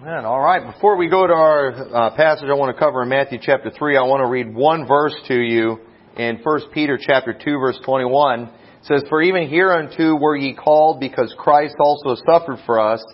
Amen. 0.00 0.24
All 0.24 0.40
right. 0.40 0.64
Before 0.64 0.96
we 0.96 1.08
go 1.08 1.26
to 1.26 1.32
our 1.32 1.72
uh, 1.72 2.14
passage, 2.14 2.44
I 2.48 2.54
want 2.54 2.72
to 2.72 2.78
cover 2.78 3.02
in 3.02 3.08
Matthew 3.08 3.40
chapter 3.42 3.68
three. 3.76 3.96
I 3.96 4.02
want 4.02 4.20
to 4.20 4.26
read 4.26 4.54
one 4.54 4.86
verse 4.86 5.14
to 5.26 5.34
you 5.34 5.80
in 6.16 6.38
1 6.40 6.60
Peter 6.72 6.96
chapter 7.00 7.32
two, 7.32 7.58
verse 7.58 7.80
twenty-one. 7.84 8.42
It 8.42 8.50
says, 8.82 9.02
"For 9.08 9.20
even 9.22 9.48
hereunto 9.48 10.14
were 10.14 10.36
ye 10.36 10.54
called, 10.54 11.00
because 11.00 11.34
Christ 11.36 11.74
also 11.80 12.14
suffered 12.30 12.58
for 12.64 12.78
us, 12.78 13.04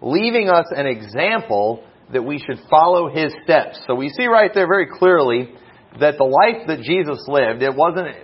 leaving 0.00 0.48
us 0.48 0.66
an 0.70 0.86
example 0.86 1.82
that 2.12 2.22
we 2.22 2.38
should 2.38 2.60
follow 2.70 3.08
His 3.08 3.32
steps." 3.42 3.80
So 3.88 3.96
we 3.96 4.08
see 4.08 4.26
right 4.26 4.52
there 4.54 4.68
very 4.68 4.86
clearly 4.86 5.52
that 5.98 6.18
the 6.18 6.24
life 6.24 6.68
that 6.68 6.82
Jesus 6.82 7.18
lived, 7.26 7.62
it 7.62 7.74
wasn't. 7.74 8.14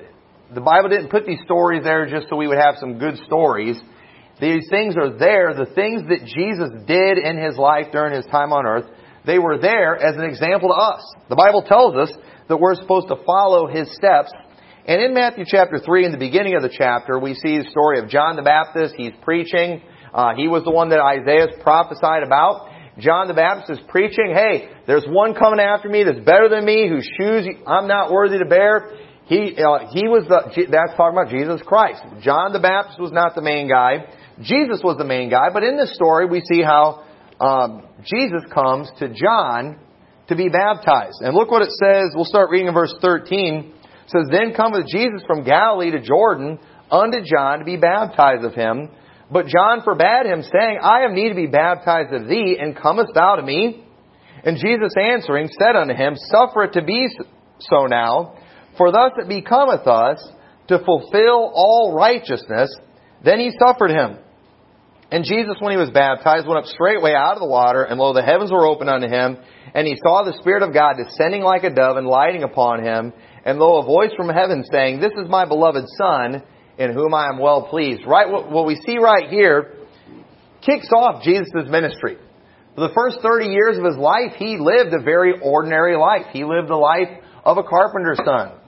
The 0.55 0.61
Bible 0.61 0.89
didn't 0.89 1.09
put 1.09 1.27
these 1.27 1.41
stories 1.45 1.83
there 1.83 2.09
just 2.09 2.29
so 2.29 2.37
we 2.37 2.47
would 2.47 2.59
have 2.59 2.77
some 2.79 2.99
good 2.99 3.19
stories. 3.27 3.77
These 4.45 4.69
things 4.69 4.95
are 4.99 5.17
there. 5.17 5.55
The 5.55 5.73
things 5.73 6.03
that 6.13 6.29
Jesus 6.29 6.69
did 6.85 7.17
in 7.17 7.39
His 7.39 7.57
life 7.57 7.87
during 7.93 8.13
His 8.13 8.27
time 8.27 8.53
on 8.53 8.67
earth, 8.67 8.85
they 9.25 9.39
were 9.39 9.57
there 9.57 9.97
as 9.97 10.17
an 10.17 10.25
example 10.25 10.69
to 10.69 10.75
us. 10.75 11.01
The 11.31 11.37
Bible 11.37 11.63
tells 11.63 11.97
us 11.97 12.13
that 12.49 12.59
we're 12.59 12.75
supposed 12.75 13.09
to 13.09 13.17
follow 13.25 13.69
His 13.69 13.89
steps. 13.97 14.31
And 14.85 15.01
in 15.01 15.15
Matthew 15.15 15.47
chapter 15.49 15.79
3, 15.79 16.05
in 16.05 16.13
the 16.13 16.19
beginning 16.19 16.57
of 16.57 16.63
the 16.63 16.69
chapter, 16.69 17.19
we 17.19 17.33
see 17.33 17.57
the 17.57 17.71
story 17.71 17.99
of 18.01 18.11
John 18.11 18.37
the 18.37 18.43
Baptist. 18.43 18.97
He's 18.99 19.17
preaching. 19.23 19.81
Uh, 20.13 20.35
he 20.37 20.47
was 20.47 20.63
the 20.63 20.71
one 20.71 20.91
that 20.91 21.01
Isaiah 21.01 21.49
prophesied 21.63 22.23
about. 22.23 22.69
John 22.99 23.29
the 23.29 23.35
Baptist 23.35 23.81
is 23.81 23.87
preaching, 23.89 24.35
hey, 24.37 24.69
there's 24.87 25.07
one 25.09 25.33
coming 25.35 25.59
after 25.59 25.89
me 25.89 26.05
that's 26.05 26.21
better 26.21 26.51
than 26.51 26.67
me, 26.67 26.87
whose 26.87 27.09
shoes 27.19 27.49
I'm 27.67 27.89
not 27.89 28.13
worthy 28.13 28.39
to 28.39 28.45
bear. 28.45 28.93
He, 29.25 29.57
uh, 29.57 29.89
he 29.91 30.07
was 30.07 30.29
the, 30.29 30.69
that's 30.71 30.93
talking 30.99 31.17
about 31.17 31.33
Jesus 31.33 31.65
Christ. 31.65 32.05
John 32.21 32.53
the 32.53 32.61
Baptist 32.61 33.01
was 33.01 33.11
not 33.11 33.35
the 33.35 33.41
main 33.41 33.69
guy. 33.69 34.05
Jesus 34.41 34.81
was 34.83 34.97
the 34.99 35.05
main 35.05 35.31
guy, 35.31 35.49
but 35.53 35.63
in 35.63 35.77
this 35.77 35.95
story 35.95 36.27
we 36.27 36.43
see 36.51 36.63
how 36.63 37.05
um, 37.41 37.87
Jesus 38.05 38.43
comes 38.53 38.91
to 38.99 39.09
John 39.09 39.79
to 40.29 40.37
be 40.37 40.49
baptized. 40.49 41.21
And 41.21 41.35
look 41.35 41.51
what 41.51 41.63
it 41.63 41.71
says. 41.71 42.13
We'll 42.15 42.25
start 42.25 42.51
reading 42.51 42.69
in 42.69 42.75
verse 42.75 42.95
13. 43.01 43.73
It 44.05 44.11
says, 44.11 44.27
Then 44.31 44.55
cometh 44.55 44.87
Jesus 44.87 45.23
from 45.27 45.45
Galilee 45.45 45.91
to 45.91 46.01
Jordan 46.01 46.59
unto 46.91 47.19
John 47.25 47.59
to 47.61 47.65
be 47.65 47.77
baptized 47.77 48.45
of 48.45 48.55
him. 48.55 48.91
But 49.31 49.47
John 49.47 49.83
forbade 49.83 50.27
him, 50.27 50.43
saying, 50.43 50.79
I 50.83 51.01
have 51.01 51.13
need 51.13 51.31
to 51.31 51.35
be 51.35 51.47
baptized 51.47 52.13
of 52.13 52.29
thee, 52.29 52.59
and 52.61 52.77
comest 52.77 53.13
thou 53.15 53.37
to 53.37 53.43
me? 53.43 53.85
And 54.45 54.59
Jesus 54.59 54.93
answering 55.01 55.49
said 55.59 55.77
unto 55.77 55.95
him, 55.95 56.15
Suffer 56.31 56.65
it 56.65 56.75
to 56.75 56.85
be 56.85 57.09
so 57.59 57.87
now, 57.87 58.39
for 58.77 58.93
thus 58.93 59.13
it 59.17 59.29
becometh 59.29 59.87
us 59.87 60.19
to 60.69 60.79
fulfill 60.85 61.51
all 61.55 61.95
righteousness. 61.97 62.75
Then 63.25 63.41
he 63.41 63.51
suffered 63.59 63.91
him. 63.91 64.19
And 65.11 65.25
Jesus, 65.25 65.57
when 65.61 65.73
he 65.73 65.79
was 65.79 65.91
baptized, 65.91 66.47
went 66.47 66.59
up 66.59 66.67
straightway 66.67 67.13
out 67.13 67.35
of 67.35 67.41
the 67.41 67.49
water, 67.49 67.85
and 67.85 68.01
lo, 68.01 68.13
the 68.13 68.23
heavens 68.23 68.51
were 68.51 68.67
opened 68.67 68.91
unto 68.91 69.09
him, 69.09 69.39
and 69.75 69.87
he 69.87 69.97
saw 69.97 70.25
the 70.25 70.37
Spirit 70.41 70.63
of 70.63 70.75
God 70.75 70.97
descending 70.97 71.43
like 71.43 71.63
a 71.63 71.71
dove 71.71 71.97
and 71.97 72.07
lighting 72.07 72.43
upon 72.43 72.83
him, 72.83 73.13
and 73.45 73.59
lo, 73.59 73.81
a 73.81 73.85
voice 73.85 74.11
from 74.17 74.29
heaven 74.29 74.65
saying, 74.71 75.01
This 75.01 75.13
is 75.13 75.29
my 75.29 75.45
beloved 75.45 75.85
Son, 75.99 76.43
in 76.79 76.93
whom 76.93 77.15
I 77.15 77.29
am 77.29 77.39
well 77.39 77.63
pleased. 77.69 78.03
Right, 78.07 78.29
what 78.29 78.67
we 78.67 78.75
see 78.75 78.99
right 78.99 79.29
here 79.29 79.75
kicks 80.63 80.89
off 80.91 81.23
Jesus' 81.23 81.69
ministry. 81.69 82.17
For 82.75 82.89
the 82.89 82.95
first 82.95 83.19
30 83.23 83.47
years 83.47 83.79
of 83.79 83.85
his 83.85 83.97
life, 83.97 84.33
he 84.37 84.59
lived 84.59 84.93
a 84.93 85.03
very 85.03 85.35
ordinary 85.41 85.97
life. 85.97 86.27
He 86.33 86.43
lived 86.43 86.69
the 86.69 86.75
life 86.75 87.09
of 87.45 87.59
a 87.59 87.63
carpenter's 87.63 88.19
son. 88.25 88.59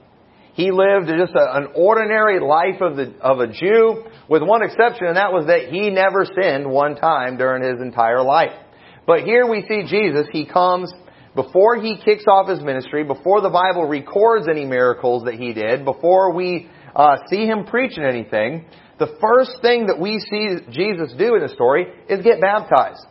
He 0.57 0.71
lived 0.71 1.05
just 1.07 1.35
a, 1.35 1.55
an 1.55 1.67
ordinary 1.75 2.39
life 2.39 2.81
of, 2.81 2.95
the, 2.95 3.13
of 3.21 3.39
a 3.39 3.45
Jew, 3.45 4.05
with 4.27 4.41
one 4.41 4.63
exception, 4.63 5.05
and 5.05 5.15
that 5.15 5.31
was 5.31 5.45
that 5.45 5.69
he 5.69 5.91
never 5.91 6.25
sinned 6.25 6.67
one 6.67 6.95
time 6.95 7.37
during 7.37 7.61
his 7.61 7.79
entire 7.79 8.23
life. 8.23 8.57
But 9.05 9.21
here 9.21 9.45
we 9.47 9.63
see 9.69 9.83
Jesus, 9.87 10.25
he 10.31 10.47
comes 10.47 10.91
before 11.35 11.75
he 11.75 12.01
kicks 12.03 12.23
off 12.27 12.49
his 12.49 12.59
ministry, 12.59 13.03
before 13.03 13.41
the 13.41 13.51
Bible 13.51 13.85
records 13.85 14.47
any 14.49 14.65
miracles 14.65 15.25
that 15.25 15.35
he 15.35 15.53
did, 15.53 15.85
before 15.85 16.33
we 16.33 16.67
uh, 16.95 17.17
see 17.29 17.45
him 17.45 17.65
preaching 17.65 18.03
anything, 18.03 18.65
the 18.97 19.15
first 19.21 19.61
thing 19.61 19.85
that 19.85 19.99
we 19.99 20.17
see 20.17 20.55
Jesus 20.71 21.13
do 21.19 21.35
in 21.35 21.41
the 21.41 21.49
story 21.53 21.85
is 22.09 22.23
get 22.23 22.41
baptized. 22.41 23.05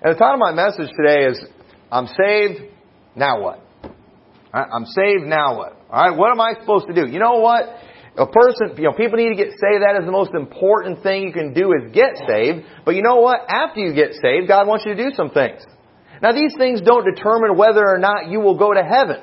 And 0.00 0.14
the 0.14 0.16
title 0.16 0.34
of 0.34 0.38
my 0.38 0.52
message 0.52 0.90
today 0.96 1.24
is, 1.24 1.44
I'm 1.90 2.06
saved, 2.06 2.70
now 3.16 3.42
what? 3.42 3.64
I'm 4.54 4.86
saved, 4.86 5.24
now 5.24 5.58
what? 5.58 5.77
Alright, 5.90 6.18
what 6.18 6.30
am 6.30 6.40
I 6.40 6.52
supposed 6.60 6.86
to 6.88 6.94
do? 6.94 7.10
You 7.10 7.18
know 7.18 7.38
what? 7.38 7.64
A 8.18 8.26
person, 8.26 8.76
you 8.76 8.84
know, 8.84 8.92
people 8.92 9.16
need 9.16 9.30
to 9.30 9.36
get 9.36 9.52
saved. 9.52 9.80
That 9.80 9.96
is 9.98 10.04
the 10.04 10.12
most 10.12 10.34
important 10.34 11.02
thing 11.02 11.22
you 11.22 11.32
can 11.32 11.54
do 11.54 11.72
is 11.72 11.92
get 11.92 12.18
saved. 12.26 12.66
But 12.84 12.94
you 12.94 13.02
know 13.02 13.20
what? 13.20 13.46
After 13.48 13.80
you 13.80 13.94
get 13.94 14.12
saved, 14.20 14.48
God 14.48 14.66
wants 14.66 14.84
you 14.84 14.94
to 14.94 15.02
do 15.02 15.14
some 15.14 15.30
things. 15.30 15.62
Now 16.20 16.32
these 16.32 16.52
things 16.58 16.80
don't 16.82 17.04
determine 17.04 17.56
whether 17.56 17.86
or 17.86 17.98
not 17.98 18.28
you 18.28 18.40
will 18.40 18.58
go 18.58 18.74
to 18.74 18.82
heaven. 18.82 19.22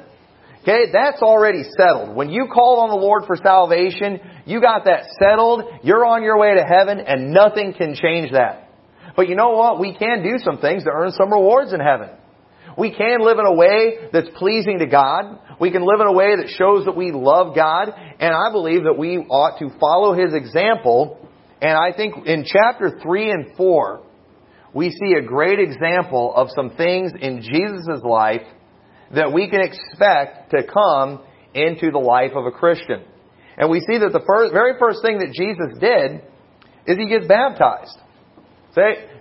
Okay, 0.64 0.92
that's 0.92 1.22
already 1.22 1.62
settled. 1.78 2.16
When 2.16 2.30
you 2.30 2.48
call 2.52 2.80
on 2.80 2.90
the 2.90 2.96
Lord 2.96 3.25
for 3.28 3.36
salvation, 3.36 4.20
you 4.46 4.62
got 4.62 4.86
that 4.86 5.04
settled. 5.20 5.62
You're 5.84 6.06
on 6.06 6.24
your 6.24 6.40
way 6.40 6.56
to 6.56 6.64
heaven 6.64 7.00
and 7.00 7.31
nothing 7.31 7.74
can 7.74 7.94
change 7.94 8.31
that. 8.31 8.72
But 9.16 9.30
you 9.30 9.36
know 9.36 9.52
what? 9.52 9.80
We 9.80 9.94
can 9.96 10.24
do 10.24 10.40
some 10.44 10.58
things 10.58 10.84
to 10.86 10.90
earn 10.90 11.12
some 11.12 11.31
rewards 11.31 11.74
in 11.74 11.80
heaven. 11.80 12.09
We 12.78 12.94
can 12.96 13.22
live 13.22 13.40
in 13.40 13.46
a 13.46 13.53
way 13.53 14.09
that's 14.12 14.30
pleasing 14.38 14.80
to 14.80 14.86
God. 14.86 15.40
We 15.59 15.72
can 15.72 15.81
live 15.84 16.02
in 16.02 16.08
a 16.08 16.13
way 16.13 16.36
that 16.36 16.50
shows 16.50 16.86
that 16.86 16.96
we 16.96 17.12
love 17.12 17.56
God. 17.56 17.94
And 18.19 18.34
I 18.34 18.52
believe 18.52 18.84
that 18.84 18.97
we 18.97 19.18
ought 19.18 19.59
to 19.59 19.69
follow 19.80 20.13
His 20.13 20.34
example. 20.34 21.30
And 21.62 21.72
I 21.72 21.96
think 21.96 22.25
in 22.25 22.46
chapter 22.46 23.00
3 23.02 23.31
and 23.31 23.56
4, 23.56 24.03
we 24.74 24.90
see 24.90 25.13
a 25.18 25.22
great 25.22 25.59
example 25.59 26.34
of 26.36 26.50
some 26.53 26.72
things 26.75 27.13
in 27.19 27.41
Jesus' 27.41 28.03
life 28.03 28.46
that 29.13 29.31
we 29.31 29.50
can 29.50 29.62
expect 29.62 30.52
to 30.52 30.63
come 30.63 31.24
into 31.53 31.92
the 31.92 32.00
life 32.00 32.31
of 32.36 32.46
a 32.46 32.52
Christian. 32.52 33.06
And 33.57 33.69
we 33.69 33.80
see 33.80 33.97
that 34.00 34.12
the 34.12 34.24
first, 34.28 34.52
very 34.52 34.74
first 34.78 35.02
thing 35.02 35.19
that 35.19 35.31
Jesus 35.31 35.80
did 35.80 36.22
is 36.88 36.97
He 36.97 37.07
gets 37.07 37.25
baptized. 37.25 37.97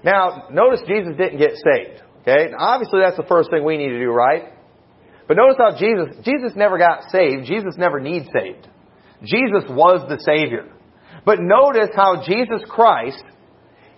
Now, 0.02 0.48
notice 0.50 0.80
Jesus 0.88 1.16
didn't 1.16 1.38
get 1.38 1.52
saved. 1.52 2.02
Okay? 2.26 2.50
Now, 2.50 2.58
obviously 2.58 3.00
that's 3.04 3.16
the 3.16 3.28
first 3.28 3.50
thing 3.50 3.64
we 3.64 3.76
need 3.76 3.90
to 3.90 3.98
do, 3.98 4.10
right? 4.10 4.52
But 5.28 5.36
notice 5.36 5.56
how 5.58 5.76
Jesus, 5.76 6.16
Jesus 6.24 6.52
never 6.56 6.78
got 6.78 7.10
saved. 7.10 7.46
Jesus 7.46 7.74
never 7.76 8.00
needs 8.00 8.26
saved. 8.32 8.68
Jesus 9.22 9.64
was 9.68 10.04
the 10.08 10.18
Savior. 10.20 10.72
But 11.24 11.38
notice 11.40 11.90
how 11.94 12.22
Jesus 12.26 12.60
Christ, 12.68 13.22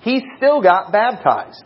He 0.00 0.22
still 0.36 0.62
got 0.62 0.92
baptized. 0.92 1.64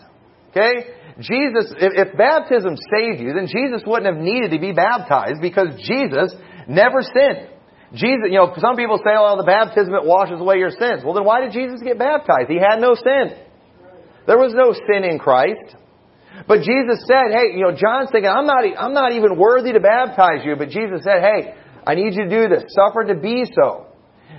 Okay? 0.50 0.96
Jesus, 1.20 1.72
if, 1.76 2.08
if 2.08 2.16
baptism 2.16 2.76
saved 2.76 3.20
you, 3.20 3.34
then 3.34 3.46
Jesus 3.46 3.82
wouldn't 3.86 4.06
have 4.06 4.22
needed 4.22 4.52
to 4.52 4.58
be 4.58 4.72
baptized 4.72 5.40
because 5.42 5.68
Jesus 5.84 6.32
never 6.66 7.02
sinned. 7.02 7.48
Jesus, 7.92 8.30
you 8.30 8.38
know, 8.38 8.54
some 8.56 8.76
people 8.76 8.98
say, 8.98 9.12
oh, 9.18 9.36
the 9.36 9.44
baptism, 9.44 9.92
it 9.94 10.04
washes 10.04 10.40
away 10.40 10.56
your 10.56 10.70
sins. 10.70 11.02
Well, 11.04 11.12
then 11.12 11.24
why 11.24 11.40
did 11.42 11.52
Jesus 11.52 11.82
get 11.82 11.98
baptized? 11.98 12.48
He 12.48 12.56
had 12.56 12.80
no 12.80 12.94
sin. 12.94 13.36
There 14.26 14.38
was 14.38 14.54
no 14.54 14.72
sin 14.72 15.04
in 15.04 15.18
Christ. 15.18 15.76
But 16.46 16.62
Jesus 16.62 17.04
said, 17.06 17.32
hey, 17.32 17.56
you 17.56 17.62
know, 17.62 17.72
John's 17.76 18.10
thinking, 18.10 18.30
I'm 18.30 18.46
not, 18.46 18.64
I'm 18.78 18.94
not 18.94 19.12
even 19.12 19.36
worthy 19.36 19.72
to 19.72 19.80
baptize 19.80 20.44
you. 20.44 20.56
But 20.56 20.70
Jesus 20.70 21.02
said, 21.04 21.22
hey, 21.22 21.54
I 21.86 21.94
need 21.94 22.14
you 22.14 22.24
to 22.24 22.30
do 22.30 22.48
this. 22.48 22.64
Suffer 22.74 23.04
to 23.12 23.14
be 23.14 23.44
so. 23.54 23.86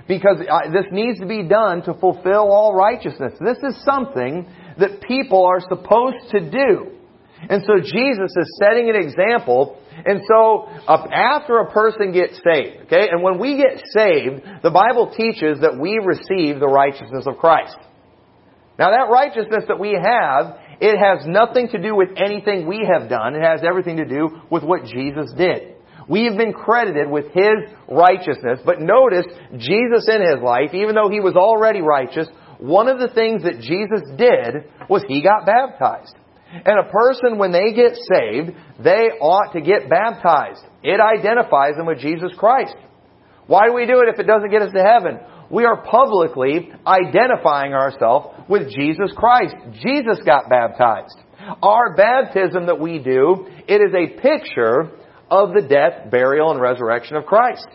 Because 0.08 0.38
uh, 0.40 0.70
this 0.72 0.86
needs 0.90 1.20
to 1.20 1.26
be 1.26 1.42
done 1.42 1.82
to 1.82 1.94
fulfill 1.94 2.50
all 2.50 2.74
righteousness. 2.74 3.34
This 3.40 3.58
is 3.58 3.82
something 3.84 4.46
that 4.78 5.00
people 5.00 5.44
are 5.44 5.60
supposed 5.60 6.30
to 6.32 6.50
do. 6.50 6.98
And 7.48 7.62
so 7.66 7.74
Jesus 7.78 8.32
is 8.36 8.60
setting 8.62 8.88
an 8.88 8.96
example. 8.96 9.78
And 10.04 10.22
so 10.28 10.68
uh, 10.86 11.06
after 11.12 11.58
a 11.58 11.70
person 11.70 12.12
gets 12.12 12.34
saved, 12.34 12.86
okay, 12.86 13.08
and 13.10 13.22
when 13.22 13.38
we 13.38 13.56
get 13.56 13.82
saved, 13.96 14.42
the 14.62 14.70
Bible 14.70 15.12
teaches 15.16 15.60
that 15.60 15.78
we 15.78 16.00
receive 16.04 16.60
the 16.60 16.68
righteousness 16.68 17.24
of 17.26 17.38
Christ. 17.38 17.76
Now 18.78 18.90
that 18.90 19.10
righteousness 19.10 19.64
that 19.68 19.78
we 19.78 19.92
have, 19.92 20.58
it 20.82 20.98
has 20.98 21.24
nothing 21.28 21.68
to 21.68 21.80
do 21.80 21.94
with 21.94 22.08
anything 22.16 22.66
we 22.66 22.84
have 22.92 23.08
done. 23.08 23.36
It 23.36 23.42
has 23.42 23.60
everything 23.62 23.98
to 23.98 24.04
do 24.04 24.42
with 24.50 24.64
what 24.64 24.84
Jesus 24.84 25.32
did. 25.38 25.76
We 26.08 26.24
have 26.24 26.36
been 26.36 26.52
credited 26.52 27.08
with 27.08 27.26
His 27.32 27.70
righteousness, 27.88 28.58
but 28.66 28.80
notice 28.80 29.26
Jesus 29.56 30.08
in 30.10 30.20
His 30.20 30.42
life, 30.42 30.74
even 30.74 30.96
though 30.96 31.08
He 31.08 31.20
was 31.20 31.36
already 31.36 31.80
righteous, 31.80 32.26
one 32.58 32.88
of 32.88 32.98
the 32.98 33.14
things 33.14 33.44
that 33.44 33.60
Jesus 33.60 34.02
did 34.18 34.66
was 34.90 35.04
He 35.06 35.22
got 35.22 35.46
baptized. 35.46 36.16
And 36.50 36.78
a 36.78 36.90
person, 36.90 37.38
when 37.38 37.52
they 37.52 37.72
get 37.72 37.94
saved, 37.94 38.50
they 38.82 39.14
ought 39.22 39.52
to 39.52 39.60
get 39.60 39.88
baptized. 39.88 40.66
It 40.82 40.98
identifies 40.98 41.76
them 41.76 41.86
with 41.86 42.00
Jesus 42.00 42.32
Christ. 42.36 42.74
Why 43.46 43.68
do 43.68 43.74
we 43.74 43.86
do 43.86 44.00
it 44.00 44.12
if 44.12 44.18
it 44.18 44.26
doesn't 44.26 44.50
get 44.50 44.62
us 44.62 44.72
to 44.74 44.82
heaven? 44.82 45.20
We 45.52 45.66
are 45.66 45.82
publicly 45.82 46.72
identifying 46.86 47.74
ourselves 47.74 48.28
with 48.48 48.70
Jesus 48.70 49.12
Christ. 49.14 49.54
Jesus 49.84 50.18
got 50.24 50.48
baptized. 50.48 51.18
Our 51.62 51.94
baptism 51.94 52.66
that 52.66 52.80
we 52.80 52.98
do, 52.98 53.46
it 53.68 53.80
is 53.80 53.94
a 53.94 54.20
picture 54.20 54.90
of 55.30 55.52
the 55.54 55.62
death, 55.68 56.10
burial, 56.10 56.50
and 56.50 56.60
resurrection 56.60 57.16
of 57.16 57.26
Christ. 57.26 57.66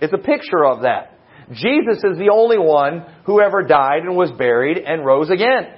It's 0.00 0.12
a 0.12 0.18
picture 0.18 0.64
of 0.64 0.82
that. 0.82 1.18
Jesus 1.50 2.04
is 2.04 2.18
the 2.18 2.30
only 2.32 2.58
one 2.58 3.04
who 3.24 3.40
ever 3.40 3.62
died 3.62 4.02
and 4.02 4.16
was 4.16 4.30
buried 4.30 4.78
and 4.78 5.04
rose 5.04 5.30
again. 5.30 5.74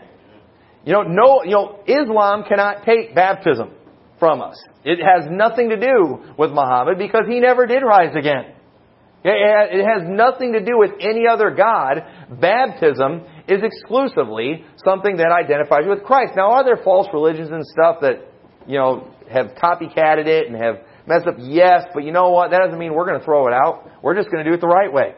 You 0.84 0.92
know, 0.92 1.02
no, 1.02 1.44
you 1.44 1.52
know, 1.52 1.81
Islam 1.87 2.44
cannot 2.48 2.84
take 2.84 3.14
baptism 3.14 3.70
from 4.19 4.42
us. 4.42 4.62
It 4.84 4.98
has 4.98 5.31
nothing 5.31 5.70
to 5.70 5.76
do 5.78 6.34
with 6.37 6.50
Muhammad 6.50 6.98
because 6.98 7.25
he 7.28 7.40
never 7.40 7.66
did 7.66 7.82
rise 7.82 8.14
again. 8.16 8.54
It 9.22 9.84
has 9.84 10.08
nothing 10.08 10.55
to 10.55 10.64
do 10.64 10.78
with 10.78 10.93
any 11.00 11.26
other 11.28 11.50
God. 11.50 12.02
Baptism 12.40 13.22
is 13.49 13.61
exclusively 13.62 14.64
something 14.82 15.19
that 15.19 15.31
identifies 15.31 15.81
you 15.84 15.90
with 15.90 16.05
Christ. 16.05 16.32
Now, 16.37 16.52
are 16.52 16.64
there 16.64 16.78
false 16.82 17.06
religions 17.12 17.50
and 17.50 17.67
stuff 17.67 17.96
that, 18.00 18.26
you 18.67 18.78
know, 18.78 19.12
have 19.31 19.49
copycatted 19.62 20.26
it 20.26 20.46
and 20.46 20.56
have 20.56 20.76
messed 21.06 21.26
up? 21.26 21.34
Yes, 21.38 21.84
but 21.93 22.05
you 22.05 22.12
know 22.12 22.31
what? 22.31 22.50
That 22.52 22.61
doesn't 22.61 22.78
mean 22.78 22.94
we're 22.94 23.06
going 23.06 23.19
to 23.19 23.25
throw 23.25 23.46
it 23.46 23.52
out. 23.52 23.90
We're 24.02 24.14
just 24.14 24.31
going 24.31 24.43
to 24.43 24.50
do 24.50 24.55
it 24.55 24.61
the 24.62 24.67
right 24.67 24.90
way. 24.90 25.14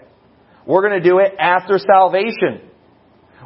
We're 0.66 0.88
going 0.88 1.00
to 1.00 1.08
do 1.08 1.18
it 1.18 1.34
after 1.38 1.78
salvation. 1.78 2.70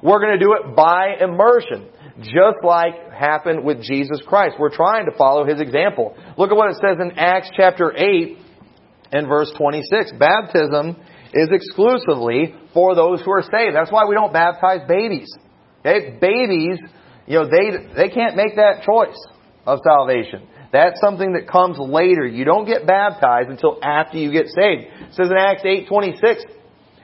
We're 0.03 0.21
going 0.21 0.39
to 0.39 0.45
do 0.45 0.55
it 0.55 0.75
by 0.75 1.17
immersion, 1.21 1.89
just 2.21 2.63
like 2.63 3.13
happened 3.13 3.65
with 3.65 3.83
Jesus 3.83 4.23
Christ. 4.27 4.57
We're 4.59 4.75
trying 4.75 5.05
to 5.07 5.13
follow 5.19 5.45
His 5.45 5.61
example. 5.61 6.17
Look 6.39 6.51
at 6.51 6.57
what 6.57 6.71
it 6.71 6.77
says 6.77 6.97
in 7.01 7.19
Acts 7.19 7.51
chapter 7.57 7.95
8 7.95 8.39
and 9.13 9.29
verse 9.29 9.53
26. 9.57 10.13
Baptism 10.19 10.97
is 11.33 11.49
exclusively 11.51 12.55
for 12.73 12.95
those 12.95 13.23
who 13.23 13.31
are 13.33 13.43
saved. 13.43 13.75
That's 13.75 13.93
why 13.93 14.07
we 14.07 14.15
don't 14.15 14.33
baptize 14.33 14.81
babies. 14.89 15.29
Okay? 15.81 16.19
Babies, 16.21 16.79
you 17.27 17.39
know, 17.39 17.47
they, 17.47 17.95
they 17.95 18.09
can't 18.09 18.37
make 18.37 18.57
that 18.57 18.83
choice 18.85 19.17
of 19.67 19.81
salvation. 19.85 20.47
That's 20.73 21.01
something 21.01 21.33
that 21.35 21.49
comes 21.49 21.79
later. 21.79 22.27
You 22.27 22.45
don't 22.45 22.67
get 22.67 22.87
baptized 22.87 23.49
until 23.49 23.79
after 23.83 24.19
you 24.19 24.33
get 24.33 24.47
saved. 24.47 24.83
It 25.09 25.15
says 25.15 25.31
in 25.31 25.37
Acts 25.37 25.63
8:26, 25.63 26.43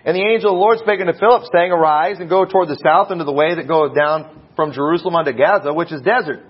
and 0.05 0.17
the 0.17 0.23
angel 0.23 0.51
of 0.51 0.57
the 0.57 0.61
Lord 0.61 0.79
spake 0.79 1.01
unto 1.01 1.19
Philip, 1.19 1.45
saying, 1.55 1.71
Arise 1.71 2.17
and 2.19 2.29
go 2.29 2.45
toward 2.45 2.69
the 2.69 2.79
south 2.83 3.11
into 3.11 3.25
the 3.25 3.33
way 3.33 3.55
that 3.55 3.69
goeth 3.69 3.95
down 3.95 4.43
from 4.57 4.73
Jerusalem 4.73 5.15
unto 5.15 5.33
Gaza, 5.33 5.73
which 5.73 5.93
is 5.93 6.03
desert. 6.03 6.45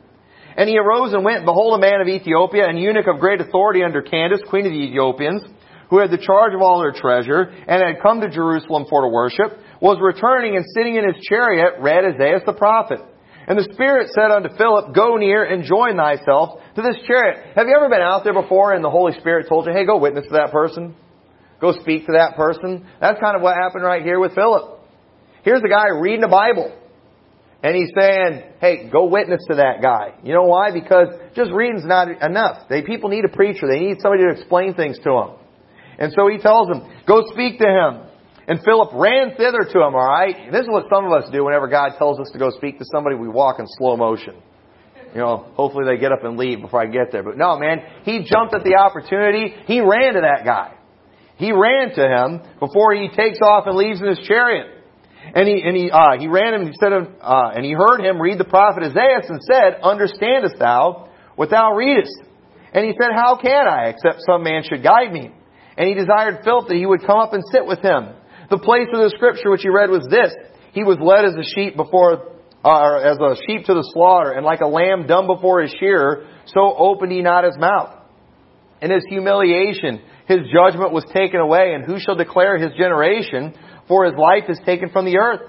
And 0.56 0.68
he 0.68 0.78
arose 0.78 1.12
and 1.12 1.24
went, 1.24 1.44
behold, 1.44 1.78
a 1.78 1.80
man 1.80 2.00
of 2.00 2.08
Ethiopia, 2.08 2.68
an 2.68 2.76
eunuch 2.76 3.06
of 3.06 3.20
great 3.20 3.40
authority 3.40 3.82
under 3.82 4.02
Candace, 4.02 4.40
queen 4.48 4.66
of 4.66 4.72
the 4.72 4.78
Ethiopians, 4.78 5.42
who 5.90 5.98
had 5.98 6.10
the 6.10 6.18
charge 6.18 6.54
of 6.54 6.62
all 6.62 6.80
their 6.80 6.92
treasure, 6.92 7.42
and 7.42 7.82
had 7.82 8.02
come 8.02 8.20
to 8.20 8.30
Jerusalem 8.30 8.86
for 8.88 9.02
to 9.02 9.08
worship, 9.08 9.58
was 9.80 9.98
returning 10.00 10.56
and 10.56 10.64
sitting 10.74 10.96
in 10.96 11.04
his 11.04 11.22
chariot, 11.28 11.74
read 11.80 12.04
Isaiah 12.04 12.40
the 12.44 12.52
prophet. 12.52 13.00
And 13.46 13.58
the 13.58 13.68
Spirit 13.74 14.08
said 14.14 14.30
unto 14.30 14.56
Philip, 14.56 14.94
Go 14.94 15.16
near 15.16 15.44
and 15.44 15.64
join 15.64 15.96
thyself 15.96 16.60
to 16.76 16.82
this 16.82 16.96
chariot. 17.06 17.56
Have 17.56 17.66
you 17.66 17.74
ever 17.74 17.88
been 17.88 18.00
out 18.00 18.24
there 18.24 18.32
before 18.32 18.72
and 18.72 18.84
the 18.84 18.90
Holy 18.90 19.12
Spirit 19.18 19.48
told 19.48 19.66
you, 19.66 19.72
hey, 19.72 19.84
go 19.84 19.98
witness 19.98 20.24
to 20.26 20.34
that 20.34 20.52
person? 20.52 20.94
Go 21.60 21.72
speak 21.72 22.06
to 22.06 22.12
that 22.12 22.36
person? 22.36 22.86
That's 23.00 23.20
kind 23.20 23.36
of 23.36 23.42
what 23.42 23.56
happened 23.56 23.84
right 23.84 24.02
here 24.02 24.18
with 24.18 24.34
Philip. 24.34 24.80
Here's 25.44 25.62
a 25.62 25.68
guy 25.68 25.88
reading 26.00 26.20
the 26.20 26.28
Bible. 26.28 26.76
And 27.62 27.76
he's 27.76 27.90
saying, 27.96 28.42
hey, 28.60 28.90
go 28.90 29.06
witness 29.06 29.40
to 29.48 29.56
that 29.56 29.80
guy. 29.80 30.14
You 30.24 30.34
know 30.34 30.44
why? 30.44 30.72
Because 30.72 31.08
just 31.36 31.52
reading's 31.52 31.84
not 31.84 32.08
enough. 32.20 32.68
They, 32.68 32.82
people 32.82 33.08
need 33.08 33.24
a 33.24 33.28
preacher. 33.28 33.68
They 33.70 33.78
need 33.78 34.00
somebody 34.00 34.24
to 34.24 34.30
explain 34.30 34.74
things 34.74 34.98
to 34.98 35.10
them. 35.10 35.30
And 35.98 36.12
so 36.16 36.26
he 36.28 36.38
tells 36.38 36.68
him, 36.68 36.82
go 37.06 37.22
speak 37.32 37.60
to 37.60 37.66
him. 37.66 38.08
And 38.48 38.58
Philip 38.64 38.90
ran 38.94 39.36
thither 39.36 39.62
to 39.62 39.78
him, 39.78 39.94
alright? 39.94 40.50
This 40.50 40.62
is 40.62 40.68
what 40.68 40.86
some 40.92 41.06
of 41.06 41.12
us 41.12 41.30
do 41.30 41.44
whenever 41.44 41.68
God 41.68 41.92
tells 41.98 42.18
us 42.18 42.30
to 42.32 42.38
go 42.38 42.50
speak 42.50 42.80
to 42.80 42.84
somebody, 42.92 43.14
we 43.14 43.28
walk 43.28 43.60
in 43.60 43.66
slow 43.78 43.96
motion. 43.96 44.34
You 45.14 45.20
know, 45.20 45.52
hopefully 45.54 45.84
they 45.86 46.00
get 46.00 46.10
up 46.10 46.24
and 46.24 46.36
leave 46.36 46.60
before 46.60 46.82
I 46.82 46.86
get 46.86 47.12
there. 47.12 47.22
But 47.22 47.36
no, 47.36 47.58
man, 47.58 47.78
he 48.04 48.24
jumped 48.24 48.54
at 48.54 48.64
the 48.64 48.74
opportunity. 48.74 49.54
He 49.66 49.80
ran 49.80 50.14
to 50.14 50.22
that 50.22 50.44
guy. 50.44 50.74
He 51.36 51.52
ran 51.52 51.94
to 51.94 52.02
him 52.02 52.40
before 52.58 52.94
he 52.94 53.08
takes 53.08 53.38
off 53.40 53.64
and 53.66 53.76
leaves 53.76 54.00
in 54.00 54.08
his 54.08 54.20
chariot. 54.26 54.81
And 55.34 55.48
he, 55.48 55.62
and 55.62 55.76
he, 55.76 55.90
uh, 55.90 56.18
he 56.18 56.28
ran 56.28 56.54
him, 56.54 56.66
he 56.66 56.72
said, 56.78 56.92
uh, 56.92 57.50
and 57.54 57.64
he 57.64 57.72
heard 57.72 58.00
him 58.00 58.20
read 58.20 58.38
the 58.38 58.44
prophet 58.44 58.82
Isaiah 58.82 59.22
and 59.28 59.40
said, 59.42 59.80
Understandest 59.82 60.58
thou 60.58 61.08
what 61.36 61.50
thou 61.50 61.74
readest? 61.74 62.20
And 62.74 62.84
he 62.84 62.92
said, 62.92 63.10
How 63.14 63.36
can 63.36 63.66
I, 63.66 63.88
except 63.88 64.22
some 64.26 64.42
man 64.42 64.62
should 64.68 64.82
guide 64.82 65.12
me? 65.12 65.30
And 65.76 65.88
he 65.88 65.94
desired 65.94 66.40
Philip 66.44 66.68
that 66.68 66.76
he 66.76 66.86
would 66.86 67.06
come 67.06 67.18
up 67.18 67.32
and 67.32 67.42
sit 67.50 67.64
with 67.66 67.80
him. 67.80 68.10
The 68.50 68.58
place 68.58 68.88
of 68.92 69.00
the 69.00 69.12
scripture 69.14 69.50
which 69.50 69.62
he 69.62 69.70
read 69.70 69.88
was 69.88 70.06
this. 70.10 70.34
He 70.72 70.84
was 70.84 70.98
led 71.00 71.24
as 71.24 71.34
a 71.34 71.48
sheep 71.54 71.76
before, 71.76 72.36
uh, 72.64 72.98
as 73.00 73.16
a 73.18 73.36
sheep 73.46 73.66
to 73.66 73.74
the 73.74 73.88
slaughter, 73.92 74.32
and 74.32 74.44
like 74.44 74.60
a 74.60 74.66
lamb 74.66 75.06
dumb 75.06 75.26
before 75.26 75.62
his 75.62 75.74
shearer, 75.78 76.26
so 76.46 76.74
opened 76.76 77.12
he 77.12 77.22
not 77.22 77.44
his 77.44 77.56
mouth. 77.58 77.96
In 78.82 78.90
his 78.90 79.04
humiliation, 79.08 80.02
his 80.26 80.40
judgment 80.52 80.92
was 80.92 81.04
taken 81.14 81.40
away, 81.40 81.72
and 81.74 81.84
who 81.84 81.98
shall 81.98 82.16
declare 82.16 82.58
his 82.58 82.72
generation? 82.76 83.54
For 83.92 84.06
his 84.06 84.14
life 84.16 84.44
is 84.48 84.58
taken 84.64 84.88
from 84.88 85.04
the 85.04 85.18
earth. 85.18 85.42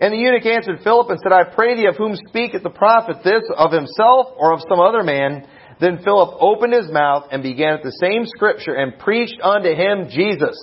And 0.00 0.12
the 0.12 0.18
eunuch 0.18 0.44
answered 0.44 0.80
Philip 0.82 1.10
and 1.10 1.20
said, 1.22 1.30
I 1.30 1.44
pray 1.44 1.76
thee, 1.76 1.86
of 1.86 1.94
whom 1.94 2.16
speaketh 2.26 2.64
the 2.64 2.68
prophet 2.68 3.18
this, 3.22 3.44
of 3.56 3.70
himself 3.70 4.34
or 4.36 4.52
of 4.52 4.66
some 4.68 4.80
other 4.80 5.04
man? 5.04 5.46
Then 5.78 6.02
Philip 6.02 6.34
opened 6.40 6.72
his 6.72 6.90
mouth 6.90 7.28
and 7.30 7.40
began 7.40 7.74
at 7.74 7.84
the 7.84 7.96
same 8.02 8.26
scripture 8.26 8.74
and 8.74 8.98
preached 8.98 9.40
unto 9.40 9.68
him 9.68 10.08
Jesus. 10.10 10.58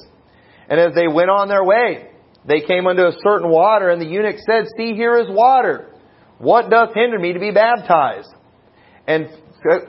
And 0.68 0.78
as 0.78 0.94
they 0.94 1.08
went 1.08 1.30
on 1.30 1.48
their 1.48 1.64
way, 1.64 2.10
they 2.46 2.68
came 2.68 2.86
unto 2.86 3.04
a 3.04 3.16
certain 3.24 3.50
water, 3.50 3.92
and 3.92 4.02
the 4.02 4.08
eunuch 4.08 4.36
said, 4.46 4.66
See, 4.76 4.94
here 4.94 5.18
is 5.18 5.28
water. 5.30 5.88
What 6.38 6.70
doth 6.70 6.94
hinder 6.94 7.18
me 7.18 7.32
to 7.32 7.40
be 7.40 7.52
baptized? 7.52 8.28
And 9.08 9.30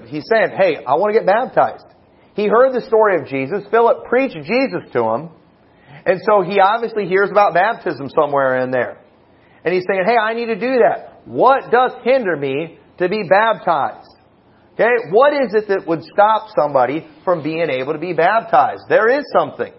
he's 0.07 0.27
saying, 0.31 0.57
Hey, 0.57 0.77
I 0.87 0.95
want 0.95 1.13
to 1.13 1.19
get 1.19 1.27
baptized. 1.27 1.87
He 2.37 2.47
heard 2.47 2.73
the 2.73 2.87
story 2.87 3.21
of 3.21 3.27
Jesus. 3.27 3.65
Philip 3.69 4.05
preached 4.05 4.37
Jesus 4.37 4.93
to 4.93 5.03
him. 5.03 5.31
And 6.05 6.21
so 6.27 6.43
he 6.43 6.59
obviously 6.61 7.07
hears 7.07 7.31
about 7.31 7.55
baptism 7.55 8.09
somewhere 8.09 8.59
in 8.63 8.71
there. 8.71 9.01
And 9.65 9.73
he's 9.73 9.85
saying, 9.89 10.05
Hey, 10.07 10.17
I 10.17 10.35
need 10.35 10.47
to 10.47 10.59
do 10.59 10.79
that. 10.79 11.23
What 11.25 11.71
does 11.71 11.93
hinder 12.05 12.37
me 12.37 12.79
to 12.99 13.09
be 13.09 13.23
baptized? 13.29 14.09
Okay, 14.75 14.89
what 15.11 15.35
is 15.35 15.55
it 15.55 15.69
that 15.69 15.87
would 15.87 16.03
stop 16.03 16.49
somebody 16.57 17.07
from 17.25 17.43
being 17.43 17.69
able 17.69 17.93
to 17.93 17.99
be 17.99 18.15
baptized? 18.15 18.83
There 18.89 19.09
is 19.11 19.25
something. 19.33 19.73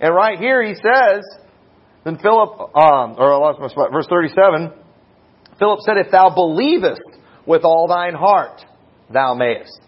And 0.00 0.14
right 0.14 0.38
here 0.38 0.62
he 0.62 0.74
says, 0.74 1.24
then 2.04 2.18
Philip, 2.18 2.76
um, 2.76 3.16
or 3.18 3.34
I 3.34 3.36
lost 3.36 3.60
my 3.60 3.68
spot, 3.68 3.90
verse 3.92 4.06
37, 4.08 4.72
Philip 5.58 5.80
said, 5.80 5.96
If 5.98 6.12
thou 6.12 6.32
believest 6.34 7.02
with 7.46 7.64
all 7.64 7.88
thine 7.88 8.14
heart, 8.14 8.64
thou 9.12 9.34
mayest. 9.34 9.80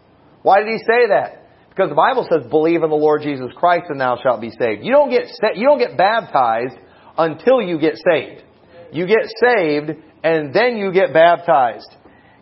Why 0.42 0.60
did 0.60 0.68
he 0.68 0.78
say 0.78 1.08
that? 1.08 1.39
Because 1.80 1.92
the 1.92 1.96
Bible 1.96 2.28
says, 2.28 2.44
believe 2.50 2.82
in 2.82 2.90
the 2.90 2.94
Lord 2.94 3.22
Jesus 3.22 3.48
Christ 3.56 3.86
and 3.88 3.98
thou 3.98 4.18
shalt 4.22 4.42
be 4.42 4.50
saved. 4.50 4.84
You 4.84 4.92
don't 4.92 5.08
get, 5.08 5.28
you 5.56 5.64
don't 5.64 5.78
get 5.78 5.96
baptized 5.96 6.76
until 7.16 7.62
you 7.62 7.80
get 7.80 7.94
saved. 7.96 8.44
You 8.92 9.06
get 9.06 9.24
saved 9.42 9.92
and 10.22 10.52
then 10.52 10.76
you 10.76 10.92
get 10.92 11.14
baptized. 11.14 11.88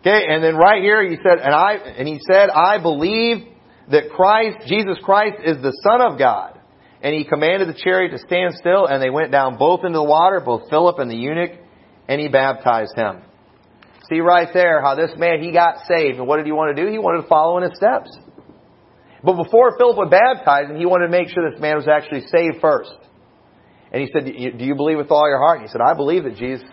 Okay, 0.01 0.25
and 0.27 0.43
then 0.43 0.57
right 0.57 0.83
here 0.83 1.09
he 1.09 1.15
said, 1.23 1.39
and 1.39 1.55
I, 1.55 1.75
and 1.75 2.05
he 2.05 2.19
said, 2.29 2.49
I 2.49 2.81
believe 2.81 3.47
that 3.89 4.09
Christ, 4.09 4.67
Jesus 4.67 4.97
Christ 5.03 5.37
is 5.45 5.55
the 5.61 5.71
Son 5.87 6.01
of 6.01 6.19
God. 6.19 6.59
And 7.01 7.15
he 7.15 7.23
commanded 7.23 7.69
the 7.69 7.79
chariot 7.81 8.09
to 8.11 8.17
stand 8.17 8.55
still, 8.55 8.87
and 8.87 9.01
they 9.01 9.09
went 9.09 9.31
down 9.31 9.57
both 9.57 9.85
into 9.85 9.99
the 9.99 10.03
water, 10.03 10.41
both 10.41 10.69
Philip 10.69 10.99
and 10.99 11.09
the 11.09 11.15
eunuch, 11.15 11.51
and 12.09 12.19
he 12.19 12.27
baptized 12.27 12.91
him. 12.97 13.21
See 14.11 14.19
right 14.19 14.49
there 14.53 14.81
how 14.81 14.95
this 14.95 15.11
man, 15.15 15.41
he 15.41 15.53
got 15.53 15.85
saved. 15.87 16.17
And 16.17 16.27
what 16.27 16.37
did 16.37 16.45
he 16.45 16.51
want 16.51 16.75
to 16.75 16.83
do? 16.83 16.91
He 16.91 16.97
wanted 16.97 17.21
to 17.21 17.27
follow 17.29 17.55
in 17.57 17.63
his 17.63 17.77
steps. 17.77 18.09
But 19.23 19.35
before 19.43 19.77
Philip 19.77 19.97
would 19.97 20.09
baptize 20.09 20.69
him, 20.69 20.77
he 20.77 20.85
wanted 20.85 21.07
to 21.07 21.11
make 21.11 21.29
sure 21.29 21.49
this 21.49 21.59
man 21.59 21.75
was 21.75 21.87
actually 21.87 22.21
saved 22.27 22.61
first. 22.61 22.93
And 23.91 24.01
he 24.01 24.09
said, 24.13 24.25
Do 24.25 24.65
you 24.65 24.75
believe 24.75 24.97
with 24.97 25.11
all 25.11 25.27
your 25.27 25.39
heart? 25.39 25.59
And 25.59 25.67
he 25.67 25.71
said, 25.71 25.81
I 25.81 25.93
believe 25.93 26.23
that 26.23 26.35
Jesus 26.35 26.65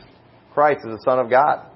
Christ 0.52 0.80
is 0.84 0.96
the 0.98 1.02
Son 1.04 1.18
of 1.18 1.30
God. 1.30 1.66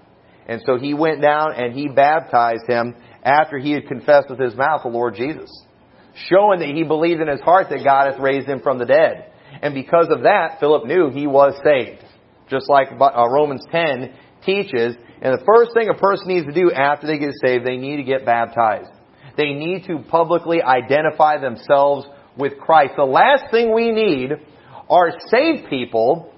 And 0.46 0.60
so 0.66 0.78
he 0.78 0.94
went 0.94 1.22
down 1.22 1.54
and 1.54 1.72
he 1.72 1.88
baptized 1.88 2.66
him 2.66 2.94
after 3.22 3.58
he 3.58 3.72
had 3.72 3.86
confessed 3.86 4.30
with 4.30 4.38
his 4.38 4.54
mouth 4.54 4.82
the 4.82 4.88
Lord 4.88 5.14
Jesus, 5.14 5.50
showing 6.28 6.60
that 6.60 6.68
he 6.68 6.82
believed 6.82 7.20
in 7.20 7.28
his 7.28 7.40
heart 7.40 7.68
that 7.70 7.84
God 7.84 8.10
hath 8.10 8.20
raised 8.20 8.48
him 8.48 8.60
from 8.60 8.78
the 8.78 8.86
dead. 8.86 9.32
And 9.62 9.74
because 9.74 10.08
of 10.10 10.22
that, 10.22 10.58
Philip 10.60 10.86
knew 10.86 11.10
he 11.10 11.26
was 11.26 11.54
saved. 11.64 12.04
Just 12.48 12.68
like 12.68 12.88
uh, 12.92 13.28
Romans 13.28 13.64
10 13.70 14.14
teaches. 14.44 14.96
And 15.22 15.38
the 15.38 15.44
first 15.44 15.72
thing 15.74 15.88
a 15.88 15.94
person 15.94 16.28
needs 16.28 16.46
to 16.46 16.52
do 16.52 16.72
after 16.72 17.06
they 17.06 17.18
get 17.18 17.34
saved, 17.44 17.66
they 17.66 17.76
need 17.76 17.96
to 17.96 18.02
get 18.02 18.24
baptized. 18.24 18.90
They 19.36 19.52
need 19.52 19.84
to 19.86 19.98
publicly 20.08 20.62
identify 20.62 21.38
themselves 21.38 22.06
with 22.36 22.58
Christ. 22.58 22.94
The 22.96 23.04
last 23.04 23.50
thing 23.50 23.74
we 23.74 23.90
need 23.90 24.30
are 24.88 25.12
saved 25.28 25.68
people 25.68 26.32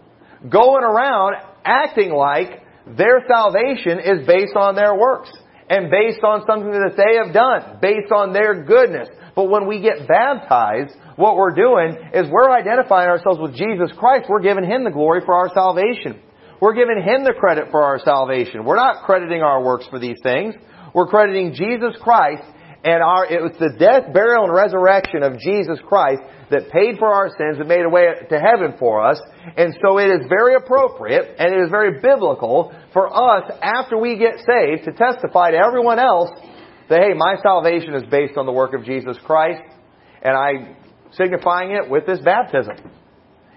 going 0.49 0.85
around 0.85 1.37
acting 1.65 2.13
like 2.13 2.63
their 2.87 3.23
salvation 3.29 4.01
is 4.01 4.27
based 4.27 4.57
on 4.57 4.75
their 4.75 4.95
works 4.95 5.31
and 5.69 5.91
based 5.91 6.23
on 6.25 6.45
something 6.47 6.73
that 6.73 6.97
they 6.97 7.17
have 7.23 7.33
done, 7.33 7.79
based 7.81 8.13
on 8.13 8.33
their 8.33 8.65
goodness. 8.65 9.09
But 9.35 9.49
when 9.49 9.67
we 9.67 9.81
get 9.81 10.07
baptized, 10.07 10.95
what 11.17 11.37
we're 11.37 11.55
doing 11.55 11.97
is 12.13 12.29
we're 12.31 12.51
identifying 12.51 13.09
ourselves 13.09 13.41
with 13.41 13.55
Jesus 13.55 13.91
Christ. 13.97 14.27
We're 14.29 14.43
giving 14.43 14.65
Him 14.65 14.85
the 14.85 14.91
glory 14.91 15.21
for 15.25 15.35
our 15.35 15.49
salvation. 15.55 16.21
We're 16.61 16.75
giving 16.75 17.03
Him 17.03 17.25
the 17.25 17.33
credit 17.39 17.71
for 17.71 17.83
our 17.83 17.99
salvation. 17.99 18.65
We're 18.65 18.77
not 18.77 19.05
crediting 19.05 19.41
our 19.41 19.65
works 19.65 19.87
for 19.89 19.99
these 19.99 20.19
things. 20.23 20.55
We're 20.95 21.07
crediting 21.07 21.55
Jesus 21.55 21.97
Christ 22.03 22.43
and 22.85 23.03
our, 23.03 23.27
it 23.27 23.41
was 23.41 23.53
the 23.61 23.71
death, 23.79 24.13
burial, 24.13 24.45
and 24.45 24.53
resurrection 24.53 25.23
of 25.23 25.39
Jesus 25.39 25.79
Christ 25.87 26.21
that 26.51 26.71
paid 26.71 26.99
for 26.99 27.07
our 27.07 27.29
sins 27.29 27.59
and 27.59 27.69
made 27.69 27.85
a 27.85 27.89
way 27.89 28.07
to 28.29 28.39
heaven 28.39 28.75
for 28.79 29.07
us. 29.07 29.21
And 29.57 29.75
so 29.81 29.99
it 29.99 30.11
is 30.11 30.27
very 30.29 30.57
appropriate 30.57 31.37
and 31.39 31.55
it 31.55 31.63
is 31.63 31.71
very 31.71 32.01
biblical 32.03 32.75
for 32.93 33.07
us, 33.07 33.51
after 33.63 33.97
we 33.97 34.19
get 34.19 34.35
saved, 34.39 34.85
to 34.85 34.93
testify 34.93 35.53
to 35.53 35.57
everyone 35.57 35.99
else 35.99 36.31
that, 36.89 37.01
hey, 37.01 37.15
my 37.15 37.37
salvation 37.43 37.95
is 37.95 38.03
based 38.11 38.37
on 38.37 38.47
the 38.47 38.53
work 38.53 38.75
of 38.75 38.85
Jesus 38.85 39.17
Christ, 39.25 39.63
and 40.21 40.37
I'm 40.37 40.77
signifying 41.13 41.71
it 41.71 41.89
with 41.89 42.05
this 42.05 42.19
baptism. 42.21 42.77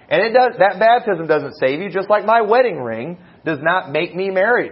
And 0.07 0.21
it 0.21 0.33
does, 0.33 0.53
that 0.59 0.79
baptism 0.79 1.27
doesn't 1.27 1.55
save 1.59 1.81
you, 1.81 1.89
just 1.89 2.09
like 2.09 2.25
my 2.25 2.41
wedding 2.41 2.77
ring 2.77 3.17
does 3.43 3.59
not 3.61 3.91
make 3.91 4.15
me 4.15 4.29
married. 4.29 4.71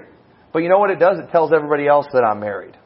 But 0.54 0.60
you 0.60 0.70
know 0.70 0.78
what 0.78 0.92
it 0.92 1.00
does? 1.00 1.18
It 1.18 1.32
tells 1.32 1.52
everybody 1.52 1.88
else 1.88 2.06
that 2.14 2.24
I'm 2.24 2.40
married. 2.40 2.78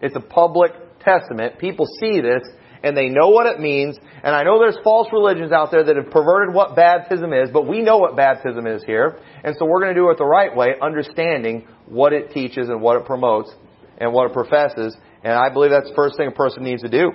It's 0.00 0.14
a 0.14 0.20
public 0.20 0.72
testament. 1.06 1.58
People 1.58 1.86
see 2.00 2.20
this 2.20 2.42
and 2.82 2.96
they 2.96 3.08
know 3.08 3.28
what 3.28 3.46
it 3.46 3.58
means. 3.60 3.96
And 4.22 4.34
I 4.34 4.42
know 4.42 4.58
there's 4.58 4.78
false 4.84 5.08
religions 5.12 5.52
out 5.52 5.70
there 5.70 5.84
that 5.84 5.96
have 5.96 6.10
perverted 6.10 6.54
what 6.54 6.76
baptism 6.76 7.32
is, 7.32 7.48
but 7.52 7.66
we 7.66 7.82
know 7.82 7.98
what 7.98 8.16
baptism 8.16 8.66
is 8.66 8.82
here. 8.84 9.18
And 9.42 9.56
so 9.58 9.64
we're 9.64 9.80
going 9.80 9.94
to 9.94 10.00
do 10.00 10.10
it 10.10 10.18
the 10.18 10.24
right 10.24 10.54
way, 10.54 10.74
understanding 10.80 11.66
what 11.86 12.12
it 12.12 12.32
teaches 12.32 12.68
and 12.68 12.80
what 12.80 12.96
it 12.96 13.06
promotes 13.06 13.50
and 13.98 14.12
what 14.12 14.30
it 14.30 14.32
professes. 14.32 14.96
And 15.24 15.32
I 15.32 15.52
believe 15.52 15.70
that's 15.70 15.88
the 15.88 15.96
first 15.96 16.16
thing 16.16 16.28
a 16.28 16.32
person 16.32 16.62
needs 16.62 16.82
to 16.82 16.88
do. 16.88 17.12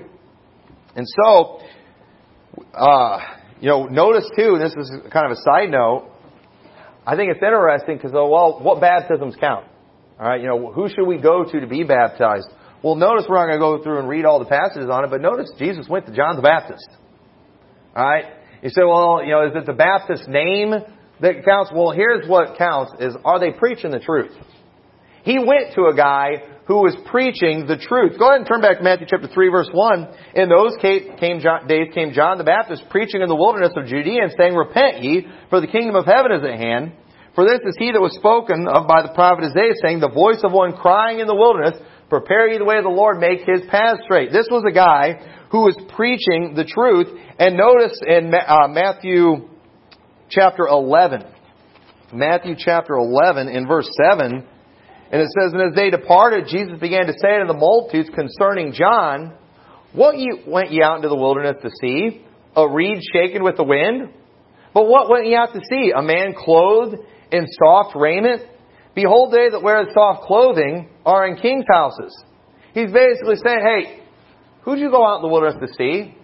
And 0.95 1.07
so, 1.23 1.61
uh, 2.73 3.19
you 3.61 3.69
know, 3.69 3.85
notice 3.85 4.29
too, 4.35 4.57
this 4.59 4.73
is 4.73 4.91
kind 5.11 5.25
of 5.25 5.37
a 5.37 5.41
side 5.41 5.69
note, 5.69 6.09
I 7.05 7.15
think 7.15 7.31
it's 7.31 7.41
interesting 7.41 7.97
because, 7.97 8.11
oh, 8.13 8.29
well, 8.29 8.59
what 8.61 8.79
baptisms 8.79 9.35
count? 9.39 9.65
All 10.19 10.27
right, 10.27 10.39
you 10.39 10.47
know, 10.47 10.71
who 10.71 10.87
should 10.87 11.05
we 11.05 11.17
go 11.17 11.43
to 11.43 11.59
to 11.59 11.67
be 11.67 11.83
baptized? 11.83 12.47
Well, 12.83 12.95
notice 12.95 13.25
we're 13.29 13.37
not 13.37 13.47
going 13.47 13.59
to 13.59 13.77
go 13.77 13.83
through 13.83 13.99
and 13.99 14.09
read 14.09 14.25
all 14.25 14.39
the 14.39 14.45
passages 14.45 14.89
on 14.89 15.03
it, 15.03 15.11
but 15.11 15.21
notice 15.21 15.51
Jesus 15.57 15.87
went 15.87 16.07
to 16.07 16.13
John 16.13 16.35
the 16.35 16.41
Baptist. 16.41 16.89
All 17.95 18.03
right? 18.03 18.25
You 18.63 18.69
say, 18.69 18.81
well, 18.83 19.23
you 19.23 19.31
know, 19.31 19.45
is 19.45 19.53
it 19.55 19.65
the 19.65 19.73
Baptist 19.73 20.27
name 20.27 20.73
that 21.21 21.45
counts? 21.45 21.71
Well, 21.73 21.91
here's 21.91 22.27
what 22.27 22.57
counts 22.57 22.93
is 22.99 23.15
are 23.23 23.39
they 23.39 23.51
preaching 23.51 23.91
the 23.91 23.99
truth? 23.99 24.31
He 25.23 25.37
went 25.37 25.75
to 25.75 25.85
a 25.85 25.95
guy 25.95 26.41
who 26.65 26.81
was 26.81 26.95
preaching 27.09 27.67
the 27.67 27.77
truth. 27.77 28.17
Go 28.17 28.29
ahead 28.29 28.41
and 28.41 28.47
turn 28.47 28.61
back 28.61 28.77
to 28.77 28.83
Matthew 28.83 29.05
chapter 29.09 29.27
3 29.27 29.49
verse 29.49 29.69
1. 29.71 30.07
In 30.35 30.49
those 30.49 30.73
came 30.81 31.41
John, 31.41 31.67
days 31.67 31.93
came 31.93 32.13
John 32.13 32.37
the 32.37 32.47
Baptist 32.47 32.85
preaching 32.89 33.21
in 33.21 33.29
the 33.29 33.35
wilderness 33.35 33.73
of 33.75 33.85
Judea 33.85 34.23
and 34.23 34.33
saying, 34.37 34.55
Repent 34.55 35.03
ye, 35.03 35.27
for 35.49 35.61
the 35.61 35.67
kingdom 35.67 35.95
of 35.95 36.05
heaven 36.05 36.31
is 36.31 36.43
at 36.43 36.57
hand. 36.57 36.93
For 37.35 37.45
this 37.45 37.61
is 37.65 37.75
he 37.77 37.91
that 37.91 38.01
was 38.01 38.15
spoken 38.15 38.67
of 38.67 38.87
by 38.87 39.01
the 39.03 39.13
prophet 39.15 39.45
Isaiah, 39.45 39.75
saying, 39.81 39.99
The 39.99 40.09
voice 40.09 40.43
of 40.43 40.51
one 40.51 40.73
crying 40.73 41.19
in 41.19 41.27
the 41.27 41.35
wilderness, 41.35 41.79
Prepare 42.11 42.49
ye 42.49 42.57
the 42.57 42.65
way 42.65 42.75
of 42.75 42.83
the 42.83 42.89
Lord, 42.89 43.21
make 43.21 43.39
his 43.47 43.61
path 43.69 43.99
straight. 44.03 44.33
This 44.33 44.47
was 44.51 44.65
a 44.67 44.75
guy 44.75 45.47
who 45.49 45.61
was 45.61 45.79
preaching 45.95 46.55
the 46.57 46.65
truth. 46.65 47.07
And 47.39 47.55
notice 47.55 47.97
in 48.05 48.33
uh, 48.35 48.67
Matthew 48.67 49.47
chapter 50.27 50.67
11, 50.67 51.23
Matthew 52.11 52.55
chapter 52.57 52.95
11 52.95 53.47
in 53.47 53.65
verse 53.65 53.87
7, 54.09 54.27
and 54.27 55.21
it 55.21 55.27
says, 55.39 55.53
And 55.53 55.61
as 55.61 55.73
they 55.73 55.89
departed, 55.89 56.47
Jesus 56.49 56.77
began 56.81 57.05
to 57.07 57.13
say 57.13 57.39
to 57.39 57.45
the 57.47 57.53
multitudes 57.53 58.09
concerning 58.13 58.73
John, 58.73 59.33
What 59.93 60.17
ye, 60.17 60.43
went 60.45 60.73
ye 60.73 60.83
out 60.83 60.97
into 60.97 61.07
the 61.07 61.15
wilderness 61.15 61.63
to 61.63 61.69
see? 61.79 62.25
A 62.57 62.67
reed 62.67 62.99
shaken 63.13 63.41
with 63.41 63.55
the 63.55 63.63
wind? 63.63 64.11
But 64.73 64.85
what 64.85 65.09
went 65.09 65.27
ye 65.27 65.35
out 65.35 65.53
to 65.53 65.61
see? 65.69 65.93
A 65.95 66.01
man 66.01 66.33
clothed 66.37 66.97
in 67.31 67.47
soft 67.47 67.95
raiment? 67.95 68.41
Behold, 68.93 69.33
they 69.33 69.49
that 69.49 69.61
wear 69.61 69.85
soft 69.93 70.23
clothing 70.23 70.89
are 71.05 71.27
in 71.27 71.37
king's 71.37 71.65
houses. 71.69 72.15
He's 72.73 72.91
basically 72.91 73.35
saying, 73.43 73.59
hey, 73.63 74.03
who'd 74.63 74.79
you 74.79 74.89
go 74.89 75.05
out 75.05 75.17
in 75.17 75.21
the 75.23 75.27
wilderness 75.27 75.59
to 75.61 75.73
see? 75.77 76.15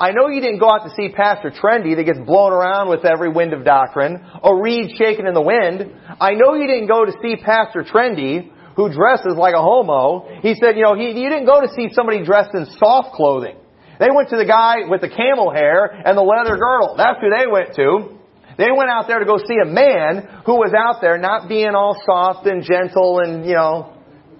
I 0.00 0.10
know 0.10 0.28
you 0.28 0.40
didn't 0.40 0.58
go 0.58 0.70
out 0.70 0.84
to 0.84 0.90
see 0.96 1.10
Pastor 1.14 1.50
Trendy 1.50 1.94
that 1.94 2.04
gets 2.04 2.18
blown 2.18 2.52
around 2.52 2.88
with 2.88 3.04
every 3.04 3.28
wind 3.28 3.52
of 3.52 3.64
doctrine, 3.64 4.18
a 4.42 4.54
reed 4.54 4.96
shaken 4.98 5.26
in 5.26 5.34
the 5.34 5.42
wind. 5.42 5.92
I 6.20 6.34
know 6.34 6.54
you 6.54 6.66
didn't 6.66 6.88
go 6.88 7.04
to 7.04 7.12
see 7.22 7.36
Pastor 7.36 7.84
Trendy 7.84 8.50
who 8.74 8.92
dresses 8.92 9.34
like 9.36 9.54
a 9.54 9.62
homo. 9.62 10.26
He 10.42 10.56
said, 10.60 10.76
you 10.76 10.82
know, 10.82 10.96
he, 10.96 11.14
you 11.14 11.30
didn't 11.30 11.46
go 11.46 11.60
to 11.60 11.68
see 11.76 11.88
somebody 11.92 12.24
dressed 12.24 12.50
in 12.54 12.66
soft 12.78 13.14
clothing. 13.14 13.56
They 14.00 14.08
went 14.10 14.30
to 14.30 14.36
the 14.36 14.44
guy 14.44 14.88
with 14.88 15.00
the 15.00 15.08
camel 15.08 15.52
hair 15.52 15.86
and 15.86 16.18
the 16.18 16.22
leather 16.22 16.58
girdle. 16.58 16.96
That's 16.96 17.20
who 17.20 17.30
they 17.30 17.46
went 17.46 17.76
to. 17.76 18.18
They 18.56 18.70
went 18.70 18.90
out 18.90 19.06
there 19.08 19.18
to 19.18 19.24
go 19.24 19.38
see 19.38 19.58
a 19.62 19.66
man 19.66 20.42
who 20.46 20.54
was 20.54 20.72
out 20.76 21.00
there 21.00 21.18
not 21.18 21.48
being 21.48 21.74
all 21.74 21.96
soft 22.06 22.46
and 22.46 22.62
gentle 22.62 23.18
and, 23.18 23.44
you 23.44 23.54
know, 23.54 23.94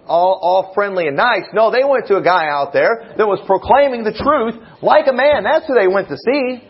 all, 0.07 0.39
all 0.43 0.73
friendly 0.75 1.07
and 1.09 1.17
nice. 1.17 1.49
No, 1.53 1.71
they 1.71 1.83
went 1.83 2.07
to 2.09 2.17
a 2.17 2.23
guy 2.23 2.47
out 2.47 2.73
there 2.73 3.15
that 3.17 3.27
was 3.27 3.41
proclaiming 3.47 4.05
the 4.05 4.13
truth 4.13 4.61
like 4.83 5.07
a 5.09 5.13
man. 5.17 5.45
That's 5.45 5.67
who 5.67 5.75
they 5.75 5.89
went 5.89 6.09
to 6.09 6.17
see. 6.17 6.63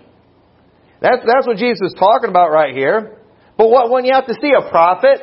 That's, 1.00 1.20
that's 1.26 1.46
what 1.46 1.58
Jesus 1.58 1.92
is 1.92 1.94
talking 1.98 2.30
about 2.30 2.50
right 2.50 2.74
here. 2.74 3.20
But 3.58 3.68
what 3.70 3.90
went 3.90 4.06
you 4.06 4.14
out 4.14 4.26
to 4.26 4.34
see? 4.40 4.52
A 4.56 4.70
prophet? 4.70 5.20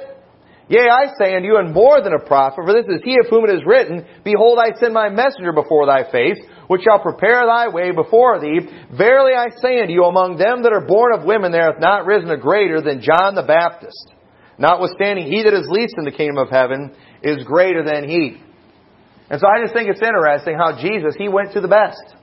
Yea, 0.69 0.87
I 0.87 1.11
say 1.19 1.35
unto 1.35 1.47
you, 1.47 1.57
and 1.57 1.73
more 1.73 2.01
than 2.01 2.13
a 2.13 2.23
prophet, 2.23 2.63
for 2.63 2.71
this 2.71 2.85
is 2.87 3.01
he 3.03 3.17
of 3.19 3.27
whom 3.29 3.43
it 3.43 3.51
is 3.51 3.61
written, 3.65 4.05
Behold, 4.23 4.57
I 4.57 4.71
send 4.79 4.93
my 4.93 5.09
messenger 5.09 5.51
before 5.51 5.85
thy 5.85 6.09
face, 6.09 6.39
which 6.71 6.83
shall 6.87 7.03
prepare 7.03 7.45
thy 7.45 7.67
way 7.67 7.91
before 7.91 8.39
thee. 8.39 8.61
Verily 8.95 9.33
I 9.35 9.49
say 9.61 9.81
unto 9.81 9.91
you, 9.91 10.05
among 10.05 10.37
them 10.37 10.63
that 10.63 10.71
are 10.71 10.87
born 10.87 11.11
of 11.13 11.25
women 11.25 11.51
there 11.51 11.67
hath 11.69 11.81
not 11.81 12.05
risen 12.05 12.31
a 12.31 12.37
greater 12.37 12.79
than 12.79 13.01
John 13.01 13.35
the 13.35 13.43
Baptist. 13.43 14.15
Notwithstanding, 14.57 15.27
he 15.27 15.43
that 15.43 15.51
is 15.51 15.67
least 15.67 15.95
in 15.97 16.05
the 16.05 16.15
kingdom 16.15 16.37
of 16.37 16.47
heaven 16.47 16.95
is 17.21 17.43
greater 17.43 17.83
than 17.83 18.07
he. 18.07 18.39
And 19.29 19.41
so 19.41 19.47
I 19.51 19.59
just 19.59 19.73
think 19.73 19.89
it's 19.89 19.99
interesting 20.01 20.55
how 20.55 20.79
Jesus, 20.79 21.13
he 21.17 21.27
went 21.27 21.51
to 21.55 21.59
the 21.59 21.67
best 21.67 22.15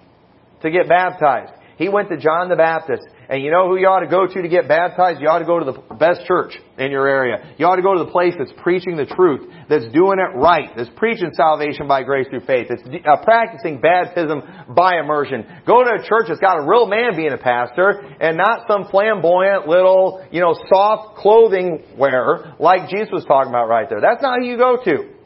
to 0.62 0.70
get 0.70 0.88
baptized. 0.88 1.52
He 1.76 1.90
went 1.90 2.08
to 2.08 2.16
John 2.16 2.48
the 2.48 2.56
Baptist. 2.56 3.04
And 3.28 3.44
you 3.44 3.50
know 3.50 3.68
who 3.68 3.76
you 3.76 3.86
ought 3.86 4.00
to 4.00 4.08
go 4.08 4.26
to 4.26 4.40
to 4.40 4.48
get 4.48 4.68
baptized? 4.68 5.20
You 5.20 5.28
ought 5.28 5.40
to 5.40 5.44
go 5.44 5.60
to 5.60 5.68
the 5.68 5.76
best 5.96 6.24
church 6.24 6.56
in 6.78 6.90
your 6.90 7.06
area. 7.06 7.52
You 7.58 7.66
ought 7.66 7.76
to 7.76 7.84
go 7.84 7.92
to 7.92 8.04
the 8.04 8.10
place 8.10 8.32
that's 8.38 8.52
preaching 8.62 8.96
the 8.96 9.04
truth, 9.04 9.44
that's 9.68 9.84
doing 9.92 10.16
it 10.16 10.32
right, 10.32 10.72
that's 10.74 10.88
preaching 10.96 11.28
salvation 11.36 11.86
by 11.86 12.04
grace 12.04 12.26
through 12.30 12.48
faith, 12.48 12.72
that's 12.72 12.80
uh, 12.80 13.22
practicing 13.22 13.82
baptism 13.84 14.40
by 14.74 14.96
immersion. 14.96 15.44
Go 15.66 15.84
to 15.84 16.00
a 16.00 16.08
church 16.08 16.32
that's 16.32 16.40
got 16.40 16.56
a 16.56 16.64
real 16.64 16.88
man 16.88 17.16
being 17.16 17.32
a 17.32 17.38
pastor 17.38 18.00
and 18.18 18.38
not 18.38 18.64
some 18.66 18.88
flamboyant 18.88 19.68
little, 19.68 20.24
you 20.32 20.40
know, 20.40 20.56
soft 20.72 21.18
clothing 21.18 21.84
wearer 21.98 22.56
like 22.58 22.88
Jesus 22.88 23.12
was 23.12 23.26
talking 23.28 23.50
about 23.50 23.68
right 23.68 23.90
there. 23.90 24.00
That's 24.00 24.22
not 24.22 24.40
who 24.40 24.46
you 24.46 24.56
go 24.56 24.80
to. 24.84 25.18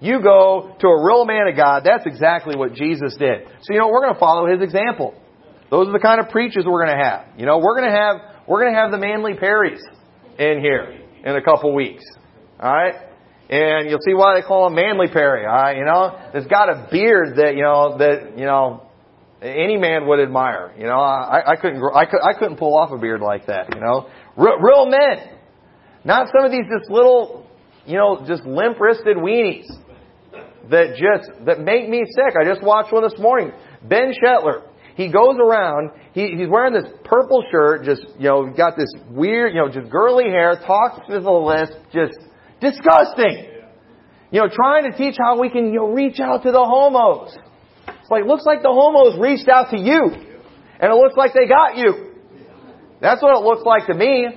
You 0.00 0.20
go 0.20 0.76
to 0.78 0.86
a 0.88 1.04
real 1.04 1.24
man 1.24 1.48
of 1.48 1.56
God. 1.56 1.84
That's 1.88 2.04
exactly 2.04 2.54
what 2.54 2.74
Jesus 2.74 3.16
did. 3.16 3.48
So, 3.62 3.72
you 3.72 3.78
know, 3.78 3.88
we're 3.88 4.02
going 4.02 4.12
to 4.12 4.20
follow 4.20 4.46
his 4.46 4.60
example. 4.60 5.14
Those 5.70 5.88
are 5.88 5.92
the 5.92 5.98
kind 5.98 6.20
of 6.20 6.28
preachers 6.28 6.64
we're 6.66 6.84
going 6.84 6.96
to 6.96 7.04
have. 7.04 7.26
You 7.38 7.46
know, 7.46 7.58
we're 7.58 7.78
going 7.78 7.90
to 7.90 7.96
have 7.96 8.16
we're 8.46 8.62
going 8.62 8.72
to 8.72 8.78
have 8.78 8.90
the 8.92 8.98
Manly 8.98 9.34
Perrys 9.34 9.80
in 10.38 10.60
here 10.60 11.00
in 11.24 11.36
a 11.36 11.42
couple 11.42 11.74
weeks. 11.74 12.04
All 12.60 12.72
right, 12.72 12.94
and 13.50 13.90
you'll 13.90 14.00
see 14.06 14.14
why 14.14 14.40
they 14.40 14.46
call 14.46 14.68
him 14.68 14.74
Manly 14.74 15.08
Perry. 15.08 15.44
All 15.44 15.52
right, 15.52 15.76
you 15.76 15.84
know, 15.84 16.16
it's 16.34 16.46
got 16.46 16.68
a 16.68 16.88
beard 16.90 17.36
that 17.36 17.56
you 17.56 17.62
know 17.62 17.98
that 17.98 18.38
you 18.38 18.44
know 18.44 18.88
any 19.42 19.76
man 19.76 20.06
would 20.06 20.20
admire. 20.20 20.72
You 20.78 20.84
know, 20.84 20.98
I, 20.98 21.52
I 21.52 21.56
couldn't 21.56 21.82
I, 21.94 22.06
could, 22.06 22.20
I 22.22 22.32
couldn't 22.38 22.56
pull 22.58 22.76
off 22.76 22.90
a 22.92 22.98
beard 22.98 23.20
like 23.20 23.46
that. 23.46 23.74
You 23.74 23.80
know, 23.80 24.08
real, 24.36 24.58
real 24.58 24.86
men, 24.86 25.36
not 26.04 26.28
some 26.34 26.44
of 26.44 26.52
these 26.52 26.64
just 26.78 26.90
little 26.90 27.46
you 27.84 27.96
know 27.96 28.24
just 28.26 28.44
limp 28.44 28.80
wristed 28.80 29.16
weenies 29.16 29.66
that 30.70 30.96
just 30.96 31.44
that 31.44 31.60
make 31.60 31.88
me 31.88 32.04
sick. 32.14 32.34
I 32.40 32.44
just 32.44 32.62
watched 32.62 32.92
one 32.92 33.02
this 33.02 33.18
morning. 33.18 33.52
Ben 33.82 34.12
Shetler 34.24 34.62
he 34.96 35.12
goes 35.12 35.36
around, 35.38 35.90
he, 36.14 36.34
he's 36.38 36.48
wearing 36.48 36.72
this 36.72 36.90
purple 37.04 37.44
shirt, 37.50 37.84
just, 37.84 38.00
you 38.18 38.28
know, 38.28 38.48
got 38.48 38.78
this 38.78 38.88
weird, 39.10 39.52
you 39.52 39.60
know, 39.60 39.68
just 39.68 39.90
girly 39.90 40.24
hair, 40.24 40.58
talks 40.66 41.06
with 41.06 41.24
a 41.24 41.30
lisp, 41.30 41.76
just 41.92 42.16
disgusting. 42.62 43.52
You 44.30 44.40
know, 44.40 44.48
trying 44.48 44.90
to 44.90 44.96
teach 44.96 45.16
how 45.18 45.38
we 45.38 45.50
can, 45.50 45.66
you 45.66 45.80
know, 45.80 45.92
reach 45.92 46.18
out 46.18 46.44
to 46.44 46.50
the 46.50 46.64
homos. 46.64 47.36
It's 47.86 48.10
like, 48.10 48.24
looks 48.24 48.46
like 48.46 48.62
the 48.62 48.72
homos 48.72 49.20
reached 49.20 49.48
out 49.48 49.70
to 49.70 49.78
you. 49.78 50.16
And 50.80 50.90
it 50.90 50.96
looks 50.96 51.14
like 51.14 51.34
they 51.34 51.46
got 51.46 51.76
you. 51.76 52.14
That's 53.00 53.20
what 53.20 53.36
it 53.36 53.44
looks 53.44 53.64
like 53.66 53.86
to 53.88 53.94
me. 53.94 54.28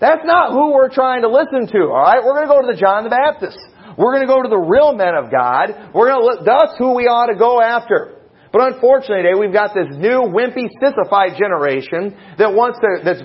That's 0.00 0.22
not 0.24 0.52
who 0.52 0.72
we're 0.72 0.92
trying 0.92 1.22
to 1.22 1.28
listen 1.28 1.66
to, 1.66 1.90
alright? 1.90 2.22
We're 2.22 2.34
gonna 2.34 2.46
go 2.46 2.60
to 2.60 2.72
the 2.72 2.78
John 2.78 3.02
the 3.02 3.10
Baptist. 3.10 3.58
We're 3.98 4.12
gonna 4.12 4.28
go 4.28 4.42
to 4.42 4.48
the 4.48 4.56
real 4.56 4.94
men 4.94 5.14
of 5.16 5.32
God. 5.32 5.90
We're 5.92 6.10
gonna, 6.10 6.44
that's 6.44 6.78
who 6.78 6.94
we 6.94 7.08
ought 7.08 7.26
to 7.26 7.34
go 7.36 7.60
after. 7.60 8.15
But 8.52 8.74
unfortunately 8.74 9.24
today 9.24 9.38
we've 9.38 9.52
got 9.52 9.74
this 9.74 9.88
new 9.90 10.28
wimpy 10.30 10.68
sissified 10.80 11.38
generation 11.38 12.16
that 12.38 12.52
wants 12.54 12.78
to, 12.80 13.04
that's 13.04 13.22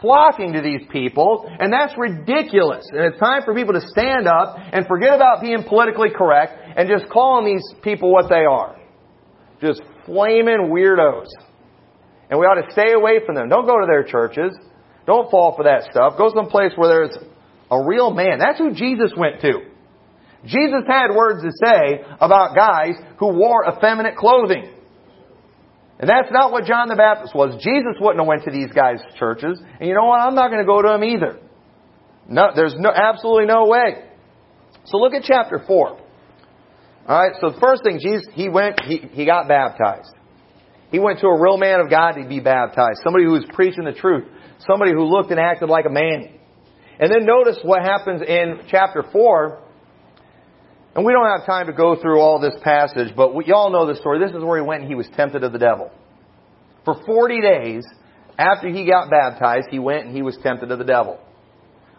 flocking 0.00 0.52
to 0.54 0.60
these 0.60 0.82
people, 0.90 1.48
and 1.58 1.72
that's 1.72 1.94
ridiculous. 1.96 2.86
And 2.90 3.12
it's 3.12 3.18
time 3.18 3.42
for 3.44 3.54
people 3.54 3.74
to 3.74 3.86
stand 3.88 4.26
up 4.26 4.56
and 4.58 4.86
forget 4.86 5.14
about 5.14 5.40
being 5.42 5.62
politically 5.64 6.08
correct 6.10 6.56
and 6.76 6.88
just 6.88 7.10
calling 7.10 7.44
these 7.44 7.64
people 7.82 8.10
what 8.10 8.28
they 8.28 8.44
are. 8.48 8.76
Just 9.60 9.82
flaming 10.06 10.70
weirdos. 10.72 11.26
And 12.30 12.38
we 12.38 12.46
ought 12.46 12.64
to 12.64 12.72
stay 12.72 12.92
away 12.92 13.20
from 13.26 13.34
them. 13.34 13.48
Don't 13.48 13.66
go 13.66 13.80
to 13.80 13.86
their 13.86 14.04
churches. 14.04 14.56
Don't 15.06 15.30
fall 15.30 15.54
for 15.56 15.64
that 15.64 15.90
stuff. 15.90 16.14
Go 16.16 16.30
someplace 16.34 16.72
where 16.76 16.88
there's 16.88 17.18
a 17.70 17.84
real 17.84 18.12
man. 18.12 18.38
That's 18.38 18.58
who 18.58 18.72
Jesus 18.72 19.12
went 19.16 19.40
to. 19.42 19.69
Jesus 20.44 20.84
had 20.88 21.14
words 21.14 21.42
to 21.42 21.50
say 21.62 22.02
about 22.20 22.56
guys 22.56 22.94
who 23.18 23.34
wore 23.34 23.66
effeminate 23.68 24.16
clothing. 24.16 24.72
And 25.98 26.08
that's 26.08 26.32
not 26.32 26.50
what 26.50 26.64
John 26.64 26.88
the 26.88 26.96
Baptist 26.96 27.34
was. 27.34 27.62
Jesus 27.62 28.00
wouldn't 28.00 28.20
have 28.20 28.26
went 28.26 28.44
to 28.44 28.50
these 28.50 28.72
guys' 28.72 29.00
churches. 29.18 29.60
And 29.78 29.88
you 29.88 29.94
know 29.94 30.06
what? 30.06 30.20
I'm 30.20 30.34
not 30.34 30.48
going 30.48 30.64
to 30.64 30.66
go 30.66 30.80
to 30.80 30.88
them 30.88 31.04
either. 31.04 31.38
No, 32.26 32.52
there's 32.54 32.74
no, 32.78 32.90
absolutely 32.90 33.46
no 33.46 33.66
way. 33.66 34.04
So 34.86 34.96
look 34.96 35.12
at 35.12 35.24
chapter 35.24 35.62
4. 35.66 36.00
Alright, 37.06 37.32
so 37.40 37.50
the 37.50 37.60
first 37.60 37.82
thing, 37.84 37.98
Jesus, 38.00 38.26
he 38.32 38.48
went, 38.48 38.80
he, 38.84 38.98
he 39.12 39.26
got 39.26 39.46
baptized. 39.46 40.14
He 40.90 40.98
went 40.98 41.20
to 41.20 41.26
a 41.26 41.40
real 41.40 41.58
man 41.58 41.80
of 41.80 41.90
God 41.90 42.12
to 42.12 42.26
be 42.26 42.40
baptized. 42.40 43.00
Somebody 43.04 43.24
who 43.24 43.32
was 43.32 43.44
preaching 43.52 43.84
the 43.84 43.92
truth. 43.92 44.24
Somebody 44.66 44.92
who 44.92 45.04
looked 45.04 45.30
and 45.30 45.40
acted 45.40 45.68
like 45.68 45.84
a 45.86 45.92
man. 45.92 46.34
And 46.98 47.10
then 47.10 47.24
notice 47.24 47.58
what 47.62 47.82
happens 47.82 48.22
in 48.22 48.60
chapter 48.70 49.04
4. 49.12 49.62
And 50.94 51.04
we 51.04 51.12
don't 51.12 51.26
have 51.26 51.46
time 51.46 51.66
to 51.66 51.72
go 51.72 51.94
through 52.00 52.18
all 52.18 52.40
this 52.40 52.54
passage, 52.62 53.14
but 53.14 53.34
we, 53.34 53.46
y'all 53.46 53.70
know 53.70 53.86
the 53.86 53.94
story. 53.96 54.18
This 54.18 54.34
is 54.34 54.42
where 54.42 54.60
he 54.60 54.66
went 54.66 54.82
and 54.82 54.88
he 54.88 54.96
was 54.96 55.08
tempted 55.14 55.44
of 55.44 55.52
the 55.52 55.58
devil. 55.58 55.90
For 56.84 57.00
40 57.06 57.40
days, 57.40 57.84
after 58.36 58.68
he 58.68 58.86
got 58.86 59.10
baptized, 59.10 59.68
he 59.70 59.78
went 59.78 60.06
and 60.06 60.16
he 60.16 60.22
was 60.22 60.36
tempted 60.42 60.70
of 60.70 60.78
the 60.78 60.84
devil. 60.84 61.20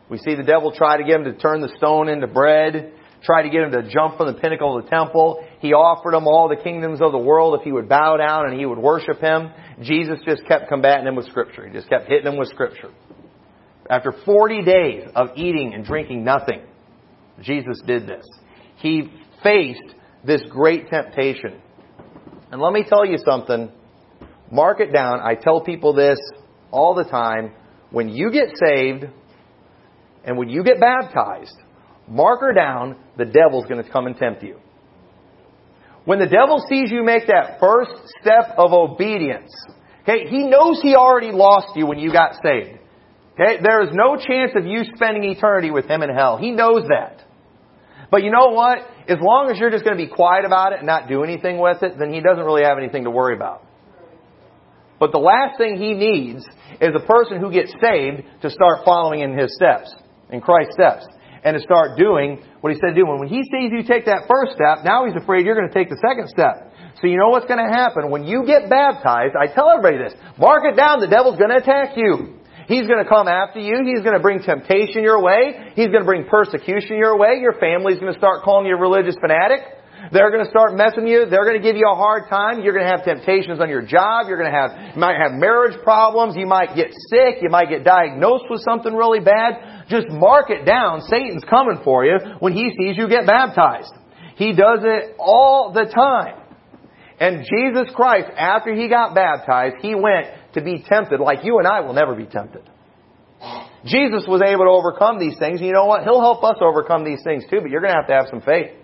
We 0.10 0.18
see 0.18 0.36
the 0.36 0.44
devil 0.44 0.74
try 0.74 0.98
to 0.98 1.04
get 1.04 1.22
him 1.22 1.24
to 1.24 1.34
turn 1.34 1.62
the 1.62 1.72
stone 1.78 2.10
into 2.10 2.28
bread, 2.28 2.92
try 3.24 3.44
to 3.44 3.50
get 3.50 3.62
him 3.62 3.72
to 3.72 3.90
jump 3.90 4.18
from 4.18 4.28
the 4.28 4.34
pinnacle 4.34 4.78
of 4.78 4.84
the 4.84 4.90
temple. 4.90 5.46
He 5.60 5.72
offered 5.72 6.14
him 6.14 6.28
all 6.28 6.50
the 6.50 6.62
kingdoms 6.62 7.00
of 7.02 7.14
the 7.14 7.18
world 7.18 7.58
if 7.58 7.64
he 7.64 7.72
would 7.72 7.88
bow 7.88 8.18
down 8.18 8.50
and 8.50 8.60
he 8.60 8.66
would 8.66 8.80
worship 8.80 9.22
him. 9.22 9.52
Jesus 9.82 10.20
just 10.26 10.46
kept 10.48 10.68
combating 10.68 11.08
him 11.08 11.16
with 11.16 11.28
scripture. 11.28 11.66
He 11.66 11.72
just 11.72 11.88
kept 11.88 12.10
hitting 12.10 12.28
him 12.28 12.38
with 12.38 12.50
scripture. 12.50 12.92
After 13.90 14.14
40 14.26 14.64
days 14.64 15.08
of 15.16 15.30
eating 15.38 15.74
and 15.74 15.86
drinking 15.86 16.26
nothing, 16.26 16.62
Jesus 17.42 17.80
did 17.86 18.06
this 18.06 18.26
he 18.82 19.12
faced 19.44 19.96
this 20.26 20.42
great 20.50 20.90
temptation. 20.90 21.62
And 22.52 22.62
let 22.62 22.74
me 22.74 22.84
tell 22.88 23.06
you 23.06 23.18
something. 23.18 23.72
Mark 24.52 24.80
it 24.80 24.92
down. 24.92 25.20
I 25.22 25.36
tell 25.36 25.62
people 25.62 25.94
this 25.94 26.20
all 26.72 26.96
the 26.96 27.06
time. 27.06 27.54
When 27.92 28.10
you 28.10 28.32
get 28.32 28.50
saved 28.66 29.06
and 30.24 30.38
when 30.38 30.50
you 30.50 30.64
get 30.64 30.80
baptized, 30.80 31.56
mark 32.08 32.42
her 32.42 32.54
down, 32.54 32.98
the 33.18 33.26
devil's 33.26 33.66
going 33.66 33.84
to 33.84 33.90
come 33.90 34.08
and 34.08 34.16
tempt 34.16 34.44
you. 34.44 34.58
When 36.06 36.20
the 36.20 36.28
devil 36.28 36.64
sees 36.68 36.92
you 36.92 37.04
make 37.04 37.28
that 37.28 37.60
first 37.60 37.92
step 38.22 38.56
of 38.58 38.74
obedience, 38.74 39.52
okay, 40.02 40.28
he 40.28 40.44
knows 40.44 40.82
he 40.82 40.96
already 40.96 41.32
lost 41.32 41.76
you 41.76 41.86
when 41.86 42.00
you 42.00 42.12
got 42.12 42.34
saved. 42.44 42.80
Okay, 43.34 43.62
there 43.64 43.82
is 43.84 43.90
no 43.94 44.18
chance 44.18 44.52
of 44.56 44.66
you 44.66 44.84
spending 44.96 45.24
eternity 45.24 45.72
with 45.72 45.86
him 45.86 46.02
in 46.02 46.10
hell. 46.10 46.38
He 46.38 46.52
knows 46.52 46.88
that. 46.90 47.24
But 48.12 48.24
you 48.24 48.30
know 48.30 48.50
what? 48.50 48.80
As 49.08 49.18
long 49.22 49.50
as 49.50 49.58
you're 49.58 49.72
just 49.72 49.86
going 49.86 49.98
to 49.98 50.04
be 50.04 50.12
quiet 50.12 50.44
about 50.46 50.74
it 50.74 50.80
and 50.80 50.88
not 50.88 51.08
do 51.08 51.24
anything 51.24 51.58
with 51.60 51.82
it, 51.82 51.98
then 51.98 52.14
he 52.14 52.20
doesn't 52.20 52.44
really 52.44 52.64
have 52.64 52.78
anything 52.78 53.06
to 53.06 53.10
worry 53.10 53.36
about. 53.36 53.64
But 55.00 55.12
the 55.12 55.18
last 55.18 55.58
thing 55.58 55.78
he 55.82 55.94
needs 55.94 56.46
is 56.80 56.94
a 56.94 57.08
person 57.08 57.40
who 57.40 57.52
gets 57.52 57.74
saved 57.82 58.22
to 58.44 58.50
start 58.52 58.86
following 58.86 59.22
in 59.22 59.34
his 59.34 59.56
steps, 59.56 59.96
in 60.30 60.42
Christ's 60.42 60.76
steps, 60.76 61.08
and 61.44 61.56
to 61.56 61.62
start 61.64 61.98
doing 61.98 62.44
what 62.60 62.72
he 62.72 62.78
said 62.78 62.94
to 62.94 63.02
do. 63.02 63.08
When 63.08 63.28
he 63.28 63.42
sees 63.50 63.72
you 63.72 63.82
take 63.82 64.06
that 64.06 64.28
first 64.28 64.54
step, 64.54 64.86
now 64.86 65.08
he's 65.08 65.16
afraid 65.16 65.46
you're 65.46 65.56
going 65.56 65.70
to 65.70 65.74
take 65.74 65.90
the 65.90 65.98
second 66.06 66.30
step. 66.30 66.70
So 67.02 67.08
you 67.08 67.18
know 67.18 67.30
what's 67.30 67.48
going 67.48 67.64
to 67.64 67.72
happen? 67.74 68.12
When 68.12 68.26
you 68.26 68.46
get 68.46 68.70
baptized, 68.70 69.34
I 69.34 69.48
tell 69.48 69.72
everybody 69.72 69.98
this, 70.04 70.14
mark 70.38 70.64
it 70.70 70.76
down, 70.76 71.00
the 71.00 71.08
devil's 71.08 71.40
going 71.40 71.50
to 71.50 71.58
attack 71.58 71.98
you. 71.98 72.38
He's 72.68 72.88
going 72.88 73.04
to 73.04 73.10
come 73.10 73.28
after 73.28 73.60
you. 73.60 73.84
He's 73.86 74.04
going 74.04 74.16
to 74.16 74.22
bring 74.22 74.42
temptation 74.42 75.04
your 75.04 75.22
way. 75.22 75.74
He's 75.76 75.88
going 75.88 76.02
to 76.02 76.10
bring 76.10 76.26
persecution 76.26 76.98
your 76.98 77.18
way. 77.18 77.40
Your 77.42 77.54
family's 77.54 78.00
going 78.00 78.14
to 78.14 78.20
start 78.20 78.44
calling 78.44 78.68
you 78.68 78.76
a 78.76 78.80
religious 78.80 79.16
fanatic. 79.20 79.62
They're 80.12 80.32
going 80.32 80.44
to 80.44 80.50
start 80.50 80.74
messing 80.74 81.06
you. 81.06 81.30
They're 81.30 81.46
going 81.46 81.62
to 81.62 81.64
give 81.64 81.78
you 81.78 81.86
a 81.86 81.96
hard 81.96 82.28
time. 82.28 82.62
You're 82.64 82.74
going 82.74 82.86
to 82.86 82.92
have 82.92 83.06
temptations 83.06 83.62
on 83.62 83.70
your 83.70 83.86
job. 83.86 84.26
You're 84.28 84.38
going 84.38 84.52
to 84.52 84.58
have, 84.58 84.96
you 84.96 85.00
might 85.00 85.16
have 85.22 85.34
marriage 85.34 85.78
problems. 85.84 86.36
You 86.36 86.48
might 86.48 86.76
get 86.76 86.90
sick. 87.10 87.38
You 87.42 87.50
might 87.50 87.70
get 87.70 87.84
diagnosed 87.84 88.46
with 88.50 88.62
something 88.62 88.94
really 88.94 89.20
bad. 89.20 89.86
Just 89.90 90.10
mark 90.10 90.50
it 90.50 90.66
down. 90.66 91.02
Satan's 91.02 91.44
coming 91.48 91.82
for 91.84 92.04
you 92.04 92.18
when 92.40 92.54
he 92.54 92.74
sees 92.78 92.98
you 92.98 93.08
get 93.08 93.28
baptized. 93.28 93.94
He 94.36 94.54
does 94.54 94.80
it 94.82 95.16
all 95.20 95.72
the 95.72 95.86
time. 95.86 96.42
And 97.20 97.46
Jesus 97.46 97.94
Christ, 97.96 98.32
after 98.36 98.74
he 98.74 98.90
got 98.90 99.14
baptized, 99.14 99.76
he 99.82 99.94
went 99.94 100.26
to 100.54 100.62
be 100.62 100.84
tempted 100.88 101.20
like 101.20 101.44
you 101.44 101.60
and 101.60 101.68
I 101.68 101.82
will 101.82 101.94
never 101.94 102.16
be 102.16 102.26
tempted. 102.26 102.64
Jesus 103.86 104.26
was 104.28 104.42
able 104.46 104.66
to 104.66 104.74
overcome 104.74 105.18
these 105.18 105.38
things. 105.40 105.60
And 105.60 105.68
you 105.68 105.74
know 105.74 105.86
what? 105.86 106.04
He'll 106.04 106.22
help 106.22 106.44
us 106.44 106.58
overcome 106.62 107.04
these 107.04 107.24
things 107.24 107.44
too, 107.50 107.62
but 107.62 107.72
you're 107.72 107.82
going 107.82 107.94
to 107.94 107.98
have 107.98 108.08
to 108.08 108.14
have 108.14 108.28
some 108.30 108.42
faith. 108.42 108.78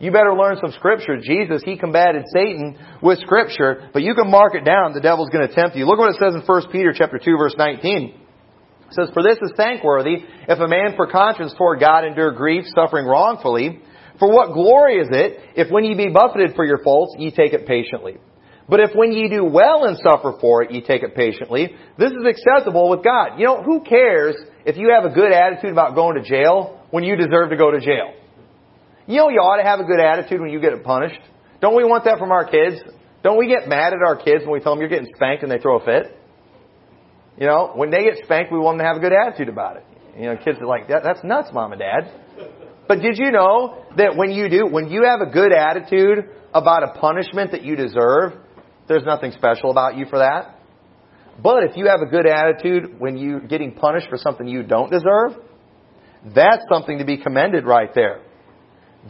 You 0.00 0.10
better 0.10 0.34
learn 0.34 0.56
some 0.60 0.72
scripture. 0.72 1.20
Jesus, 1.20 1.62
he 1.62 1.76
combated 1.76 2.24
Satan 2.32 2.78
with 3.02 3.20
scripture, 3.20 3.90
but 3.92 4.02
you 4.02 4.14
can 4.14 4.30
mark 4.30 4.54
it 4.54 4.64
down. 4.64 4.94
The 4.94 5.00
devil's 5.00 5.28
going 5.28 5.46
to 5.46 5.54
tempt 5.54 5.76
you. 5.76 5.84
Look 5.84 5.98
what 5.98 6.10
it 6.10 6.18
says 6.18 6.34
in 6.34 6.40
1 6.40 6.72
Peter 6.72 6.92
chapter 6.96 7.20
2 7.22 7.36
verse 7.36 7.54
19. 7.56 8.16
It 8.90 8.94
says, 8.94 9.10
For 9.14 9.22
this 9.22 9.38
is 9.42 9.52
thankworthy, 9.56 10.24
if 10.48 10.58
a 10.58 10.66
man 10.66 10.96
for 10.96 11.06
conscience 11.06 11.54
toward 11.56 11.78
God 11.78 12.04
endure 12.04 12.32
grief, 12.32 12.64
suffering 12.74 13.06
wrongfully, 13.06 13.80
for 14.18 14.32
what 14.32 14.52
glory 14.52 14.96
is 14.96 15.08
it, 15.12 15.38
if 15.54 15.70
when 15.70 15.84
ye 15.84 15.94
be 15.94 16.08
buffeted 16.08 16.56
for 16.56 16.64
your 16.64 16.82
faults, 16.82 17.14
ye 17.18 17.30
take 17.30 17.52
it 17.52 17.66
patiently? 17.66 18.16
But 18.70 18.78
if 18.78 18.90
when 18.94 19.10
ye 19.10 19.28
do 19.28 19.44
well 19.44 19.84
and 19.84 19.98
suffer 19.98 20.38
for 20.40 20.62
it, 20.62 20.70
ye 20.70 20.80
take 20.80 21.02
it 21.02 21.16
patiently, 21.16 21.74
this 21.98 22.12
is 22.12 22.24
acceptable 22.24 22.88
with 22.88 23.02
God. 23.02 23.36
You 23.36 23.46
know, 23.46 23.62
who 23.64 23.82
cares 23.82 24.36
if 24.64 24.76
you 24.76 24.92
have 24.94 25.10
a 25.10 25.12
good 25.12 25.32
attitude 25.32 25.72
about 25.72 25.96
going 25.96 26.14
to 26.14 26.22
jail 26.22 26.80
when 26.90 27.02
you 27.02 27.16
deserve 27.16 27.50
to 27.50 27.56
go 27.56 27.72
to 27.72 27.80
jail? 27.80 28.14
You 29.08 29.16
know, 29.16 29.28
you 29.28 29.40
ought 29.40 29.56
to 29.56 29.68
have 29.68 29.80
a 29.80 29.84
good 29.84 29.98
attitude 29.98 30.40
when 30.40 30.50
you 30.50 30.60
get 30.60 30.72
punished. 30.84 31.20
Don't 31.60 31.76
we 31.76 31.82
want 31.82 32.04
that 32.04 32.18
from 32.18 32.30
our 32.30 32.44
kids? 32.44 32.80
Don't 33.24 33.38
we 33.38 33.48
get 33.48 33.68
mad 33.68 33.92
at 33.92 34.02
our 34.06 34.16
kids 34.16 34.44
when 34.44 34.52
we 34.52 34.60
tell 34.60 34.72
them 34.72 34.80
you're 34.80 34.88
getting 34.88 35.12
spanked 35.16 35.42
and 35.42 35.50
they 35.50 35.58
throw 35.58 35.80
a 35.80 35.84
fit? 35.84 36.16
You 37.38 37.46
know, 37.46 37.72
when 37.74 37.90
they 37.90 38.04
get 38.04 38.22
spanked, 38.22 38.52
we 38.52 38.58
want 38.58 38.78
them 38.78 38.84
to 38.84 38.88
have 38.88 38.96
a 38.98 39.00
good 39.00 39.12
attitude 39.12 39.48
about 39.48 39.78
it. 39.78 39.84
You 40.16 40.26
know, 40.26 40.36
kids 40.36 40.58
are 40.60 40.66
like, 40.66 40.86
that, 40.88 41.02
that's 41.02 41.24
nuts, 41.24 41.48
mom 41.52 41.72
and 41.72 41.80
dad. 41.80 42.12
But 42.86 43.00
did 43.00 43.18
you 43.18 43.32
know 43.32 43.84
that 43.96 44.16
when 44.16 44.30
you 44.30 44.48
do, 44.48 44.66
when 44.66 44.90
you 44.90 45.04
have 45.04 45.20
a 45.20 45.30
good 45.30 45.52
attitude 45.52 46.28
about 46.54 46.82
a 46.82 46.98
punishment 46.98 47.52
that 47.52 47.62
you 47.62 47.76
deserve, 47.76 48.32
there's 48.90 49.04
nothing 49.04 49.30
special 49.30 49.70
about 49.70 49.96
you 49.96 50.04
for 50.04 50.18
that. 50.18 50.58
But 51.40 51.62
if 51.62 51.76
you 51.76 51.86
have 51.86 52.00
a 52.02 52.06
good 52.06 52.26
attitude 52.26 52.98
when 52.98 53.16
you're 53.16 53.40
getting 53.40 53.72
punished 53.72 54.08
for 54.10 54.18
something 54.18 54.46
you 54.46 54.64
don't 54.64 54.90
deserve, 54.90 55.40
that's 56.34 56.64
something 56.70 56.98
to 56.98 57.04
be 57.04 57.16
commended 57.16 57.64
right 57.64 57.90
there. 57.94 58.20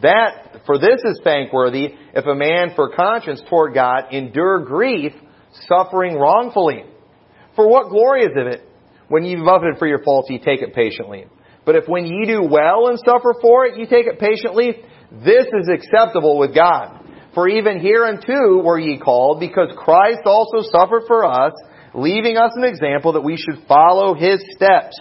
That, 0.01 0.61
for 0.65 0.77
this 0.77 1.01
is 1.03 1.19
thankworthy 1.23 1.95
if 2.13 2.25
a 2.25 2.35
man 2.35 2.73
for 2.75 2.95
conscience 2.95 3.41
toward 3.49 3.73
God 3.73 4.13
endure 4.13 4.63
grief, 4.63 5.13
suffering 5.67 6.15
wrongfully. 6.15 6.85
For 7.55 7.67
what 7.67 7.89
glory 7.89 8.21
is 8.21 8.31
it 8.33 8.61
when 9.09 9.25
ye 9.25 9.35
buffeted 9.35 9.79
for 9.79 9.87
your 9.87 10.03
faults, 10.03 10.29
ye 10.29 10.37
take 10.37 10.61
it 10.61 10.73
patiently? 10.73 11.25
But 11.65 11.75
if 11.75 11.87
when 11.87 12.05
ye 12.05 12.25
do 12.25 12.43
well 12.43 12.87
and 12.87 12.99
suffer 12.99 13.33
for 13.41 13.65
it, 13.65 13.77
ye 13.77 13.85
take 13.85 14.05
it 14.05 14.19
patiently, 14.19 14.83
this 15.11 15.47
is 15.47 15.69
acceptable 15.73 16.37
with 16.37 16.55
God. 16.55 17.00
For 17.33 17.47
even 17.47 17.79
hereunto 17.79 18.61
were 18.61 18.79
ye 18.79 18.97
called, 18.97 19.39
because 19.39 19.69
Christ 19.77 20.21
also 20.25 20.67
suffered 20.69 21.03
for 21.07 21.25
us, 21.25 21.53
leaving 21.93 22.37
us 22.37 22.51
an 22.55 22.63
example 22.63 23.13
that 23.13 23.23
we 23.23 23.37
should 23.37 23.65
follow 23.67 24.13
his 24.13 24.43
steps, 24.55 24.97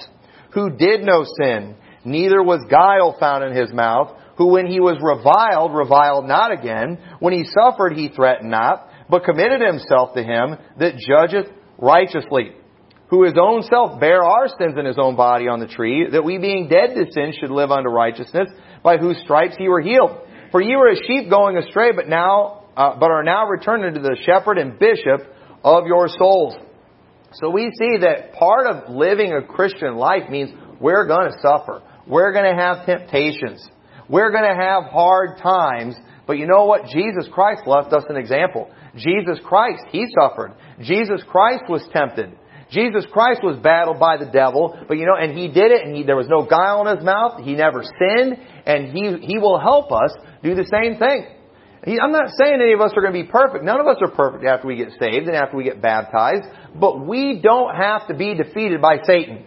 who 0.52 0.70
did 0.70 1.02
no 1.02 1.24
sin, 1.40 1.76
neither 2.04 2.42
was 2.42 2.64
guile 2.70 3.16
found 3.18 3.44
in 3.44 3.56
his 3.56 3.72
mouth, 3.72 4.16
who 4.36 4.46
when 4.46 4.66
he 4.66 4.80
was 4.80 4.96
reviled, 5.02 5.74
reviled 5.74 6.26
not 6.26 6.52
again, 6.52 6.98
when 7.18 7.32
he 7.32 7.44
suffered, 7.44 7.94
he 7.94 8.08
threatened 8.08 8.50
not, 8.50 8.88
but 9.08 9.24
committed 9.24 9.60
himself 9.60 10.14
to 10.14 10.22
him 10.22 10.56
that 10.78 10.96
judgeth 10.96 11.52
righteously 11.78 12.52
who 13.10 13.24
his 13.24 13.34
own 13.40 13.62
self 13.64 14.00
bare 14.00 14.22
our 14.22 14.46
sins 14.48 14.78
in 14.78 14.86
his 14.86 14.96
own 14.96 15.16
body 15.16 15.48
on 15.48 15.58
the 15.58 15.66
tree, 15.66 16.06
that 16.10 16.24
we 16.24 16.38
being 16.38 16.68
dead 16.68 16.94
to 16.94 17.10
sin 17.12 17.34
should 17.38 17.50
live 17.50 17.72
unto 17.72 17.90
righteousness, 17.90 18.48
by 18.84 18.96
whose 18.96 19.18
stripes 19.24 19.56
ye 19.58 19.68
were 19.68 19.80
healed. 19.80 20.16
For 20.50 20.60
ye 20.60 20.76
were 20.76 20.90
as 20.90 21.00
sheep 21.06 21.30
going 21.30 21.56
astray, 21.56 21.92
but 21.94 22.08
now, 22.08 22.64
uh, 22.76 22.98
but 22.98 23.10
are 23.10 23.22
now 23.22 23.46
returned 23.46 23.84
unto 23.84 24.00
the 24.00 24.16
shepherd 24.24 24.58
and 24.58 24.78
bishop 24.78 25.20
of 25.62 25.86
your 25.86 26.08
souls. 26.08 26.54
So 27.34 27.50
we 27.50 27.70
see 27.78 27.98
that 28.00 28.32
part 28.32 28.66
of 28.66 28.90
living 28.90 29.32
a 29.32 29.42
Christian 29.42 29.96
life 29.96 30.28
means 30.28 30.50
we're 30.80 31.06
going 31.06 31.30
to 31.30 31.38
suffer. 31.40 31.82
We're 32.06 32.32
going 32.32 32.56
to 32.56 32.60
have 32.60 32.86
temptations. 32.86 33.68
We're 34.08 34.32
going 34.32 34.48
to 34.48 34.60
have 34.60 34.84
hard 34.90 35.38
times. 35.38 35.94
But 36.26 36.38
you 36.38 36.46
know 36.46 36.64
what? 36.64 36.86
Jesus 36.86 37.28
Christ 37.32 37.62
left 37.66 37.92
us 37.92 38.04
an 38.08 38.16
example. 38.16 38.70
Jesus 38.96 39.38
Christ, 39.44 39.82
He 39.90 40.06
suffered. 40.20 40.54
Jesus 40.80 41.22
Christ 41.28 41.64
was 41.68 41.86
tempted. 41.92 42.36
Jesus 42.70 43.04
Christ 43.12 43.40
was 43.42 43.58
battled 43.58 43.98
by 43.98 44.16
the 44.16 44.26
devil, 44.26 44.78
but 44.86 44.96
you 44.96 45.04
know, 45.04 45.16
and 45.18 45.36
he 45.36 45.48
did 45.48 45.72
it, 45.72 45.84
and 45.84 45.96
he, 45.96 46.04
there 46.04 46.16
was 46.16 46.28
no 46.28 46.46
guile 46.46 46.86
in 46.86 46.96
his 46.96 47.04
mouth. 47.04 47.42
He 47.42 47.54
never 47.54 47.82
sinned, 47.82 48.38
and 48.64 48.92
he 48.92 49.26
he 49.26 49.38
will 49.38 49.58
help 49.58 49.90
us 49.90 50.14
do 50.42 50.54
the 50.54 50.64
same 50.64 50.98
thing. 50.98 51.26
I'm 51.86 52.12
not 52.12 52.28
saying 52.38 52.60
any 52.60 52.74
of 52.74 52.80
us 52.80 52.92
are 52.94 53.00
going 53.00 53.14
to 53.14 53.22
be 53.22 53.30
perfect. 53.30 53.64
None 53.64 53.80
of 53.80 53.86
us 53.86 53.96
are 54.02 54.10
perfect 54.10 54.44
after 54.44 54.66
we 54.66 54.76
get 54.76 54.90
saved 55.00 55.28
and 55.28 55.34
after 55.34 55.56
we 55.56 55.64
get 55.64 55.80
baptized, 55.80 56.44
but 56.78 57.06
we 57.06 57.40
don't 57.42 57.74
have 57.74 58.06
to 58.08 58.14
be 58.14 58.34
defeated 58.34 58.82
by 58.82 58.98
Satan. 59.04 59.46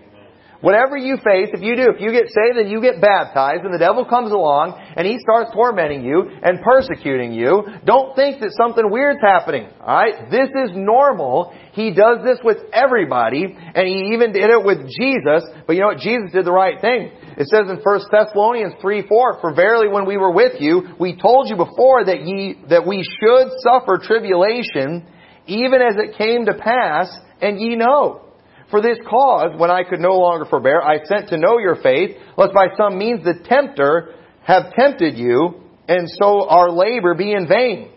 Whatever 0.62 0.96
you 0.96 1.18
face, 1.18 1.50
if 1.52 1.62
you 1.62 1.76
do, 1.76 1.92
if 1.94 2.00
you 2.00 2.14
get 2.14 2.32
saved 2.32 2.58
and 2.58 2.72
you 2.72 2.80
get 2.82 3.02
baptized 3.02 3.66
and 3.66 3.74
the 3.74 3.78
devil 3.78 4.06
comes 4.06 4.32
along 4.32 4.80
and 4.96 5.06
he 5.06 5.20
starts 5.20 5.52
tormenting 5.52 6.06
you 6.06 6.32
and 6.42 6.62
persecuting 6.62 7.34
you, 7.34 7.68
don't 7.84 8.16
think 8.16 8.40
that 8.40 8.56
something 8.56 8.90
weird's 8.90 9.20
happening. 9.22 9.68
Alright? 9.82 10.32
This 10.32 10.48
is 10.56 10.72
normal. 10.74 11.54
He 11.74 11.94
does 11.94 12.24
this 12.24 12.40
with 12.46 12.60
everybody 12.72 13.44
and 13.44 13.86
he 13.86 14.16
even 14.16 14.32
did 14.32 14.50
it 14.50 14.64
with 14.64 14.88
Jesus, 14.88 15.44
but 15.68 15.74
you 15.74 15.82
know 15.82 15.88
what? 15.88 16.00
Jesus 16.00 16.32
did 16.32 16.46
the 16.46 16.54
right 16.56 16.80
thing. 16.80 17.12
It 17.38 17.48
says 17.48 17.70
in 17.70 17.78
1 17.82 18.00
Thessalonians 18.12 18.74
3, 18.82 19.08
4, 19.08 19.42
For 19.42 19.54
verily 19.54 19.88
when 19.88 20.06
we 20.06 20.18
were 20.18 20.32
with 20.32 20.60
you, 20.60 20.96
we 21.00 21.16
told 21.16 21.50
you 21.50 21.56
before 21.56 22.06
that 22.06 22.22
ye, 22.22 22.60
that 22.70 22.86
we 22.86 23.04
should 23.04 23.50
suffer 23.64 24.00
tribulation, 24.02 25.08
even 25.48 25.82
as 25.82 25.96
it 25.98 26.18
came 26.18 26.46
to 26.46 26.54
pass, 26.54 27.10
and 27.42 27.60
ye 27.60 27.76
know. 27.76 28.22
For 28.70 28.82
this 28.82 28.98
cause, 29.08 29.52
when 29.58 29.70
I 29.70 29.84
could 29.84 30.00
no 30.00 30.18
longer 30.18 30.46
forbear, 30.46 30.82
I 30.82 31.04
sent 31.06 31.30
to 31.30 31.38
know 31.38 31.60
your 31.60 31.76
faith, 31.76 32.18
lest 32.38 32.54
by 32.54 32.68
some 32.78 32.98
means 32.98 33.24
the 33.24 33.36
tempter 33.44 34.16
have 34.44 34.74
tempted 34.74 35.18
you, 35.18 35.62
and 35.88 36.10
so 36.22 36.48
our 36.50 36.72
labor 36.72 37.14
be 37.14 37.34
in 37.34 37.48
vain. 37.48 37.92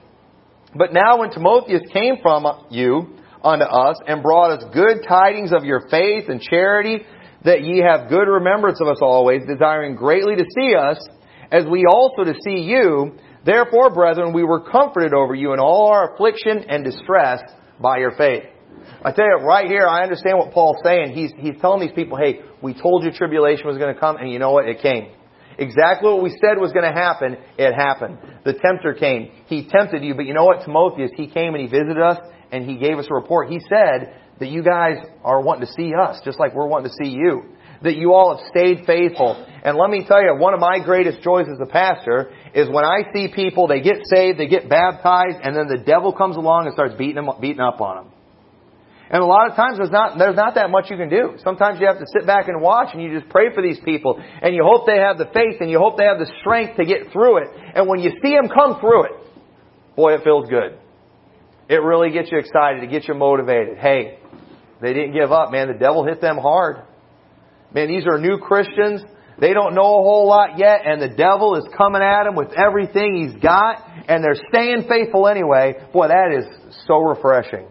But 0.75 0.92
now 0.92 1.20
when 1.20 1.31
Timotheus 1.31 1.83
came 1.92 2.16
from 2.20 2.46
you 2.70 3.16
unto 3.42 3.64
us, 3.64 3.96
and 4.07 4.22
brought 4.22 4.51
us 4.51 4.64
good 4.75 5.05
tidings 5.09 5.53
of 5.53 5.64
your 5.64 5.88
faith 5.88 6.25
and 6.29 6.40
charity, 6.40 7.05
that 7.46 7.62
ye 7.62 7.78
have 7.78 8.11
good 8.11 8.28
remembrance 8.28 8.80
of 8.80 8.88
us 8.88 8.98
always, 9.00 9.42
desiring 9.46 9.94
greatly 9.94 10.35
to 10.35 10.44
see 10.59 10.74
us, 10.74 10.98
as 11.52 11.64
we 11.64 11.85
also 11.87 12.24
to 12.24 12.35
see 12.44 12.61
you, 12.61 13.14
therefore, 13.44 13.94
brethren, 13.94 14.32
we 14.32 14.42
were 14.42 14.61
comforted 14.61 15.14
over 15.14 15.32
you 15.32 15.52
in 15.52 15.61
all 15.61 15.87
our 15.87 16.12
affliction 16.12 16.64
and 16.68 16.85
distress 16.85 17.40
by 17.80 17.98
your 17.98 18.11
faith. 18.16 18.42
I 19.04 19.12
tell 19.12 19.24
you, 19.24 19.46
right 19.46 19.66
here, 19.68 19.87
I 19.87 20.02
understand 20.02 20.38
what 20.38 20.52
Paul's 20.52 20.78
saying. 20.85 21.14
He's, 21.14 21.30
he's 21.38 21.54
telling 21.61 21.80
these 21.80 21.94
people, 21.94 22.18
hey, 22.18 22.40
we 22.61 22.74
told 22.74 23.04
you 23.04 23.12
tribulation 23.12 23.68
was 23.68 23.78
going 23.78 23.94
to 23.94 24.00
come, 24.00 24.16
and 24.16 24.30
you 24.30 24.40
know 24.40 24.50
what? 24.50 24.68
It 24.68 24.82
came. 24.82 25.12
Exactly 25.56 26.11
what 26.11 26.22
we 26.22 26.30
said 26.30 26.59
was 26.59 26.72
going 26.72 26.85
to 26.85 26.92
happen, 26.92 27.37
it 27.56 27.72
happened. 27.74 28.18
The 28.44 28.54
tempter 28.54 28.92
came. 28.92 29.30
He 29.46 29.68
tempted 29.68 30.02
you, 30.02 30.14
but 30.14 30.26
you 30.26 30.35
know 30.35 30.44
what? 30.44 30.64
Timotheus, 30.64 31.12
he 31.16 31.28
came 31.28 31.54
and 31.54 31.62
he 31.62 31.68
visited 31.68 32.02
us, 32.02 32.18
and 32.50 32.68
he 32.68 32.76
gave 32.76 32.98
us 32.98 33.06
a 33.09 33.14
report. 33.14 33.50
He 33.50 33.61
said 33.61 34.20
that 34.38 34.49
you 34.49 34.62
guys 34.62 34.96
are 35.25 35.40
wanting 35.40 35.66
to 35.66 35.72
see 35.72 35.92
us, 35.94 36.20
just 36.25 36.38
like 36.38 36.55
we're 36.55 36.66
wanting 36.66 36.90
to 36.90 37.05
see 37.05 37.11
you. 37.11 37.44
That 37.83 37.96
you 37.96 38.14
all 38.14 38.37
have 38.37 38.46
stayed 38.49 38.87
faithful. 38.87 39.37
And 39.62 39.77
let 39.77 39.90
me 39.90 40.05
tell 40.07 40.22
you, 40.22 40.35
one 40.37 40.55
of 40.55 40.61
my 40.61 40.79
greatest 40.83 41.22
joys 41.22 41.46
as 41.53 41.61
a 41.61 41.70
pastor 41.70 42.33
is 42.55 42.68
when 42.68 42.85
I 42.85 43.03
see 43.12 43.29
people, 43.35 43.66
they 43.66 43.81
get 43.81 43.99
saved, 44.05 44.38
they 44.38 44.49
get 44.49 44.68
baptized, 44.68 45.38
and 45.42 45.55
then 45.55 45.68
the 45.68 45.83
devil 45.85 46.12
comes 46.12 46.37
along 46.37 46.66
and 46.66 46.72
starts 46.72 46.94
beating 46.96 47.16
them, 47.16 47.29
beating 47.40 47.61
up 47.61 47.81
on 47.81 47.96
them. 47.96 48.12
And 49.09 49.22
a 49.22 49.27
lot 49.27 49.49
of 49.49 49.57
times 49.57 49.79
there's 49.79 49.90
not, 49.90 50.18
there's 50.18 50.35
not 50.35 50.57
that 50.57 50.70
much 50.70 50.90
you 50.90 50.96
can 50.96 51.09
do. 51.09 51.37
Sometimes 51.44 51.79
you 51.81 51.87
have 51.87 51.99
to 51.99 52.07
sit 52.12 52.27
back 52.27 52.49
and 52.49 52.61
watch 52.61 52.88
and 52.92 53.01
you 53.01 53.16
just 53.16 53.31
pray 53.31 53.55
for 53.55 53.62
these 53.62 53.79
people 53.85 54.20
and 54.42 54.55
you 54.55 54.64
hope 54.64 54.87
they 54.87 54.99
have 54.99 55.16
the 55.16 55.31
faith 55.33 55.61
and 55.61 55.70
you 55.70 55.79
hope 55.79 55.96
they 55.96 56.07
have 56.07 56.18
the 56.18 56.31
strength 56.40 56.77
to 56.77 56.85
get 56.85 57.12
through 57.12 57.38
it. 57.38 57.49
And 57.75 57.87
when 57.87 58.01
you 58.01 58.11
see 58.22 58.35
them 58.35 58.49
come 58.49 58.81
through 58.81 59.05
it, 59.05 59.12
boy, 59.94 60.14
it 60.14 60.25
feels 60.25 60.49
good. 60.49 60.79
It 61.68 61.83
really 61.83 62.11
gets 62.11 62.33
you 62.33 62.38
excited. 62.38 62.83
It 62.83 62.90
gets 62.90 63.07
you 63.07 63.14
motivated. 63.14 63.79
Hey, 63.79 64.18
they 64.87 64.94
didn't 64.94 65.12
give 65.12 65.33
up, 65.33 65.51
man. 65.51 65.68
The 65.68 65.79
devil 65.79 66.05
hit 66.05 66.20
them 66.20 66.38
hard. 66.38 66.83
Man, 67.75 67.88
these 67.88 68.07
are 68.07 68.18
new 68.18 68.38
Christians. 68.38 69.03
They 69.38 69.53
don't 69.53 69.75
know 69.75 69.83
a 69.83 70.03
whole 70.03 70.27
lot 70.27 70.59
yet, 70.59 70.81
and 70.87 71.03
the 71.03 71.14
devil 71.14 71.57
is 71.57 71.64
coming 71.77 72.03
at 72.03 72.25
them 72.25 72.37
with 72.37 72.53
everything 72.57 73.29
he's 73.29 73.42
got, 73.42 73.83
and 74.09 74.25
they're 74.25 74.40
staying 74.49 74.87
faithful 74.88 75.29
anyway. 75.29 75.75
Boy, 75.92 76.09
that 76.09 76.33
is 76.33 76.46
so 76.87 77.01
refreshing 77.01 77.66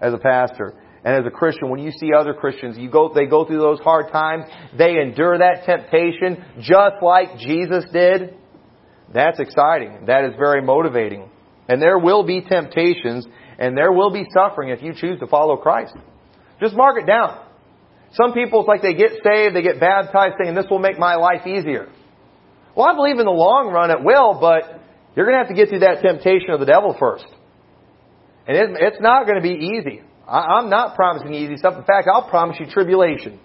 as 0.00 0.12
a 0.12 0.18
pastor 0.18 0.74
and 1.04 1.16
as 1.16 1.26
a 1.26 1.30
Christian, 1.30 1.70
when 1.70 1.80
you 1.80 1.92
see 1.92 2.12
other 2.12 2.34
Christians, 2.34 2.76
you 2.76 2.90
go, 2.90 3.12
they 3.14 3.24
go 3.24 3.46
through 3.46 3.60
those 3.60 3.80
hard 3.80 4.12
times, 4.12 4.44
they 4.76 5.00
endure 5.00 5.38
that 5.38 5.64
temptation 5.64 6.44
just 6.60 6.96
like 7.02 7.38
Jesus 7.38 7.84
did. 7.90 8.34
That's 9.12 9.40
exciting. 9.40 10.04
That 10.06 10.24
is 10.24 10.34
very 10.38 10.62
motivating. 10.62 11.30
And 11.68 11.80
there 11.80 11.98
will 11.98 12.24
be 12.24 12.42
temptations 12.42 13.26
and 13.58 13.76
there 13.76 13.92
will 13.92 14.10
be 14.10 14.24
suffering 14.34 14.70
if 14.70 14.82
you 14.82 14.92
choose 14.94 15.18
to 15.20 15.26
follow 15.26 15.56
Christ. 15.56 15.94
Just 16.60 16.74
mark 16.74 17.00
it 17.00 17.06
down. 17.06 17.40
Some 18.12 18.32
people, 18.32 18.60
it's 18.60 18.68
like 18.68 18.82
they 18.82 18.94
get 18.94 19.12
saved, 19.22 19.54
they 19.54 19.62
get 19.62 19.80
baptized 19.80 20.34
thinking 20.36 20.54
this 20.54 20.66
will 20.68 20.78
make 20.80 20.98
my 20.98 21.14
life 21.14 21.46
easier. 21.46 21.88
Well, 22.76 22.86
I 22.86 22.94
believe 22.94 23.18
in 23.18 23.24
the 23.24 23.30
long 23.30 23.70
run 23.72 23.90
it 23.90 24.02
will, 24.02 24.38
but 24.40 24.80
you're 25.14 25.26
going 25.26 25.36
to 25.36 25.44
have 25.46 25.48
to 25.48 25.54
get 25.54 25.68
through 25.68 25.80
that 25.80 26.02
temptation 26.02 26.50
of 26.50 26.60
the 26.60 26.66
devil 26.66 26.94
first. 26.98 27.26
And 28.46 28.56
it, 28.56 28.70
it's 28.80 29.00
not 29.00 29.26
going 29.26 29.36
to 29.36 29.42
be 29.42 29.78
easy. 29.78 30.02
I, 30.26 30.58
I'm 30.58 30.70
not 30.70 30.96
promising 30.96 31.34
easy 31.34 31.56
stuff. 31.56 31.74
In 31.76 31.84
fact, 31.84 32.08
I'll 32.12 32.28
promise 32.28 32.56
you 32.58 32.66
tribulation. 32.66 33.38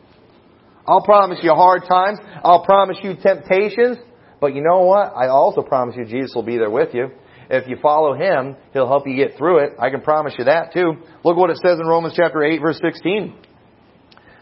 I'll 0.87 1.03
promise 1.03 1.39
you 1.41 1.51
hard 1.53 1.83
times. 1.87 2.19
I'll 2.43 2.63
promise 2.63 2.97
you 3.03 3.15
temptations. 3.21 3.97
But 4.39 4.53
you 4.53 4.61
know 4.61 4.81
what? 4.81 5.13
I 5.15 5.27
also 5.27 5.61
promise 5.61 5.95
you 5.97 6.05
Jesus 6.05 6.33
will 6.35 6.43
be 6.43 6.57
there 6.57 6.69
with 6.69 6.93
you. 6.93 7.09
If 7.49 7.67
you 7.67 7.77
follow 7.81 8.13
Him, 8.13 8.55
He'll 8.73 8.87
help 8.87 9.07
you 9.07 9.15
get 9.15 9.37
through 9.37 9.59
it. 9.59 9.73
I 9.79 9.89
can 9.89 10.01
promise 10.01 10.33
you 10.37 10.45
that 10.45 10.73
too. 10.73 10.93
Look 11.23 11.37
what 11.37 11.49
it 11.49 11.57
says 11.57 11.79
in 11.79 11.85
Romans 11.85 12.13
chapter 12.15 12.43
8 12.43 12.59
verse 12.61 12.79
16. 12.81 13.35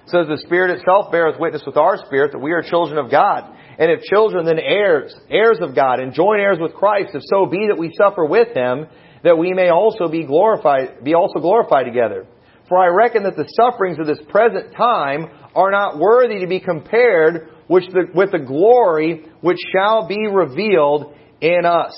It 0.05 0.09
says, 0.09 0.27
the 0.27 0.41
Spirit 0.45 0.77
itself 0.77 1.11
beareth 1.11 1.39
witness 1.39 1.63
with 1.65 1.77
our 1.77 1.97
spirit 2.05 2.33
that 2.33 2.39
we 2.39 2.51
are 2.51 2.61
children 2.61 2.97
of 2.97 3.09
God. 3.09 3.55
And 3.79 3.89
if 3.89 4.01
children, 4.01 4.45
then 4.45 4.59
heirs, 4.59 5.15
heirs 5.29 5.59
of 5.61 5.75
God, 5.75 5.99
and 5.99 6.13
joint 6.13 6.41
heirs 6.41 6.57
with 6.59 6.73
Christ, 6.73 7.11
if 7.13 7.21
so 7.25 7.45
be 7.45 7.67
that 7.69 7.79
we 7.79 7.93
suffer 7.97 8.25
with 8.25 8.49
Him, 8.55 8.87
that 9.23 9.37
we 9.37 9.53
may 9.53 9.69
also 9.69 10.09
be 10.09 10.25
glorified, 10.25 11.03
be 11.03 11.13
also 11.13 11.39
glorified 11.39 11.85
together. 11.85 12.27
For 12.67 12.77
I 12.77 12.87
reckon 12.87 13.23
that 13.23 13.35
the 13.35 13.47
sufferings 13.55 13.97
of 13.99 14.05
this 14.05 14.21
present 14.29 14.75
time 14.75 15.27
are 15.55 15.71
not 15.71 15.97
worthy 15.97 16.39
to 16.39 16.47
be 16.47 16.59
compared 16.59 17.49
with 17.69 17.85
the, 17.91 18.07
with 18.13 18.31
the 18.31 18.39
glory 18.39 19.25
which 19.41 19.59
shall 19.73 20.07
be 20.07 20.27
revealed 20.27 21.15
in 21.41 21.65
us. 21.65 21.95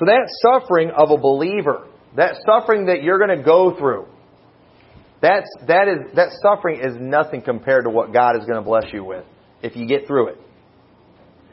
So 0.00 0.06
that 0.06 0.32
suffering 0.40 0.90
of 0.96 1.10
a 1.10 1.18
believer, 1.18 1.86
that 2.16 2.36
suffering 2.46 2.86
that 2.86 3.02
you're 3.02 3.18
going 3.18 3.36
to 3.36 3.44
go 3.44 3.76
through, 3.78 4.06
that's, 5.20 5.50
that, 5.68 5.88
is, 5.88 6.16
that 6.16 6.30
suffering 6.42 6.80
is 6.80 6.96
nothing 6.98 7.42
compared 7.42 7.84
to 7.84 7.90
what 7.90 8.10
God 8.10 8.34
is 8.36 8.46
going 8.46 8.56
to 8.56 8.62
bless 8.62 8.90
you 8.94 9.04
with 9.04 9.26
if 9.62 9.76
you 9.76 9.86
get 9.86 10.06
through 10.06 10.28
it. 10.28 10.38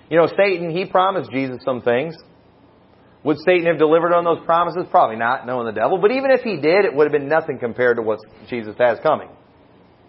You 0.10 0.18
know, 0.18 0.28
Satan, 0.28 0.70
he 0.70 0.86
promised 0.86 1.30
Jesus 1.30 1.58
some 1.66 1.82
things. 1.82 2.16
Would 3.26 3.36
Satan 3.46 3.66
have 3.66 3.78
delivered 3.78 4.14
on 4.14 4.24
those 4.24 4.40
promises? 4.46 4.86
Probably 4.90 5.18
not, 5.18 5.46
knowing 5.46 5.66
the 5.66 5.78
devil. 5.78 5.98
But 6.00 6.12
even 6.12 6.32
if 6.32 6.40
he 6.40 6.56
did, 6.56 6.86
it 6.86 6.96
would 6.96 7.04
have 7.04 7.12
been 7.12 7.28
nothing 7.28 7.60
compared 7.60 7.98
to 7.98 8.02
what 8.02 8.20
Jesus 8.50 8.76
has 8.80 8.98
coming 9.04 9.28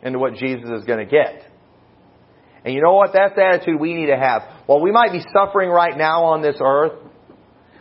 and 0.01 0.13
to 0.13 0.21
what 0.21 0.35
Jesus 0.35 0.71
is 0.71 0.85
going 0.85 1.01
to 1.01 1.11
get. 1.11 1.43
And 2.65 2.73
you 2.73 2.83
know 2.83 2.95
what? 2.95 3.11
That's 3.13 3.35
the 3.35 3.43
attitude 3.43 3.81
we 3.81 3.95
need 3.95 4.07
to 4.07 4.17
have. 4.17 4.43
While 4.67 4.81
we 4.81 4.93
might 4.93 5.11
be 5.11 5.25
suffering 5.33 5.71
right 5.71 5.97
now 5.99 6.23
on 6.27 6.43
this 6.43 6.59
earth, 6.63 7.08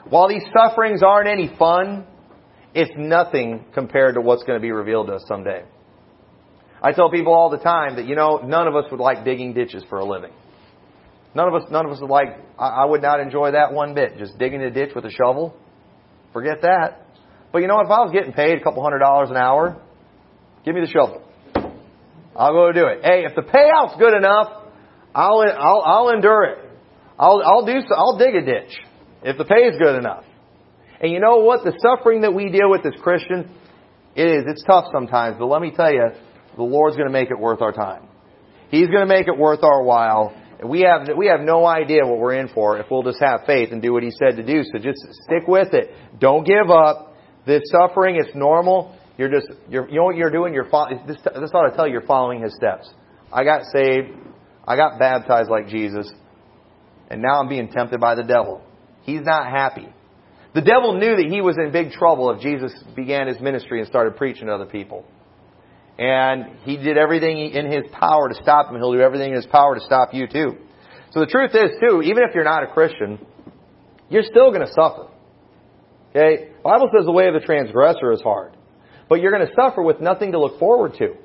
while 0.10 0.28
these 0.28 0.44
sufferings 0.54 1.02
aren't 1.04 1.28
any 1.28 1.52
fun, 1.58 2.06
it's 2.74 2.92
nothing 2.98 3.66
compared 3.74 4.16
to 4.16 4.22
what's 4.22 4.44
going 4.44 4.60
to 4.60 4.62
be 4.62 4.72
revealed 4.72 5.08
to 5.08 5.14
us 5.14 5.26
someday. 5.28 5.64
I 6.82 6.92
tell 6.92 7.10
people 7.10 7.34
all 7.34 7.50
the 7.50 7.58
time 7.58 7.96
that, 7.96 8.06
you 8.06 8.16
know, 8.16 8.38
none 8.38 8.68
of 8.68 8.76
us 8.76 8.86
would 8.92 9.00
like 9.00 9.26
digging 9.26 9.54
ditches 9.54 9.84
for 9.90 10.00
a 10.00 10.06
living. 10.06 10.32
None 11.34 11.48
of 11.48 11.56
us, 11.56 11.64
none 11.72 11.86
of 11.86 11.92
us 11.92 12.00
would 12.02 12.10
like, 12.10 12.38
I, 12.58 12.68
I 12.68 12.86
would 12.86 13.02
not 13.02 13.20
enjoy 13.20 13.52
that 13.52 13.74
one 13.74 13.94
bit. 13.94 14.18
Just 14.18 14.38
digging 14.38 14.62
a 14.62 14.70
ditch 14.70 14.92
with 14.96 15.06
a 15.06 15.12
shovel. 15.12 15.56
Forget 16.34 16.62
that. 16.62 17.06
But 17.52 17.60
you 17.60 17.68
know, 17.68 17.80
if 17.80 17.90
I 17.90 18.02
was 18.02 18.12
getting 18.14 18.34
paid 18.34 18.60
a 18.60 18.64
couple 18.64 18.84
hundred 18.84 19.00
dollars 19.00 19.30
an 19.30 19.38
hour, 19.38 19.82
give 20.66 20.76
me 20.76 20.82
the 20.82 20.88
shovel. 20.88 21.24
I'll 22.36 22.54
go 22.54 22.72
do 22.72 22.86
it. 22.86 23.00
Hey, 23.04 23.26
if 23.26 23.36
the 23.36 23.42
payout's 23.42 23.98
good 23.98 24.14
enough, 24.14 24.66
I'll, 25.16 25.42
I'll, 25.42 25.82
I'll 25.84 26.10
endure 26.10 26.44
it. 26.44 26.58
I'll, 27.18 27.42
I'll 27.44 27.66
do, 27.66 27.82
so, 27.82 27.96
I'll 27.96 28.18
dig 28.20 28.36
a 28.36 28.42
ditch. 28.46 28.78
If 29.24 29.38
the 29.38 29.46
pay 29.46 29.68
is 29.68 29.78
good 29.78 29.98
enough. 29.98 30.24
And 31.02 31.12
you 31.12 31.20
know 31.20 31.38
what? 31.38 31.64
The 31.64 31.78
suffering 31.82 32.22
that 32.22 32.34
we 32.34 32.50
deal 32.50 32.70
with 32.70 32.86
as 32.86 32.94
Christians, 33.02 33.46
it 34.16 34.28
is, 34.28 34.44
it's 34.48 34.64
tough 34.64 34.86
sometimes, 34.92 35.36
but 35.38 35.46
let 35.46 35.62
me 35.62 35.72
tell 35.76 35.92
you, 35.92 36.10
the 36.56 36.64
Lord's 36.64 36.98
going 36.98 37.08
to 37.08 37.14
make 37.14 37.30
it 37.30 37.38
worth 37.38 37.62
our 37.62 37.72
time. 37.72 38.08
He's 38.70 38.88
going 38.88 39.08
to 39.08 39.14
make 39.14 39.28
it 39.28 39.38
worth 39.38 39.64
our 39.64 39.84
while. 39.84 40.36
We 40.66 40.82
have, 40.82 41.08
we 41.16 41.28
have 41.28 41.42
no 41.42 41.66
idea 41.66 42.06
what 42.06 42.18
we're 42.18 42.34
in 42.34 42.50
for 42.50 42.80
if 42.80 42.88
we'll 42.90 43.04
just 43.04 43.22
have 43.22 43.42
faith 43.46 43.72
and 43.72 43.82
do 43.82 43.94
what 43.94 44.02
He 44.02 44.12
said 44.12 44.38
to 44.38 44.44
do. 44.44 44.64
So 44.64 44.80
just 44.80 45.00
stick 45.24 45.48
with 45.48 45.74
it. 45.74 45.92
Don't 46.20 46.44
give 46.46 46.70
up. 46.72 47.14
This 47.46 47.62
suffering, 47.72 48.18
it's 48.18 48.36
normal. 48.36 48.98
You're 49.18 49.30
just, 49.30 49.48
you're, 49.70 49.88
you 49.88 49.98
know 49.98 50.04
what 50.04 50.16
you're 50.16 50.32
doing? 50.32 50.54
You're 50.54 50.70
this, 51.08 51.18
this 51.24 51.52
ought 51.54 51.70
to 51.70 51.76
tell 51.76 51.86
you 51.86 51.94
you're 51.94 52.08
following 52.08 52.42
His 52.42 52.56
steps. 52.56 52.92
I 53.32 53.44
got 53.44 53.64
saved. 53.72 54.10
I 54.68 54.76
got 54.76 55.00
baptized 55.00 55.50
like 55.50 55.68
Jesus. 55.68 56.12
And 57.10 57.22
now 57.22 57.40
I'm 57.40 57.48
being 57.48 57.70
tempted 57.70 58.02
by 58.02 58.16
the 58.16 58.24
devil. 58.24 58.62
He's 59.08 59.22
not 59.22 59.50
happy. 59.50 59.88
The 60.54 60.62
devil 60.62 61.00
knew 61.00 61.16
that 61.16 61.28
he 61.30 61.40
was 61.40 61.58
in 61.58 61.72
big 61.72 61.92
trouble 61.92 62.30
if 62.32 62.42
Jesus 62.42 62.74
began 62.94 63.28
his 63.28 63.40
ministry 63.40 63.80
and 63.80 63.88
started 63.88 64.18
preaching 64.18 64.48
to 64.48 64.54
other 64.54 64.66
people. 64.66 65.06
And 65.98 66.58
he 66.64 66.76
did 66.78 66.98
everything 66.98 67.38
in 67.38 67.72
his 67.72 67.84
power 67.92 68.28
to 68.28 68.36
stop 68.36 68.70
him. 68.70 68.76
He'll 68.76 68.92
do 68.92 69.00
everything 69.00 69.30
in 69.30 69.38
his 69.38 69.48
power 69.48 69.76
to 69.76 69.82
stop 69.82 70.14
you 70.14 70.28
too. 70.28 70.58
So 71.12 71.22
the 71.22 71.26
truth 71.26 71.52
is 71.56 71.72
too, 71.80 72.02
even 72.02 72.24
if 72.28 72.36
you're 72.36 72.44
not 72.44 72.64
a 72.64 72.68
Christian, 72.68 73.18
you're 74.10 74.24
still 74.24 74.52
going 74.52 74.68
to 74.68 74.74
suffer. 74.74 75.08
Okay? 76.10 76.50
The 76.58 76.64
Bible 76.64 76.90
says 76.96 77.06
the 77.06 77.14
way 77.14 77.28
of 77.28 77.34
the 77.34 77.46
transgressor 77.46 78.12
is 78.12 78.22
hard. 78.22 78.58
But 79.08 79.22
you're 79.22 79.32
going 79.32 79.48
to 79.48 79.54
suffer 79.56 79.82
with 79.82 80.02
nothing 80.02 80.34
to 80.34 80.40
look 80.40 80.60
forward 80.60 80.96
to. 80.98 81.16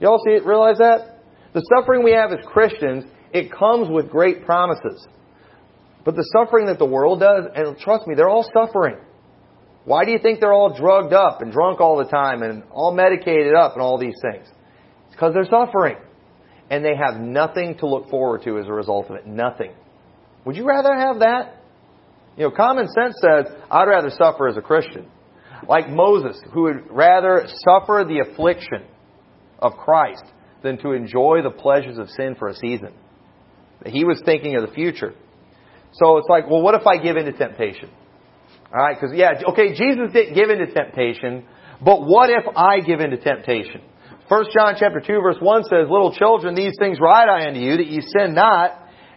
You 0.00 0.08
all 0.08 0.22
see 0.24 0.34
it, 0.34 0.46
realize 0.46 0.78
that? 0.78 1.18
The 1.54 1.62
suffering 1.76 2.04
we 2.04 2.12
have 2.12 2.30
as 2.30 2.38
Christians, 2.46 3.04
it 3.32 3.50
comes 3.50 3.88
with 3.90 4.10
great 4.10 4.44
promises. 4.44 5.06
But 6.04 6.16
the 6.16 6.28
suffering 6.36 6.66
that 6.66 6.78
the 6.78 6.86
world 6.86 7.20
does, 7.20 7.44
and 7.54 7.78
trust 7.78 8.06
me, 8.06 8.14
they're 8.14 8.28
all 8.28 8.48
suffering. 8.52 8.96
Why 9.84 10.04
do 10.04 10.12
you 10.12 10.18
think 10.18 10.40
they're 10.40 10.52
all 10.52 10.76
drugged 10.76 11.12
up 11.12 11.42
and 11.42 11.52
drunk 11.52 11.80
all 11.80 11.96
the 11.96 12.10
time 12.10 12.42
and 12.42 12.62
all 12.70 12.92
medicated 12.92 13.54
up 13.54 13.72
and 13.74 13.82
all 13.82 13.98
these 13.98 14.16
things? 14.22 14.46
It's 15.06 15.14
because 15.14 15.34
they're 15.34 15.44
suffering. 15.44 15.96
And 16.70 16.84
they 16.84 16.96
have 16.96 17.20
nothing 17.20 17.76
to 17.78 17.86
look 17.86 18.08
forward 18.08 18.42
to 18.44 18.58
as 18.58 18.66
a 18.66 18.72
result 18.72 19.10
of 19.10 19.16
it. 19.16 19.26
Nothing. 19.26 19.72
Would 20.44 20.56
you 20.56 20.66
rather 20.66 20.94
have 20.94 21.20
that? 21.20 21.62
You 22.36 22.44
know, 22.44 22.50
common 22.50 22.88
sense 22.88 23.14
says, 23.20 23.52
I'd 23.70 23.84
rather 23.84 24.10
suffer 24.10 24.48
as 24.48 24.56
a 24.56 24.62
Christian. 24.62 25.06
Like 25.68 25.88
Moses, 25.88 26.40
who 26.52 26.62
would 26.62 26.90
rather 26.90 27.46
suffer 27.46 28.04
the 28.06 28.20
affliction 28.20 28.84
of 29.58 29.74
Christ 29.74 30.24
than 30.62 30.78
to 30.78 30.92
enjoy 30.92 31.42
the 31.42 31.50
pleasures 31.50 31.98
of 31.98 32.08
sin 32.10 32.36
for 32.38 32.48
a 32.48 32.54
season. 32.54 32.94
He 33.84 34.04
was 34.04 34.20
thinking 34.24 34.56
of 34.56 34.66
the 34.66 34.74
future. 34.74 35.14
So 35.92 36.16
it's 36.18 36.28
like, 36.28 36.48
well, 36.48 36.62
what 36.62 36.74
if 36.74 36.86
I 36.86 36.96
give 36.96 37.16
in 37.16 37.26
to 37.26 37.32
temptation? 37.32 37.90
Alright, 38.72 38.96
because 38.98 39.14
yeah, 39.16 39.32
okay, 39.50 39.74
Jesus 39.74 40.12
didn't 40.12 40.34
give 40.34 40.48
in 40.48 40.58
to 40.58 40.72
temptation, 40.72 41.44
but 41.84 42.00
what 42.00 42.30
if 42.30 42.44
I 42.56 42.80
give 42.80 43.00
in 43.00 43.10
to 43.10 43.18
temptation? 43.18 43.82
1 44.28 44.44
John 44.54 44.74
chapter 44.78 45.00
2 45.00 45.20
verse 45.20 45.36
1 45.40 45.64
says, 45.64 45.90
Little 45.90 46.14
children, 46.14 46.54
these 46.54 46.72
things 46.78 46.98
write 47.00 47.28
I 47.28 47.48
unto 47.48 47.60
you, 47.60 47.76
that 47.76 47.86
ye 47.86 48.00
sin 48.00 48.34
not. 48.34 48.70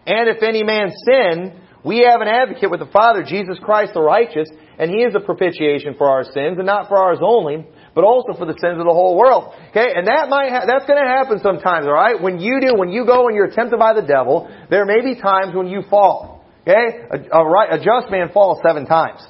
And 0.05 0.27
if 0.29 0.43
any 0.43 0.63
man 0.63 0.91
sin, 1.07 1.61
we 1.85 2.03
have 2.03 2.19
an 2.19 2.27
advocate 2.27 2.69
with 2.69 2.81
the 2.81 2.91
Father, 2.91 3.23
Jesus 3.23 3.57
Christ 3.61 3.93
the 3.93 4.01
righteous, 4.01 4.49
and 4.77 4.91
He 4.91 4.97
is 4.97 5.15
a 5.15 5.21
propitiation 5.21 5.95
for 5.97 6.09
our 6.09 6.23
sins, 6.23 6.57
and 6.57 6.65
not 6.65 6.89
for 6.89 6.97
ours 6.97 7.19
only, 7.21 7.65
but 7.93 8.03
also 8.03 8.33
for 8.37 8.45
the 8.45 8.57
sins 8.59 8.77
of 8.77 8.85
the 8.85 8.91
whole 8.91 9.15
world. 9.15 9.53
Okay, 9.69 9.87
and 9.95 10.07
that 10.07 10.27
might 10.27 10.49
ha- 10.51 10.65
that's 10.67 10.85
going 10.85 11.01
to 11.01 11.07
happen 11.07 11.39
sometimes. 11.39 11.85
All 11.85 11.93
right, 11.93 12.21
when 12.21 12.41
you 12.41 12.59
do, 12.59 12.73
when 12.75 12.89
you 12.89 13.05
go 13.05 13.27
and 13.27 13.35
you're 13.37 13.51
tempted 13.51 13.79
by 13.79 13.93
the 13.93 14.01
devil, 14.01 14.51
there 14.69 14.85
may 14.85 15.01
be 15.01 15.15
times 15.15 15.55
when 15.55 15.67
you 15.67 15.83
fall. 15.89 16.34
Okay, 16.67 17.05
a, 17.11 17.37
a, 17.37 17.45
right, 17.45 17.73
a 17.73 17.77
just 17.77 18.09
man 18.09 18.29
falls 18.33 18.59
seven 18.65 18.87
times. 18.87 19.21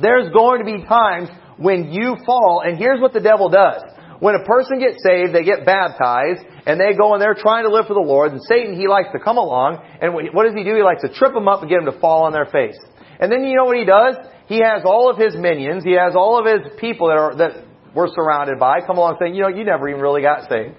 There's 0.00 0.30
going 0.30 0.60
to 0.60 0.64
be 0.64 0.84
times 0.84 1.30
when 1.56 1.90
you 1.90 2.16
fall, 2.26 2.62
and 2.64 2.76
here's 2.76 3.00
what 3.00 3.14
the 3.14 3.20
devil 3.20 3.48
does. 3.48 3.82
When 4.20 4.34
a 4.34 4.44
person 4.44 4.78
gets 4.78 5.02
saved, 5.02 5.32
they 5.34 5.42
get 5.42 5.64
baptized, 5.64 6.44
and 6.66 6.78
they 6.78 6.92
go 6.92 7.14
and 7.14 7.22
they're 7.22 7.38
trying 7.38 7.64
to 7.64 7.72
live 7.72 7.86
for 7.86 7.94
the 7.94 8.04
Lord, 8.04 8.32
and 8.32 8.40
Satan, 8.42 8.78
he 8.78 8.88
likes 8.88 9.08
to 9.12 9.18
come 9.18 9.38
along, 9.38 9.80
and 10.02 10.12
what 10.12 10.44
does 10.44 10.54
he 10.54 10.64
do? 10.64 10.74
He 10.74 10.82
likes 10.82 11.02
to 11.02 11.08
trip 11.08 11.32
them 11.32 11.48
up 11.48 11.62
and 11.62 11.70
get 11.70 11.82
them 11.82 11.90
to 11.92 11.98
fall 11.98 12.24
on 12.24 12.32
their 12.32 12.46
face. 12.46 12.78
And 13.20 13.32
then 13.32 13.44
you 13.44 13.56
know 13.56 13.64
what 13.64 13.78
he 13.78 13.84
does? 13.84 14.16
He 14.46 14.60
has 14.60 14.82
all 14.84 15.10
of 15.10 15.16
his 15.16 15.34
minions, 15.34 15.82
he 15.82 15.92
has 15.92 16.14
all 16.14 16.38
of 16.38 16.44
his 16.44 16.72
people 16.78 17.08
that 17.08 17.16
are, 17.16 17.34
that 17.36 17.64
we're 17.94 18.12
surrounded 18.12 18.58
by 18.58 18.80
come 18.86 18.98
along 18.98 19.16
saying, 19.20 19.34
you 19.34 19.42
know, 19.42 19.48
you 19.48 19.64
never 19.64 19.88
even 19.88 20.00
really 20.00 20.22
got 20.22 20.48
saved. 20.48 20.74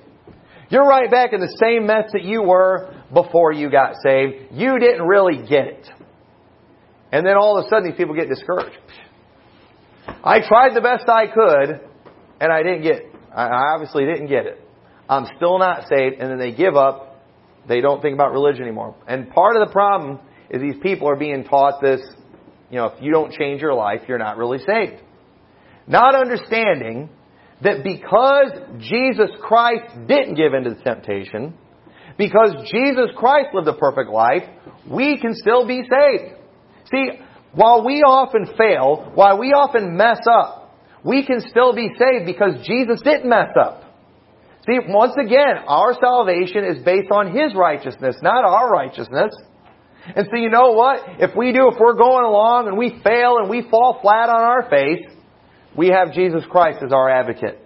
You're 0.69 0.85
right 0.85 1.09
back 1.09 1.33
in 1.33 1.39
the 1.39 1.57
same 1.59 1.87
mess 1.87 2.11
that 2.13 2.23
you 2.23 2.43
were 2.43 2.93
before 3.13 3.51
you 3.51 3.69
got 3.69 3.95
saved. 4.03 4.51
You 4.51 4.79
didn't 4.79 5.07
really 5.07 5.47
get 5.47 5.67
it. 5.67 5.89
And 7.11 7.25
then 7.25 7.35
all 7.35 7.57
of 7.57 7.65
a 7.65 7.69
sudden 7.69 7.85
these 7.85 7.97
people 7.97 8.15
get 8.15 8.29
discouraged. 8.29 8.77
I 10.23 10.45
tried 10.47 10.75
the 10.75 10.81
best 10.81 11.07
I 11.07 11.27
could, 11.27 11.81
and 12.39 12.51
I 12.51 12.63
didn't 12.63 12.83
get 12.83 12.95
it. 12.97 13.15
I 13.35 13.73
obviously 13.73 14.05
didn't 14.05 14.27
get 14.27 14.45
it. 14.45 14.59
I'm 15.07 15.25
still 15.37 15.59
not 15.59 15.87
saved, 15.87 16.19
and 16.19 16.29
then 16.29 16.39
they 16.39 16.51
give 16.51 16.75
up. 16.75 17.23
They 17.67 17.81
don't 17.81 18.01
think 18.01 18.13
about 18.13 18.31
religion 18.31 18.63
anymore. 18.63 18.95
And 19.07 19.29
part 19.29 19.55
of 19.55 19.67
the 19.67 19.71
problem 19.71 20.19
is 20.49 20.61
these 20.61 20.81
people 20.81 21.09
are 21.09 21.15
being 21.15 21.43
taught 21.43 21.81
this, 21.81 22.01
you 22.69 22.77
know, 22.77 22.87
if 22.87 23.01
you 23.01 23.11
don't 23.11 23.31
change 23.33 23.61
your 23.61 23.73
life, 23.73 24.01
you're 24.07 24.17
not 24.17 24.37
really 24.37 24.59
saved. 24.59 25.01
Not 25.87 26.15
understanding 26.15 27.09
that 27.61 27.83
because 27.83 28.51
Jesus 28.79 29.29
Christ 29.41 30.07
didn't 30.07 30.35
give 30.35 30.53
in 30.53 30.63
to 30.63 30.71
the 30.71 30.81
temptation, 30.83 31.55
because 32.19 32.51
Jesus 32.69 33.09
Christ 33.15 33.47
lived 33.53 33.69
a 33.69 33.73
perfect 33.73 34.09
life, 34.11 34.43
we 34.85 35.17
can 35.17 35.33
still 35.33 35.65
be 35.65 35.81
saved. 35.81 36.35
See, 36.91 37.11
while 37.53 37.85
we 37.85 38.03
often 38.03 38.45
fail, 38.57 39.11
while 39.15 39.39
we 39.39 39.53
often 39.53 39.95
mess 39.95 40.19
up, 40.29 40.75
we 41.01 41.25
can 41.25 41.39
still 41.39 41.73
be 41.73 41.87
saved 41.97 42.25
because 42.25 42.67
Jesus 42.67 42.99
didn't 43.05 43.29
mess 43.29 43.55
up. 43.57 43.83
See, 44.67 44.79
once 44.89 45.13
again, 45.17 45.63
our 45.65 45.93
salvation 45.93 46.65
is 46.65 46.83
based 46.83 47.09
on 47.09 47.31
His 47.31 47.55
righteousness, 47.55 48.17
not 48.21 48.43
our 48.43 48.69
righteousness. 48.69 49.33
And 50.13 50.27
so 50.29 50.35
you 50.35 50.49
know 50.49 50.73
what? 50.73 50.99
If 51.19 51.37
we 51.37 51.53
do, 51.53 51.69
if 51.71 51.79
we're 51.79 51.93
going 51.93 52.25
along 52.25 52.67
and 52.67 52.77
we 52.77 52.99
fail 53.01 53.37
and 53.37 53.49
we 53.49 53.65
fall 53.69 53.99
flat 54.01 54.27
on 54.27 54.41
our 54.41 54.69
face, 54.69 55.07
we 55.73 55.87
have 55.87 56.13
Jesus 56.13 56.43
Christ 56.51 56.79
as 56.85 56.91
our 56.91 57.09
advocate. 57.09 57.63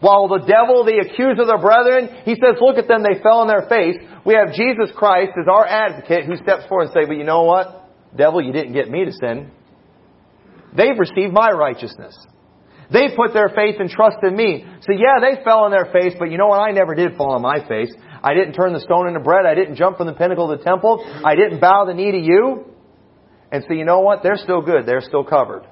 While 0.00 0.28
the 0.28 0.46
devil, 0.46 0.84
the 0.84 1.02
accuser 1.02 1.42
of 1.42 1.48
the 1.48 1.58
brethren, 1.60 2.22
he 2.24 2.34
says, 2.34 2.60
look 2.60 2.78
at 2.78 2.86
them, 2.86 3.02
they 3.02 3.20
fell 3.20 3.40
on 3.42 3.48
their 3.48 3.66
face. 3.68 3.96
We 4.24 4.34
have 4.34 4.54
Jesus 4.54 4.94
Christ 4.94 5.32
as 5.34 5.48
our 5.50 5.66
advocate 5.66 6.24
who 6.24 6.36
steps 6.36 6.66
forward 6.68 6.84
and 6.84 6.92
says, 6.92 7.04
but 7.08 7.16
you 7.16 7.24
know 7.24 7.42
what? 7.42 7.90
Devil, 8.16 8.40
you 8.40 8.52
didn't 8.52 8.74
get 8.74 8.88
me 8.88 9.04
to 9.04 9.12
sin. 9.12 9.50
They've 10.76 10.98
received 10.98 11.32
my 11.32 11.50
righteousness. 11.50 12.14
They 12.92 13.08
put 13.14 13.34
their 13.34 13.50
faith 13.50 13.76
and 13.80 13.90
trust 13.90 14.18
in 14.22 14.34
me. 14.34 14.64
So 14.82 14.92
yeah, 14.92 15.20
they 15.20 15.42
fell 15.42 15.60
on 15.64 15.70
their 15.70 15.90
face, 15.92 16.14
but 16.18 16.30
you 16.30 16.38
know 16.38 16.48
what? 16.48 16.60
I 16.60 16.70
never 16.70 16.94
did 16.94 17.16
fall 17.16 17.32
on 17.32 17.42
my 17.42 17.66
face. 17.66 17.92
I 18.22 18.34
didn't 18.34 18.54
turn 18.54 18.72
the 18.72 18.80
stone 18.80 19.08
into 19.08 19.20
bread. 19.20 19.46
I 19.46 19.54
didn't 19.54 19.76
jump 19.76 19.98
from 19.98 20.06
the 20.06 20.14
pinnacle 20.14 20.50
of 20.50 20.58
the 20.58 20.64
temple. 20.64 21.04
I 21.24 21.34
didn't 21.34 21.60
bow 21.60 21.84
the 21.84 21.94
knee 21.94 22.12
to 22.12 22.18
you. 22.18 22.74
And 23.52 23.64
so 23.66 23.74
you 23.74 23.84
know 23.84 24.00
what? 24.00 24.22
They're 24.22 24.36
still 24.36 24.62
good. 24.62 24.86
They're 24.86 25.02
still 25.02 25.24
covered. 25.24 25.66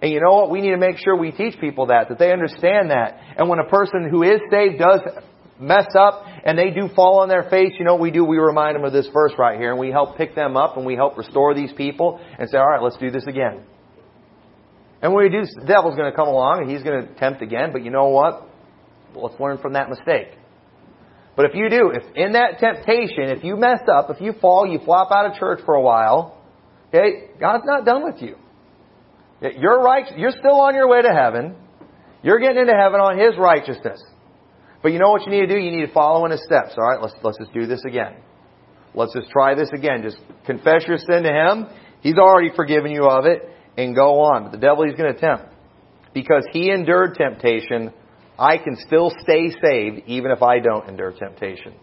And 0.00 0.12
you 0.12 0.20
know 0.20 0.34
what? 0.34 0.50
We 0.50 0.60
need 0.60 0.70
to 0.70 0.76
make 0.76 0.98
sure 0.98 1.16
we 1.16 1.32
teach 1.32 1.58
people 1.60 1.86
that, 1.86 2.08
that 2.08 2.18
they 2.18 2.32
understand 2.32 2.90
that. 2.90 3.18
And 3.36 3.48
when 3.48 3.58
a 3.58 3.68
person 3.68 4.08
who 4.10 4.22
is 4.22 4.40
saved 4.50 4.78
does 4.78 5.00
mess 5.60 5.88
up 5.98 6.24
and 6.44 6.56
they 6.56 6.70
do 6.70 6.88
fall 6.94 7.20
on 7.20 7.28
their 7.28 7.48
face, 7.50 7.72
you 7.78 7.84
know 7.84 7.94
what 7.94 8.02
we 8.02 8.12
do? 8.12 8.24
We 8.24 8.38
remind 8.38 8.76
them 8.76 8.84
of 8.84 8.92
this 8.92 9.08
verse 9.12 9.32
right 9.38 9.58
here 9.58 9.72
and 9.72 9.80
we 9.80 9.90
help 9.90 10.16
pick 10.16 10.36
them 10.36 10.56
up 10.56 10.76
and 10.76 10.86
we 10.86 10.94
help 10.94 11.18
restore 11.18 11.52
these 11.54 11.72
people 11.72 12.20
and 12.38 12.48
say, 12.48 12.58
alright, 12.58 12.82
let's 12.82 12.96
do 12.96 13.10
this 13.10 13.24
again. 13.26 13.64
And 15.02 15.14
when 15.14 15.24
we 15.24 15.30
do, 15.30 15.42
the 15.42 15.66
devil's 15.66 15.96
going 15.96 16.10
to 16.10 16.16
come 16.16 16.28
along 16.28 16.62
and 16.62 16.70
he's 16.70 16.82
going 16.82 17.06
to 17.06 17.14
tempt 17.14 17.42
again, 17.42 17.70
but 17.72 17.84
you 17.84 17.90
know 17.90 18.08
what? 18.08 18.48
Let's 19.14 19.38
learn 19.40 19.58
from 19.58 19.72
that 19.72 19.88
mistake. 19.88 20.28
But 21.36 21.46
if 21.46 21.54
you 21.54 21.70
do, 21.70 21.92
if 21.94 22.02
in 22.16 22.32
that 22.32 22.58
temptation, 22.58 23.30
if 23.30 23.44
you 23.44 23.56
mess 23.56 23.80
up, 23.92 24.10
if 24.10 24.20
you 24.20 24.32
fall, 24.40 24.66
you 24.66 24.80
flop 24.84 25.12
out 25.12 25.26
of 25.26 25.38
church 25.38 25.60
for 25.64 25.74
a 25.74 25.80
while, 25.80 26.36
okay, 26.88 27.30
God's 27.40 27.64
not 27.64 27.84
done 27.84 28.04
with 28.04 28.20
you. 28.20 28.36
You're 29.40 29.82
right, 29.82 30.18
you're 30.18 30.32
still 30.32 30.60
on 30.60 30.74
your 30.74 30.88
way 30.88 31.02
to 31.02 31.12
heaven. 31.12 31.56
You're 32.22 32.40
getting 32.40 32.58
into 32.58 32.74
heaven 32.74 33.00
on 33.00 33.18
His 33.18 33.38
righteousness. 33.38 34.02
But 34.82 34.92
you 34.92 34.98
know 34.98 35.10
what 35.10 35.24
you 35.24 35.30
need 35.30 35.46
to 35.46 35.48
do? 35.48 35.58
You 35.58 35.70
need 35.70 35.86
to 35.86 35.92
follow 35.92 36.24
in 36.24 36.32
His 36.32 36.42
steps. 36.44 36.74
All 36.76 36.84
right, 36.84 37.00
let's, 37.00 37.14
let's 37.22 37.38
just 37.38 37.52
do 37.52 37.66
this 37.66 37.82
again. 37.86 38.16
Let's 38.94 39.14
just 39.14 39.30
try 39.30 39.54
this 39.54 39.70
again. 39.72 40.02
Just 40.02 40.18
confess 40.46 40.84
your 40.86 40.98
sin 40.98 41.22
to 41.22 41.30
Him. 41.30 41.66
He's 42.00 42.16
already 42.16 42.50
forgiven 42.54 42.90
you 42.90 43.04
of 43.04 43.26
it 43.26 43.42
and 43.76 43.94
go 43.94 44.20
on. 44.20 44.44
But 44.44 44.52
the 44.52 44.58
devil, 44.58 44.84
he's 44.84 44.96
going 44.96 45.14
to 45.14 45.20
tempt. 45.20 45.44
Because 46.14 46.44
he 46.52 46.70
endured 46.70 47.14
temptation, 47.14 47.92
I 48.38 48.58
can 48.58 48.76
still 48.76 49.12
stay 49.22 49.50
saved 49.50 50.02
even 50.06 50.30
if 50.30 50.42
I 50.42 50.58
don't 50.58 50.88
endure 50.88 51.12
temptation. 51.12 51.74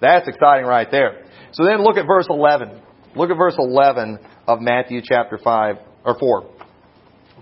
That's 0.00 0.28
exciting 0.28 0.66
right 0.66 0.90
there. 0.90 1.24
So 1.52 1.64
then 1.64 1.82
look 1.82 1.96
at 1.96 2.06
verse 2.06 2.26
11. 2.28 2.80
Look 3.14 3.30
at 3.30 3.36
verse 3.36 3.56
11 3.58 4.18
of 4.46 4.60
Matthew 4.60 5.00
chapter 5.02 5.38
5, 5.42 5.76
or 6.04 6.18
4. 6.18 6.50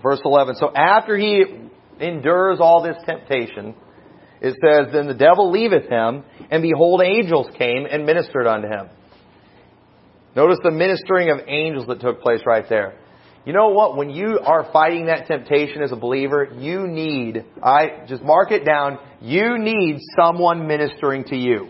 Verse 0.05 0.21
11. 0.23 0.57
So 0.57 0.71
after 0.71 1.17
he 1.17 1.43
endures 1.99 2.59
all 2.59 2.83
this 2.83 2.95
temptation, 3.07 3.73
it 4.39 4.53
says, 4.61 4.93
Then 4.93 5.07
the 5.07 5.15
devil 5.15 5.49
leaveth 5.49 5.89
him, 5.89 6.23
and 6.51 6.61
behold, 6.61 7.01
angels 7.01 7.47
came 7.57 7.87
and 7.89 8.05
ministered 8.05 8.45
unto 8.45 8.67
him. 8.67 8.89
Notice 10.35 10.59
the 10.63 10.69
ministering 10.69 11.31
of 11.31 11.39
angels 11.47 11.87
that 11.87 12.01
took 12.01 12.21
place 12.21 12.41
right 12.45 12.65
there. 12.69 12.99
You 13.47 13.53
know 13.53 13.69
what? 13.69 13.97
When 13.97 14.11
you 14.11 14.39
are 14.45 14.69
fighting 14.71 15.07
that 15.07 15.25
temptation 15.25 15.81
as 15.81 15.91
a 15.91 15.95
believer, 15.95 16.49
you 16.55 16.85
need, 16.85 17.43
I 17.63 18.05
just 18.07 18.21
mark 18.21 18.51
it 18.51 18.63
down, 18.63 18.99
you 19.21 19.57
need 19.57 20.01
someone 20.15 20.67
ministering 20.67 21.23
to 21.29 21.35
you. 21.35 21.69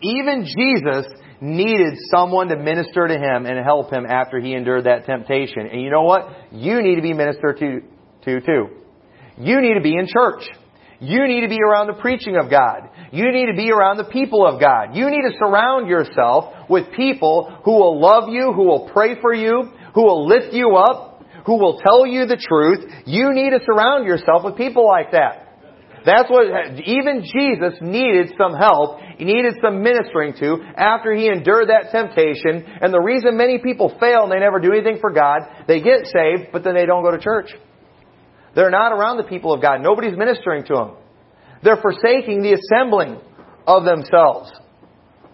Even 0.00 0.46
Jesus 0.46 1.12
needed 1.40 1.98
someone 2.10 2.48
to 2.48 2.56
minister 2.56 3.08
to 3.08 3.14
him 3.14 3.46
and 3.46 3.64
help 3.64 3.92
him 3.92 4.06
after 4.06 4.40
he 4.40 4.54
endured 4.54 4.84
that 4.84 5.06
temptation. 5.06 5.66
And 5.70 5.80
you 5.80 5.90
know 5.90 6.02
what? 6.02 6.28
You 6.52 6.82
need 6.82 6.96
to 6.96 7.02
be 7.02 7.12
ministered 7.12 7.58
to, 7.58 7.80
to 8.24 8.40
too. 8.40 8.68
You 9.38 9.60
need 9.60 9.74
to 9.74 9.82
be 9.82 9.96
in 9.96 10.06
church. 10.06 10.44
You 10.98 11.26
need 11.28 11.42
to 11.42 11.48
be 11.48 11.58
around 11.60 11.88
the 11.88 12.00
preaching 12.00 12.36
of 12.36 12.50
God. 12.50 12.88
You 13.12 13.30
need 13.30 13.46
to 13.46 13.56
be 13.56 13.70
around 13.70 13.98
the 13.98 14.04
people 14.04 14.46
of 14.46 14.58
God. 14.58 14.96
You 14.96 15.10
need 15.10 15.22
to 15.28 15.36
surround 15.38 15.88
yourself 15.88 16.70
with 16.70 16.90
people 16.96 17.54
who 17.64 17.72
will 17.72 18.00
love 18.00 18.30
you, 18.30 18.52
who 18.54 18.64
will 18.64 18.88
pray 18.92 19.20
for 19.20 19.34
you, 19.34 19.70
who 19.94 20.02
will 20.02 20.26
lift 20.26 20.54
you 20.54 20.76
up, 20.76 21.22
who 21.44 21.58
will 21.58 21.78
tell 21.78 22.06
you 22.06 22.26
the 22.26 22.36
truth. 22.36 22.90
You 23.04 23.34
need 23.34 23.50
to 23.50 23.60
surround 23.64 24.06
yourself 24.06 24.42
with 24.44 24.56
people 24.56 24.86
like 24.86 25.12
that. 25.12 25.45
That's 26.06 26.30
what, 26.30 26.46
even 26.86 27.26
Jesus 27.26 27.78
needed 27.80 28.32
some 28.38 28.54
help. 28.54 29.00
He 29.18 29.24
needed 29.24 29.56
some 29.60 29.82
ministering 29.82 30.34
to 30.38 30.62
after 30.76 31.12
he 31.12 31.26
endured 31.26 31.68
that 31.68 31.90
temptation. 31.90 32.64
And 32.80 32.94
the 32.94 33.00
reason 33.00 33.36
many 33.36 33.58
people 33.58 33.88
fail 33.98 34.22
and 34.22 34.30
they 34.30 34.38
never 34.38 34.60
do 34.60 34.72
anything 34.72 34.98
for 35.00 35.10
God, 35.10 35.40
they 35.66 35.80
get 35.80 36.06
saved, 36.06 36.52
but 36.52 36.62
then 36.62 36.74
they 36.76 36.86
don't 36.86 37.02
go 37.02 37.10
to 37.10 37.18
church. 37.18 37.50
They're 38.54 38.70
not 38.70 38.92
around 38.92 39.16
the 39.16 39.24
people 39.24 39.52
of 39.52 39.60
God. 39.60 39.82
Nobody's 39.82 40.16
ministering 40.16 40.64
to 40.66 40.74
them. 40.74 40.90
They're 41.64 41.82
forsaking 41.82 42.40
the 42.42 42.52
assembling 42.54 43.18
of 43.66 43.84
themselves. 43.84 44.52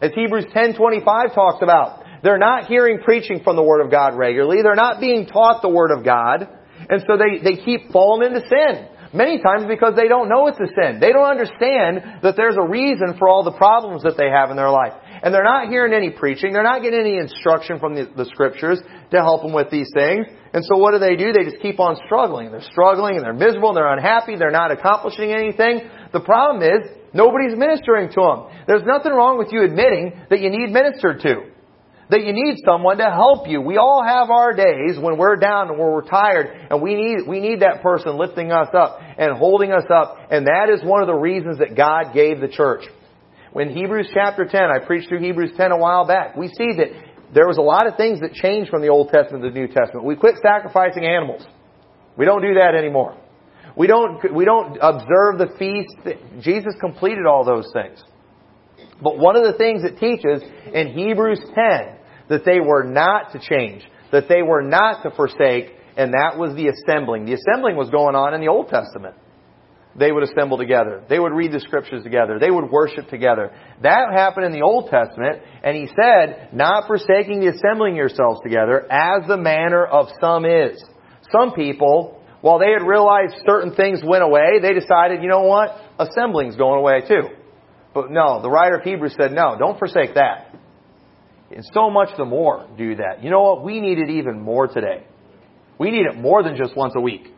As 0.00 0.12
Hebrews 0.14 0.46
10:25 0.54 1.35
talks 1.35 1.62
about, 1.62 2.02
they're 2.22 2.38
not 2.38 2.64
hearing 2.64 3.00
preaching 3.04 3.42
from 3.44 3.56
the 3.56 3.62
Word 3.62 3.82
of 3.85 3.90
God 3.90 4.16
regularly. 4.16 4.62
They're 4.62 4.74
not 4.74 5.00
being 5.00 5.26
taught 5.26 5.61
the 5.61 5.68
Word 5.68 5.90
of 5.96 6.02
God. 6.02 6.48
And 6.88 7.04
so 7.06 7.16
they, 7.16 7.42
they 7.44 7.62
keep 7.62 7.92
falling 7.92 8.26
into 8.26 8.40
sin. 8.48 8.88
Many 9.12 9.42
times 9.42 9.64
because 9.68 9.92
they 9.94 10.09
don't 10.09 10.29
know 10.29 10.46
it's 10.48 10.59
a 10.59 10.72
sin. 10.72 10.96
They 10.98 11.12
don't 11.12 11.29
understand 11.29 12.25
that 12.25 12.33
there's 12.35 12.57
a 12.57 12.66
reason 12.66 13.14
for 13.18 13.29
all 13.29 13.44
the 13.44 13.53
problems 13.53 14.03
that 14.05 14.16
they 14.16 14.33
have 14.33 14.51
in 14.51 14.57
their 14.57 14.70
life. 14.70 14.94
And 15.22 15.35
they're 15.35 15.44
not 15.44 15.68
hearing 15.68 15.92
any 15.92 16.11
preaching. 16.11 16.53
They're 16.53 16.64
not 16.64 16.81
getting 16.81 17.01
any 17.01 17.18
instruction 17.18 17.79
from 17.79 17.94
the, 17.94 18.09
the 18.16 18.25
scriptures 18.25 18.81
to 19.11 19.16
help 19.20 19.42
them 19.42 19.53
with 19.53 19.68
these 19.70 19.92
things. 19.92 20.27
And 20.55 20.64
so 20.64 20.79
what 20.79 20.92
do 20.92 20.98
they 20.98 21.16
do? 21.16 21.33
They 21.33 21.44
just 21.44 21.61
keep 21.61 21.79
on 21.79 22.01
struggling. 22.07 22.51
They're 22.51 22.64
struggling 22.72 23.16
and 23.16 23.25
they're 23.25 23.37
miserable 23.37 23.68
and 23.70 23.77
they're 23.77 23.92
unhappy. 23.92 24.37
They're 24.37 24.51
not 24.51 24.72
accomplishing 24.72 25.31
anything. 25.31 25.88
The 26.12 26.20
problem 26.20 26.64
is 26.64 26.81
nobody's 27.12 27.57
ministering 27.57 28.09
to 28.16 28.20
them. 28.20 28.40
There's 28.66 28.85
nothing 28.88 29.12
wrong 29.12 29.37
with 29.37 29.53
you 29.53 29.62
admitting 29.62 30.25
that 30.31 30.40
you 30.40 30.48
need 30.48 30.72
ministered 30.72 31.20
to 31.20 31.52
that 32.12 32.25
you 32.25 32.33
need 32.33 32.62
someone 32.64 32.98
to 32.98 33.11
help 33.11 33.48
you. 33.48 33.61
We 33.61 33.79
all 33.79 34.05
have 34.07 34.29
our 34.31 34.53
days 34.53 34.98
when 35.01 35.16
we're 35.16 35.37
down 35.37 35.70
and 35.70 35.79
we're 35.79 36.03
tired 36.03 36.68
and 36.70 36.83
we 36.83 36.94
need, 36.94 37.27
we 37.27 37.40
need 37.40 37.61
that 37.61 37.83
person 37.83 38.18
lifting 38.18 38.53
us 38.53 38.68
up 38.75 39.01
and 39.16 39.37
holding 39.37 39.72
us 39.72 39.85
up. 39.90 40.18
And 40.31 40.46
that 40.46 40.68
is 40.68 40.85
one 40.85 41.01
of 41.01 41.07
the 41.07 41.14
reasons 41.14 41.59
that 41.59 41.75
God 41.75 42.12
gave 42.12 42.40
the 42.40 42.48
church. 42.48 42.85
When 43.53 43.70
Hebrews 43.70 44.11
chapter 44.12 44.44
10, 44.44 44.61
I 44.61 44.85
preached 44.85 45.09
through 45.09 45.20
Hebrews 45.20 45.53
10 45.57 45.72
a 45.72 45.79
while 45.79 46.07
back, 46.07 46.37
we 46.37 46.48
see 46.48 46.77
that 46.77 46.88
there 47.35 47.48
was 47.48 47.57
a 47.57 47.62
lot 47.62 47.87
of 47.87 47.96
things 47.96 48.20
that 48.20 48.35
changed 48.35 48.70
from 48.70 48.83
the 48.83 48.88
Old 48.88 49.09
Testament 49.09 49.42
to 49.44 49.51
the 49.51 49.59
New 49.59 49.68
Testament. 49.68 50.05
We 50.05 50.16
quit 50.16 50.37
sacrificing 50.42 51.07
animals. 51.07 51.46
We 52.18 52.27
don't 52.27 52.42
do 52.42 52.55
that 52.55 52.75
anymore. 52.75 53.16
We 53.75 53.87
don't, 53.87 54.35
we 54.35 54.44
don't 54.44 54.77
observe 54.83 55.38
the 55.38 55.48
feast. 55.59 55.96
Jesus 56.44 56.75
completed 56.79 57.25
all 57.25 57.42
those 57.42 57.70
things. 57.72 58.03
But 59.03 59.18
one 59.18 59.35
of 59.35 59.44
the 59.44 59.57
things 59.57 59.83
it 59.83 59.98
teaches 59.98 60.42
in 60.75 60.92
Hebrews 60.92 61.40
10 61.55 62.02
that 62.33 62.47
they 62.47 62.61
were 62.61 62.83
not 62.83 63.33
to 63.33 63.38
change, 63.38 63.83
that 64.11 64.27
they 64.27 64.42
were 64.42 64.62
not 64.62 65.03
to 65.03 65.11
forsake, 65.11 65.77
and 65.99 66.14
that 66.14 66.38
was 66.38 66.57
the 66.57 66.68
assembling. 66.68 67.27
The 67.27 67.35
assembling 67.35 67.77
was 67.77 67.90
going 67.90 68.16
on 68.16 68.33
in 68.33 68.40
the 68.40 68.49
Old 68.49 68.68
Testament. 68.68 69.16
They 69.95 70.11
would 70.11 70.23
assemble 70.23 70.57
together. 70.57 71.05
They 71.07 71.18
would 71.18 71.35
read 71.35 71.53
the 71.53 71.61
scriptures 71.61 72.03
together. 72.03 72.38
They 72.38 72.51
would 72.51 72.71
worship 72.71 73.11
together. 73.11 73.53
That 73.83 74.14
happened 74.14 74.47
in 74.47 74.53
the 74.53 74.62
Old 74.62 74.88
Testament, 74.88 75.42
and 75.62 75.77
he 75.77 75.87
said, 75.88 76.49
not 76.55 76.87
forsaking 76.87 77.40
the 77.40 77.49
assembling 77.49 77.97
yourselves 77.97 78.40
together, 78.42 78.90
as 78.90 79.29
the 79.29 79.37
manner 79.37 79.85
of 79.85 80.09
some 80.18 80.47
is. 80.47 80.83
Some 81.31 81.53
people, 81.53 82.23
while 82.40 82.59
they 82.59 82.73
had 82.73 82.87
realized 82.87 83.35
certain 83.47 83.75
things 83.75 84.01
went 84.03 84.23
away, 84.23 84.61
they 84.62 84.73
decided, 84.73 85.23
you 85.23 85.29
know 85.29 85.42
what? 85.42 85.77
Assembling's 85.99 86.57
going 86.57 86.79
away 86.79 87.03
too. 87.07 87.29
But 87.92 88.11
no, 88.11 88.40
the 88.40 88.49
writer 88.49 88.77
of 88.77 88.85
Hebrews 88.85 89.14
said, 89.21 89.33
no, 89.33 89.57
don't 89.59 89.79
forsake 89.79 90.14
that. 90.14 90.52
And 91.55 91.65
so 91.73 91.91
much 91.91 92.11
the 92.17 92.25
more 92.25 92.69
do 92.77 92.97
that. 92.97 93.23
You 93.23 93.31
know 93.31 93.43
what? 93.43 93.65
We 93.65 93.81
need 93.81 93.99
it 93.99 94.11
even 94.11 94.41
more 94.41 94.67
today. 94.67 95.07
We 95.79 95.91
need 95.91 96.07
it 96.07 96.17
more 96.17 96.43
than 96.43 96.57
just 96.57 96.77
once 96.77 96.95
a 96.97 97.01
week. 97.01 97.29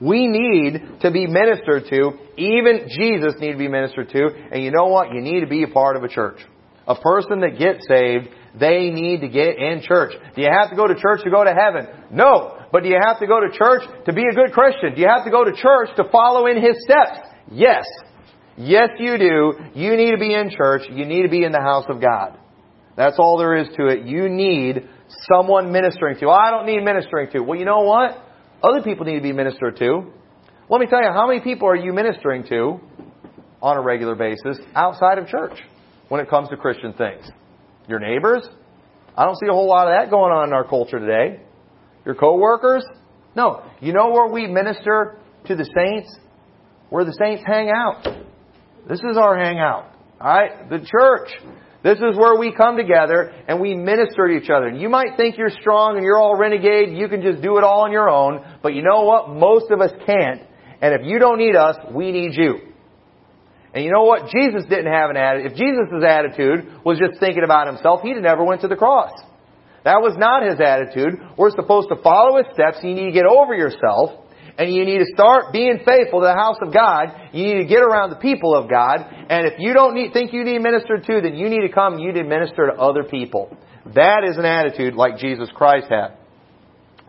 We 0.00 0.26
need 0.26 1.00
to 1.02 1.10
be 1.10 1.26
ministered 1.26 1.84
to. 1.90 2.12
Even 2.36 2.88
Jesus 2.88 3.34
need 3.38 3.52
to 3.52 3.58
be 3.58 3.68
ministered 3.68 4.08
to. 4.10 4.28
And 4.50 4.62
you 4.62 4.70
know 4.70 4.86
what? 4.86 5.12
You 5.12 5.20
need 5.20 5.40
to 5.40 5.46
be 5.46 5.62
a 5.62 5.68
part 5.68 5.96
of 5.96 6.04
a 6.04 6.08
church. 6.08 6.40
A 6.86 6.94
person 6.94 7.40
that 7.40 7.58
gets 7.58 7.86
saved, 7.86 8.28
they 8.58 8.90
need 8.90 9.20
to 9.20 9.28
get 9.28 9.58
in 9.58 9.82
church. 9.82 10.12
Do 10.34 10.42
you 10.42 10.48
have 10.50 10.70
to 10.70 10.76
go 10.76 10.86
to 10.86 10.94
church 10.94 11.22
to 11.24 11.30
go 11.30 11.44
to 11.44 11.52
heaven? 11.52 11.86
No. 12.10 12.56
But 12.72 12.82
do 12.82 12.88
you 12.88 12.98
have 13.00 13.20
to 13.20 13.26
go 13.26 13.40
to 13.40 13.56
church 13.56 13.82
to 14.06 14.12
be 14.12 14.22
a 14.22 14.34
good 14.34 14.52
Christian? 14.52 14.94
Do 14.94 15.00
you 15.00 15.08
have 15.08 15.24
to 15.24 15.30
go 15.30 15.44
to 15.44 15.52
church 15.52 15.90
to 15.96 16.04
follow 16.10 16.46
in 16.46 16.56
His 16.56 16.82
steps? 16.82 17.20
Yes. 17.50 17.84
Yes, 18.56 18.88
you 18.98 19.18
do. 19.18 19.52
You 19.74 19.96
need 19.96 20.12
to 20.12 20.18
be 20.18 20.34
in 20.34 20.50
church. 20.50 20.82
You 20.90 21.04
need 21.04 21.22
to 21.22 21.28
be 21.28 21.44
in 21.44 21.52
the 21.52 21.60
house 21.60 21.84
of 21.88 22.00
God. 22.00 22.39
That's 23.00 23.18
all 23.18 23.38
there 23.38 23.56
is 23.56 23.66
to 23.78 23.86
it. 23.86 24.04
You 24.04 24.28
need 24.28 24.86
someone 25.32 25.72
ministering 25.72 26.18
to. 26.20 26.28
I 26.28 26.50
don't 26.50 26.66
need 26.66 26.84
ministering 26.84 27.30
to. 27.30 27.40
Well, 27.40 27.58
you 27.58 27.64
know 27.64 27.80
what? 27.80 28.22
Other 28.62 28.82
people 28.82 29.06
need 29.06 29.14
to 29.14 29.22
be 29.22 29.32
ministered 29.32 29.78
to. 29.78 30.12
Let 30.68 30.82
me 30.82 30.86
tell 30.86 31.02
you, 31.02 31.08
how 31.10 31.26
many 31.26 31.40
people 31.40 31.66
are 31.66 31.76
you 31.76 31.94
ministering 31.94 32.44
to 32.50 32.78
on 33.62 33.78
a 33.78 33.80
regular 33.80 34.14
basis 34.16 34.58
outside 34.74 35.16
of 35.16 35.28
church 35.28 35.58
when 36.10 36.20
it 36.20 36.28
comes 36.28 36.50
to 36.50 36.58
Christian 36.58 36.92
things? 36.92 37.24
Your 37.88 38.00
neighbors? 38.00 38.46
I 39.16 39.24
don't 39.24 39.36
see 39.36 39.46
a 39.48 39.54
whole 39.54 39.66
lot 39.66 39.88
of 39.88 39.94
that 39.94 40.10
going 40.10 40.30
on 40.30 40.48
in 40.48 40.52
our 40.52 40.68
culture 40.68 40.98
today. 40.98 41.40
Your 42.04 42.16
coworkers? 42.16 42.84
No. 43.34 43.62
You 43.80 43.94
know 43.94 44.10
where 44.10 44.30
we 44.30 44.46
minister 44.46 45.16
to 45.46 45.56
the 45.56 45.64
saints? 45.64 46.14
Where 46.90 47.06
the 47.06 47.16
saints 47.18 47.44
hang 47.46 47.70
out. 47.70 48.04
This 48.86 48.98
is 48.98 49.16
our 49.16 49.38
hangout. 49.38 49.90
Alright? 50.20 50.68
The 50.68 50.80
church. 50.80 51.30
This 51.82 51.96
is 51.98 52.16
where 52.16 52.38
we 52.38 52.52
come 52.52 52.76
together 52.76 53.32
and 53.48 53.58
we 53.60 53.74
minister 53.74 54.28
to 54.28 54.34
each 54.34 54.50
other. 54.50 54.66
And 54.66 54.80
you 54.80 54.88
might 54.90 55.16
think 55.16 55.38
you're 55.38 55.50
strong 55.60 55.96
and 55.96 56.04
you're 56.04 56.18
all 56.18 56.36
renegade, 56.36 56.96
you 56.96 57.08
can 57.08 57.22
just 57.22 57.42
do 57.42 57.56
it 57.56 57.64
all 57.64 57.84
on 57.84 57.92
your 57.92 58.10
own, 58.10 58.44
but 58.62 58.74
you 58.74 58.82
know 58.82 59.02
what? 59.04 59.30
Most 59.30 59.70
of 59.70 59.80
us 59.80 59.90
can't. 60.04 60.42
And 60.82 60.94
if 60.94 61.06
you 61.06 61.18
don't 61.18 61.38
need 61.38 61.56
us, 61.56 61.76
we 61.92 62.12
need 62.12 62.34
you. 62.34 62.58
And 63.72 63.84
you 63.84 63.92
know 63.92 64.02
what? 64.02 64.30
Jesus 64.30 64.64
didn't 64.68 64.92
have 64.92 65.10
an 65.10 65.16
attitude. 65.16 65.52
If 65.52 65.58
Jesus' 65.58 66.04
attitude 66.06 66.84
was 66.84 66.98
just 66.98 67.20
thinking 67.20 67.44
about 67.44 67.66
himself, 67.66 68.00
he'd 68.02 68.16
never 68.16 68.44
went 68.44 68.62
to 68.62 68.68
the 68.68 68.76
cross. 68.76 69.12
That 69.84 70.02
was 70.02 70.16
not 70.18 70.42
his 70.42 70.60
attitude. 70.60 71.20
We're 71.38 71.52
supposed 71.52 71.88
to 71.88 71.96
follow 72.02 72.36
his 72.36 72.46
steps. 72.52 72.78
You 72.82 72.94
need 72.94 73.06
to 73.06 73.12
get 73.12 73.26
over 73.26 73.54
yourself 73.54 74.19
and 74.58 74.72
you 74.72 74.84
need 74.84 74.98
to 74.98 75.06
start 75.14 75.52
being 75.52 75.80
faithful 75.84 76.20
to 76.20 76.26
the 76.26 76.34
house 76.34 76.58
of 76.62 76.72
God. 76.72 77.30
You 77.32 77.44
need 77.44 77.62
to 77.62 77.68
get 77.68 77.82
around 77.82 78.10
the 78.10 78.16
people 78.16 78.54
of 78.54 78.68
God. 78.68 79.00
And 79.28 79.46
if 79.46 79.54
you 79.58 79.72
don't 79.72 79.94
need, 79.94 80.12
think 80.12 80.32
you 80.32 80.44
need 80.44 80.60
ministered 80.60 81.04
to, 81.04 81.20
then 81.20 81.34
you 81.34 81.48
need 81.48 81.66
to 81.66 81.72
come 81.72 81.94
and 81.94 82.02
you 82.02 82.12
need 82.12 82.22
to 82.22 82.28
minister 82.28 82.70
to 82.70 82.80
other 82.80 83.04
people. 83.04 83.56
That 83.94 84.24
is 84.24 84.36
an 84.36 84.44
attitude 84.44 84.94
like 84.94 85.18
Jesus 85.18 85.48
Christ 85.54 85.86
had. 85.88 86.16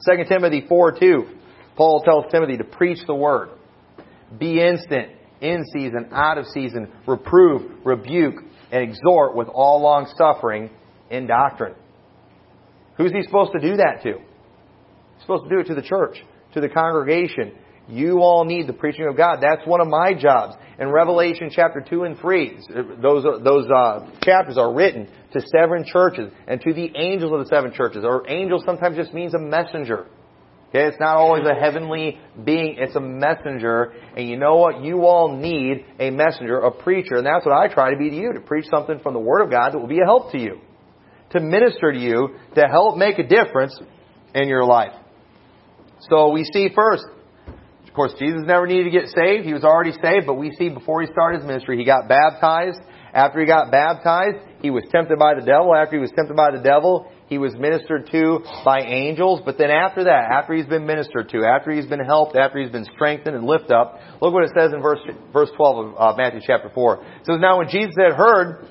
2 0.09 0.23
Timothy 0.27 0.65
4 0.67 0.99
2. 0.99 1.23
Paul 1.75 2.01
tells 2.03 2.31
Timothy 2.31 2.57
to 2.57 2.63
preach 2.63 2.99
the 3.07 3.15
word. 3.15 3.49
Be 4.37 4.61
instant, 4.61 5.11
in 5.41 5.65
season, 5.73 6.09
out 6.11 6.37
of 6.37 6.45
season, 6.47 6.91
reprove, 7.07 7.83
rebuke, 7.83 8.35
and 8.71 8.83
exhort 8.83 9.35
with 9.35 9.47
all 9.49 9.81
long 9.81 10.11
suffering 10.17 10.69
in 11.09 11.27
doctrine. 11.27 11.75
Who's 12.97 13.11
he 13.11 13.23
supposed 13.23 13.51
to 13.53 13.59
do 13.59 13.77
that 13.77 14.03
to? 14.03 14.13
He's 14.13 15.21
supposed 15.21 15.43
to 15.45 15.49
do 15.49 15.59
it 15.59 15.67
to 15.67 15.75
the 15.75 15.81
church 15.81 16.17
to 16.53 16.61
the 16.61 16.69
congregation. 16.69 17.53
You 17.87 18.19
all 18.19 18.45
need 18.45 18.67
the 18.67 18.73
preaching 18.73 19.07
of 19.07 19.17
God. 19.17 19.39
That's 19.41 19.65
one 19.65 19.81
of 19.81 19.87
my 19.87 20.13
jobs. 20.13 20.55
In 20.79 20.89
Revelation 20.89 21.49
chapter 21.51 21.81
2 21.87 22.03
and 22.03 22.17
3, 22.17 22.59
those, 23.01 23.23
those 23.43 23.69
uh, 23.69 24.09
chapters 24.21 24.57
are 24.57 24.73
written 24.73 25.07
to 25.33 25.41
seven 25.41 25.83
churches 25.85 26.31
and 26.47 26.61
to 26.61 26.73
the 26.73 26.91
angels 26.95 27.33
of 27.33 27.39
the 27.39 27.45
seven 27.45 27.73
churches. 27.73 28.03
Or 28.05 28.27
angel 28.29 28.63
sometimes 28.65 28.97
just 28.97 29.13
means 29.13 29.33
a 29.33 29.39
messenger. 29.39 30.07
Okay, 30.69 30.85
it's 30.85 30.99
not 31.01 31.17
always 31.17 31.43
a 31.45 31.53
heavenly 31.53 32.17
being, 32.45 32.77
it's 32.79 32.95
a 32.95 33.01
messenger. 33.01 33.91
And 34.15 34.29
you 34.29 34.37
know 34.37 34.55
what? 34.55 34.81
You 34.81 35.05
all 35.05 35.35
need 35.35 35.85
a 35.99 36.11
messenger, 36.11 36.59
a 36.59 36.71
preacher. 36.71 37.15
And 37.15 37.25
that's 37.25 37.45
what 37.45 37.53
I 37.53 37.67
try 37.67 37.91
to 37.91 37.97
be 37.97 38.09
to 38.09 38.15
you, 38.15 38.33
to 38.33 38.39
preach 38.39 38.65
something 38.71 38.99
from 38.99 39.13
the 39.13 39.19
Word 39.19 39.41
of 39.41 39.51
God 39.51 39.73
that 39.73 39.79
will 39.79 39.87
be 39.87 39.99
a 39.99 40.05
help 40.05 40.31
to 40.31 40.39
you. 40.39 40.61
To 41.31 41.41
minister 41.41 41.91
to 41.91 41.99
you, 41.99 42.35
to 42.55 42.61
help 42.61 42.97
make 42.97 43.19
a 43.19 43.27
difference 43.27 43.77
in 44.33 44.47
your 44.47 44.63
life. 44.63 44.93
So 46.09 46.29
we 46.29 46.43
see 46.43 46.69
first, 46.73 47.05
of 47.87 47.93
course, 47.93 48.13
Jesus 48.17 48.41
never 48.45 48.65
needed 48.65 48.85
to 48.85 48.89
get 48.89 49.09
saved. 49.09 49.45
He 49.45 49.53
was 49.53 49.63
already 49.63 49.91
saved, 49.91 50.25
but 50.25 50.35
we 50.35 50.51
see 50.57 50.69
before 50.69 51.01
he 51.01 51.07
started 51.11 51.41
his 51.41 51.47
ministry, 51.47 51.77
he 51.77 51.85
got 51.85 52.07
baptized. 52.07 52.79
After 53.13 53.41
he 53.41 53.45
got 53.45 53.71
baptized, 53.71 54.37
he 54.61 54.69
was 54.69 54.85
tempted 54.89 55.19
by 55.19 55.35
the 55.35 55.41
devil. 55.41 55.75
After 55.75 55.97
he 55.97 56.01
was 56.01 56.11
tempted 56.15 56.35
by 56.35 56.51
the 56.51 56.63
devil, 56.63 57.11
he 57.27 57.37
was 57.37 57.53
ministered 57.55 58.07
to 58.11 58.39
by 58.63 58.81
angels. 58.81 59.41
But 59.43 59.57
then 59.57 59.69
after 59.69 60.05
that, 60.05 60.31
after 60.31 60.53
he's 60.53 60.65
been 60.65 60.85
ministered 60.85 61.27
to, 61.29 61.43
after 61.43 61.71
he's 61.71 61.87
been 61.87 61.99
helped, 61.99 62.37
after 62.37 62.59
he's 62.59 62.71
been 62.71 62.87
strengthened 62.95 63.35
and 63.35 63.45
lifted 63.45 63.73
up, 63.73 63.99
look 64.21 64.33
what 64.33 64.45
it 64.45 64.51
says 64.57 64.71
in 64.73 64.81
verse, 64.81 64.99
verse 65.33 65.49
12 65.57 65.85
of 65.85 65.95
uh, 65.97 66.15
Matthew 66.17 66.39
chapter 66.45 66.71
4. 66.73 66.95
It 66.95 67.25
says, 67.25 67.37
Now 67.41 67.57
when 67.57 67.67
Jesus 67.67 67.95
had 67.99 68.13
heard 68.13 68.65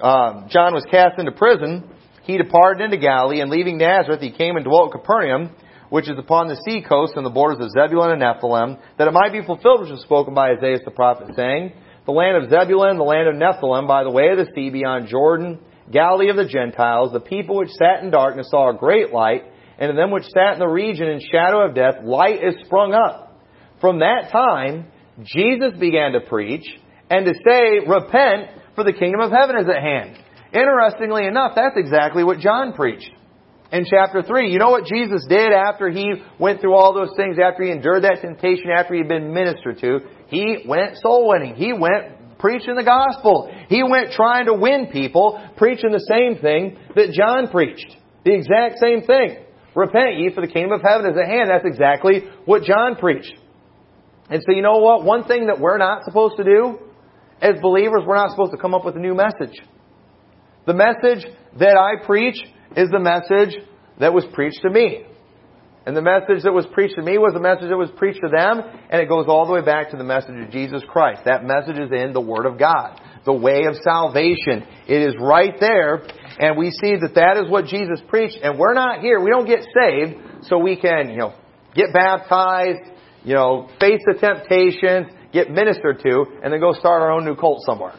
um, 0.00 0.46
John 0.48 0.72
was 0.72 0.84
cast 0.90 1.18
into 1.18 1.32
prison, 1.32 1.90
he 2.22 2.38
departed 2.38 2.84
into 2.84 2.96
Galilee, 2.96 3.40
and 3.40 3.50
leaving 3.50 3.78
Nazareth, 3.78 4.20
he 4.20 4.30
came 4.30 4.56
and 4.56 4.64
dwelt 4.64 4.92
in 4.94 5.00
Capernaum, 5.00 5.50
which 5.90 6.08
is 6.08 6.18
upon 6.18 6.48
the 6.48 6.60
sea 6.64 6.82
coast 6.82 7.14
and 7.16 7.26
the 7.26 7.30
borders 7.30 7.58
of 7.60 7.70
Zebulun 7.70 8.12
and 8.12 8.22
Nephthalim, 8.22 8.78
that 8.96 9.08
it 9.08 9.12
might 9.12 9.32
be 9.32 9.44
fulfilled 9.44 9.82
which 9.82 9.90
was 9.90 10.02
spoken 10.02 10.34
by 10.34 10.50
Isaiah 10.50 10.78
the 10.84 10.90
prophet, 10.90 11.34
saying, 11.36 11.72
The 12.06 12.12
land 12.12 12.42
of 12.42 12.48
Zebulun, 12.48 12.96
the 12.96 13.04
land 13.04 13.28
of 13.28 13.34
Nephthalim, 13.34 13.86
by 13.86 14.04
the 14.04 14.10
way 14.10 14.28
of 14.30 14.38
the 14.38 14.50
sea 14.54 14.70
beyond 14.70 15.08
Jordan, 15.08 15.58
Galilee 15.92 16.30
of 16.30 16.36
the 16.36 16.46
Gentiles, 16.46 17.12
the 17.12 17.20
people 17.20 17.56
which 17.56 17.70
sat 17.70 18.02
in 18.02 18.10
darkness 18.10 18.48
saw 18.50 18.70
a 18.70 18.78
great 18.78 19.12
light, 19.12 19.42
and 19.78 19.90
to 19.90 19.96
them 19.96 20.12
which 20.12 20.24
sat 20.24 20.54
in 20.54 20.60
the 20.60 20.68
region 20.68 21.08
in 21.08 21.20
shadow 21.20 21.66
of 21.66 21.74
death, 21.74 22.04
light 22.04 22.42
is 22.42 22.54
sprung 22.64 22.94
up. 22.94 23.42
From 23.80 23.98
that 23.98 24.30
time, 24.30 24.86
Jesus 25.22 25.72
began 25.78 26.12
to 26.12 26.20
preach 26.20 26.66
and 27.10 27.26
to 27.26 27.34
say, 27.34 27.80
Repent, 27.86 28.50
for 28.76 28.84
the 28.84 28.92
kingdom 28.92 29.20
of 29.20 29.32
heaven 29.32 29.56
is 29.56 29.66
at 29.68 29.82
hand. 29.82 30.16
Interestingly 30.52 31.26
enough, 31.26 31.52
that's 31.56 31.76
exactly 31.76 32.22
what 32.22 32.38
John 32.38 32.74
preached 32.74 33.10
in 33.72 33.84
chapter 33.88 34.22
3. 34.22 34.50
You 34.50 34.58
know 34.58 34.70
what 34.70 34.84
Jesus 34.84 35.24
did 35.28 35.52
after 35.52 35.88
he 35.90 36.22
went 36.38 36.60
through 36.60 36.74
all 36.74 36.92
those 36.92 37.14
things, 37.16 37.36
after 37.42 37.62
he 37.62 37.70
endured 37.70 38.04
that 38.04 38.18
temptation, 38.20 38.70
after 38.74 38.94
he 38.94 39.00
had 39.00 39.08
been 39.08 39.32
ministered 39.32 39.78
to? 39.80 40.00
He 40.28 40.64
went 40.66 40.96
soul 40.98 41.28
winning. 41.28 41.54
He 41.54 41.72
went 41.72 42.38
preaching 42.38 42.74
the 42.74 42.84
gospel. 42.84 43.52
He 43.68 43.82
went 43.82 44.12
trying 44.12 44.46
to 44.46 44.54
win 44.54 44.88
people, 44.92 45.40
preaching 45.56 45.92
the 45.92 46.06
same 46.10 46.40
thing 46.40 46.78
that 46.96 47.12
John 47.12 47.48
preached. 47.48 47.96
The 48.24 48.34
exact 48.34 48.78
same 48.80 49.02
thing. 49.02 49.44
Repent 49.74 50.18
ye 50.18 50.30
for 50.34 50.40
the 50.40 50.48
kingdom 50.52 50.72
of 50.72 50.82
heaven 50.82 51.06
is 51.10 51.16
at 51.16 51.28
hand. 51.28 51.50
That's 51.50 51.64
exactly 51.64 52.28
what 52.44 52.64
John 52.64 52.96
preached. 52.96 53.32
And 54.28 54.42
so 54.46 54.54
you 54.54 54.62
know 54.62 54.78
what? 54.78 55.04
One 55.04 55.24
thing 55.24 55.46
that 55.46 55.60
we're 55.60 55.78
not 55.78 56.04
supposed 56.04 56.36
to 56.36 56.44
do 56.44 56.78
as 57.40 57.54
believers, 57.60 58.02
we're 58.06 58.16
not 58.16 58.30
supposed 58.30 58.52
to 58.52 58.58
come 58.58 58.74
up 58.74 58.84
with 58.84 58.96
a 58.96 59.00
new 59.00 59.14
message. 59.14 59.56
The 60.66 60.74
message 60.74 61.24
that 61.58 61.76
I 61.76 62.04
preach 62.04 62.36
is 62.76 62.90
the 62.90 63.00
message 63.00 63.56
that 63.98 64.12
was 64.12 64.24
preached 64.32 64.62
to 64.62 64.70
me. 64.70 65.04
And 65.86 65.96
the 65.96 66.02
message 66.02 66.44
that 66.44 66.52
was 66.52 66.66
preached 66.72 66.96
to 66.96 67.02
me 67.02 67.16
was 67.16 67.32
the 67.32 67.40
message 67.40 67.68
that 67.70 67.76
was 67.76 67.90
preached 67.96 68.20
to 68.20 68.28
them, 68.28 68.60
and 68.90 69.00
it 69.00 69.08
goes 69.08 69.26
all 69.28 69.46
the 69.46 69.52
way 69.52 69.64
back 69.64 69.90
to 69.90 69.96
the 69.96 70.04
message 70.04 70.36
of 70.38 70.50
Jesus 70.50 70.82
Christ. 70.86 71.22
That 71.24 71.44
message 71.44 71.78
is 71.78 71.90
in 71.90 72.12
the 72.12 72.20
Word 72.20 72.44
of 72.46 72.58
God. 72.58 73.00
The 73.24 73.32
way 73.32 73.64
of 73.64 73.76
salvation. 73.82 74.66
It 74.86 75.02
is 75.02 75.14
right 75.18 75.54
there, 75.58 76.02
and 76.38 76.56
we 76.56 76.70
see 76.70 76.96
that 77.00 77.14
that 77.14 77.42
is 77.42 77.50
what 77.50 77.66
Jesus 77.66 78.00
preached, 78.08 78.38
and 78.42 78.58
we're 78.58 78.74
not 78.74 79.00
here. 79.00 79.20
We 79.20 79.30
don't 79.30 79.46
get 79.46 79.60
saved 79.60 80.46
so 80.46 80.58
we 80.58 80.76
can, 80.76 81.10
you 81.10 81.16
know, 81.16 81.34
get 81.74 81.92
baptized, 81.92 82.80
you 83.24 83.34
know, 83.34 83.68
face 83.80 84.00
the 84.06 84.18
temptations, 84.20 85.08
get 85.32 85.50
ministered 85.50 86.00
to, 86.02 86.24
and 86.42 86.52
then 86.52 86.60
go 86.60 86.72
start 86.72 87.02
our 87.02 87.10
own 87.10 87.24
new 87.24 87.36
cult 87.36 87.60
somewhere. 87.64 87.94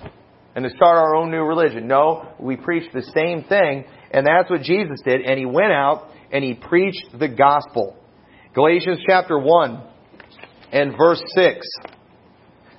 And 0.53 0.65
to 0.65 0.69
start 0.71 0.97
our 0.97 1.15
own 1.15 1.31
new 1.31 1.43
religion. 1.43 1.87
No, 1.87 2.33
we 2.39 2.57
preach 2.57 2.91
the 2.91 3.03
same 3.15 3.43
thing, 3.43 3.85
and 4.13 4.25
that's 4.25 4.49
what 4.49 4.61
Jesus 4.61 4.99
did, 5.03 5.21
and 5.21 5.39
he 5.39 5.45
went 5.45 5.71
out 5.71 6.09
and 6.31 6.43
he 6.43 6.53
preached 6.53 7.07
the 7.17 7.27
gospel. 7.27 7.97
Galatians 8.53 8.99
chapter 9.07 9.39
1 9.39 9.83
and 10.71 10.97
verse 10.97 11.21
6 11.35 11.67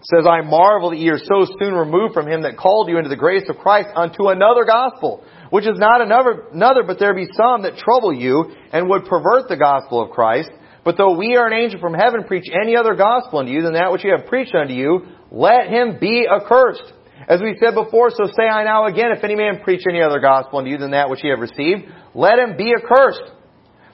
says, 0.04 0.26
I 0.28 0.42
marvel 0.42 0.90
that 0.90 0.98
ye 0.98 1.08
are 1.10 1.18
so 1.18 1.46
soon 1.58 1.74
removed 1.74 2.12
from 2.12 2.26
him 2.26 2.42
that 2.42 2.56
called 2.56 2.88
you 2.88 2.98
into 2.98 3.08
the 3.08 3.16
grace 3.16 3.44
of 3.48 3.56
Christ 3.56 3.88
unto 3.94 4.28
another 4.28 4.64
gospel, 4.64 5.24
which 5.50 5.66
is 5.66 5.78
not 5.78 6.00
another, 6.00 6.48
another 6.52 6.82
but 6.86 6.98
there 6.98 7.14
be 7.14 7.28
some 7.36 7.62
that 7.62 7.76
trouble 7.76 8.12
you 8.12 8.52
and 8.72 8.88
would 8.88 9.04
pervert 9.04 9.48
the 9.48 9.56
gospel 9.56 10.02
of 10.02 10.10
Christ. 10.10 10.50
But 10.84 10.96
though 10.96 11.16
we 11.16 11.36
are 11.36 11.46
an 11.46 11.52
angel 11.52 11.78
from 11.78 11.94
heaven 11.94 12.24
preach 12.24 12.46
any 12.50 12.76
other 12.76 12.94
gospel 12.94 13.38
unto 13.38 13.52
you 13.52 13.62
than 13.62 13.74
that 13.74 13.92
which 13.92 14.02
we 14.02 14.10
have 14.10 14.26
preached 14.26 14.54
unto 14.54 14.74
you, 14.74 15.06
let 15.30 15.68
him 15.68 15.98
be 16.00 16.26
accursed. 16.28 16.92
As 17.28 17.40
we 17.40 17.56
said 17.60 17.74
before, 17.74 18.10
so 18.10 18.26
say 18.36 18.48
I 18.48 18.64
now 18.64 18.86
again, 18.86 19.12
if 19.16 19.22
any 19.22 19.36
man 19.36 19.60
preach 19.62 19.82
any 19.88 20.02
other 20.02 20.20
gospel 20.20 20.58
unto 20.58 20.70
you 20.70 20.78
than 20.78 20.90
that 20.90 21.08
which 21.08 21.22
ye 21.22 21.30
have 21.30 21.40
received, 21.40 21.82
let 22.14 22.38
him 22.38 22.56
be 22.56 22.72
accursed. 22.74 23.30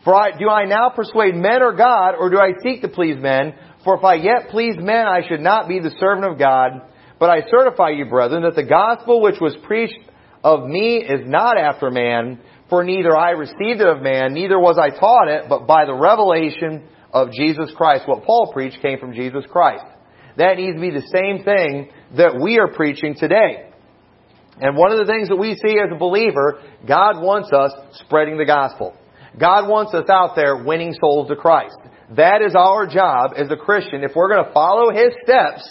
For 0.05 0.15
I, 0.15 0.37
do 0.39 0.49
I 0.49 0.65
now 0.65 0.91
persuade 0.91 1.35
men 1.35 1.63
or 1.63 1.75
God, 1.75 2.15
or 2.19 2.31
do 2.31 2.39
I 2.39 2.53
seek 2.63 2.83
to 2.83 2.89
please 2.89 3.17
men? 3.21 3.55
For 3.85 3.99
if 3.99 4.05
I 4.05 4.15
yet 4.15 4.49
please 4.51 4.77
men, 4.79 5.07
I 5.07 5.27
should 5.29 5.41
not 5.41 5.69
be 5.69 5.81
the 5.81 5.95
servant 5.99 6.33
of 6.33 6.39
God. 6.39 6.83
But 7.19 7.31
I 7.31 7.43
certify 7.51 7.91
you, 7.91 8.07
brethren, 8.07 8.43
that 8.45 8.55
the 8.55 8.65
gospel 8.65 9.21
which 9.21 9.41
was 9.41 9.57
preached 9.65 9.99
of 10.43 10.65
me 10.67 10.99
is 10.99 11.23
not 11.27 11.59
after 11.59 11.91
man, 11.91 12.39
for 12.71 12.85
neither 12.85 13.17
I 13.17 13.31
received 13.31 13.81
it 13.81 13.87
of 13.87 14.03
man, 14.03 14.35
neither 14.35 14.59
was 14.59 14.79
I 14.79 14.91
taught 14.91 15.29
it, 15.29 15.45
but 15.49 15.67
by 15.67 15.85
the 15.85 15.95
revelation 15.95 16.87
of 17.13 17.33
Jesus 17.33 17.71
Christ. 17.77 18.07
What 18.07 18.25
Paul 18.25 18.53
preached 18.53 18.81
came 18.81 18.99
from 18.99 19.15
Jesus 19.15 19.45
Christ. 19.51 19.85
That 20.37 20.57
needs 20.57 20.77
to 20.77 20.81
be 20.81 20.91
the 20.91 21.09
same 21.13 21.45
thing 21.45 21.91
that 22.17 22.41
we 22.41 22.59
are 22.59 22.69
preaching 22.69 23.15
today. 23.19 23.71
And 24.61 24.77
one 24.77 24.91
of 24.91 24.99
the 24.99 25.11
things 25.11 25.29
that 25.29 25.37
we 25.37 25.55
see 25.55 25.79
as 25.79 25.91
a 25.93 25.99
believer, 25.99 26.61
God 26.87 27.23
wants 27.23 27.53
us 27.53 27.73
spreading 27.93 28.39
the 28.39 28.45
gospel. 28.45 28.97
God 29.39 29.69
wants 29.69 29.95
us 29.95 30.09
out 30.11 30.35
there 30.35 30.65
winning 30.65 30.95
souls 31.01 31.29
to 31.29 31.37
Christ. 31.37 31.79
That 32.17 32.43
is 32.43 32.55
our 32.57 32.87
job 32.87 33.33
as 33.37 33.51
a 33.51 33.57
Christian. 33.57 34.03
If 34.03 34.17
we're 34.17 34.33
going 34.33 34.45
to 34.45 34.53
follow 34.53 34.91
His 34.91 35.15
steps, 35.23 35.69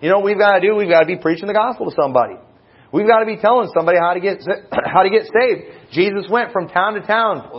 you 0.00 0.08
know 0.08 0.18
what 0.18 0.26
we've 0.26 0.38
got 0.38 0.58
to 0.58 0.60
do? 0.60 0.76
We've 0.76 0.88
got 0.88 1.00
to 1.00 1.06
be 1.06 1.16
preaching 1.16 1.48
the 1.48 1.54
gospel 1.54 1.90
to 1.90 1.96
somebody. 2.00 2.34
We've 2.92 3.06
got 3.06 3.20
to 3.20 3.26
be 3.26 3.36
telling 3.36 3.70
somebody 3.74 3.98
how 3.98 4.14
to 4.14 4.20
get 4.20 4.38
how 4.86 5.02
to 5.02 5.10
get 5.10 5.26
saved. 5.26 5.92
Jesus 5.92 6.26
went 6.30 6.52
from 6.52 6.68
town 6.68 6.94
to 6.94 7.00
town, 7.00 7.50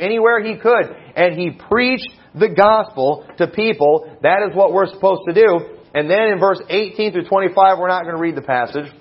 anywhere 0.00 0.42
he 0.42 0.56
could, 0.56 0.94
and 1.16 1.38
he 1.38 1.50
preached 1.50 2.10
the 2.34 2.48
gospel 2.48 3.26
to 3.38 3.46
people. 3.48 4.18
That 4.22 4.46
is 4.48 4.56
what 4.56 4.72
we're 4.72 4.88
supposed 4.88 5.22
to 5.28 5.34
do. 5.34 5.73
And 5.94 6.10
then 6.10 6.32
in 6.32 6.40
verse 6.40 6.60
18 6.68 7.12
through 7.12 7.28
25, 7.28 7.78
we're 7.78 7.88
not 7.88 8.02
going 8.02 8.16
to 8.16 8.20
read 8.20 8.36
the 8.36 8.42
passage. 8.42 8.92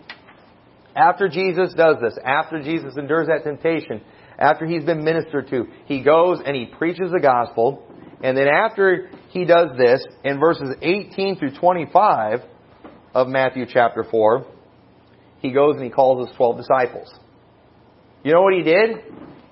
After 0.96 1.28
Jesus 1.28 1.74
does 1.74 1.98
this, 2.00 2.18
after 2.24 2.62
Jesus 2.62 2.94
endures 2.98 3.28
that 3.28 3.44
temptation, 3.44 4.02
after 4.38 4.68
he's 4.68 4.84
been 4.84 5.04
ministered 5.04 5.48
to, 5.50 5.66
he 5.86 6.04
goes 6.04 6.40
and 6.46 6.56
he 6.56 6.68
preaches 6.68 7.12
the 7.12 7.20
gospel. 7.20 7.84
And 8.22 8.38
then 8.38 8.48
after 8.48 9.10
he 9.30 9.44
does 9.44 9.76
this, 9.76 10.06
in 10.24 10.40
verses 10.40 10.76
18 10.82 11.40
through 11.40 11.56
25 11.60 12.42
of 13.16 13.28
Matthew 13.28 13.66
chapter 13.68 14.04
4, 14.10 14.46
he 15.40 15.52
goes 15.52 15.76
and 15.76 15.84
he 15.84 15.90
calls 15.90 16.28
his 16.28 16.36
12 16.38 16.58
disciples. 16.58 17.12
You 18.24 18.34
know 18.34 18.44
what 18.44 18.54
he 18.54 18.64
did? 18.64 19.00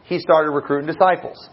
He 0.03 0.19
started 0.19 0.51
recruiting 0.51 0.87
disciples. 0.87 1.49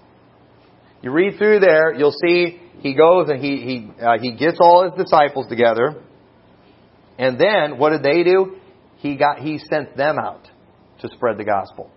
You 1.02 1.12
read 1.12 1.38
through 1.38 1.60
there, 1.60 1.94
you'll 1.94 2.14
see 2.24 2.60
he 2.80 2.94
goes 2.94 3.28
and 3.28 3.42
he, 3.42 3.56
he, 3.56 4.02
uh, 4.02 4.18
he 4.20 4.32
gets 4.32 4.58
all 4.60 4.84
his 4.84 4.92
disciples 5.04 5.46
together. 5.48 6.02
And 7.18 7.38
then, 7.38 7.78
what 7.78 7.90
did 7.90 8.02
they 8.02 8.22
do? 8.22 8.56
He 8.98 9.16
got, 9.16 9.40
he 9.40 9.58
sent 9.58 9.96
them 9.96 10.18
out 10.18 10.48
to 11.00 11.08
spread 11.08 11.38
the 11.38 11.44
gospel. 11.44 11.90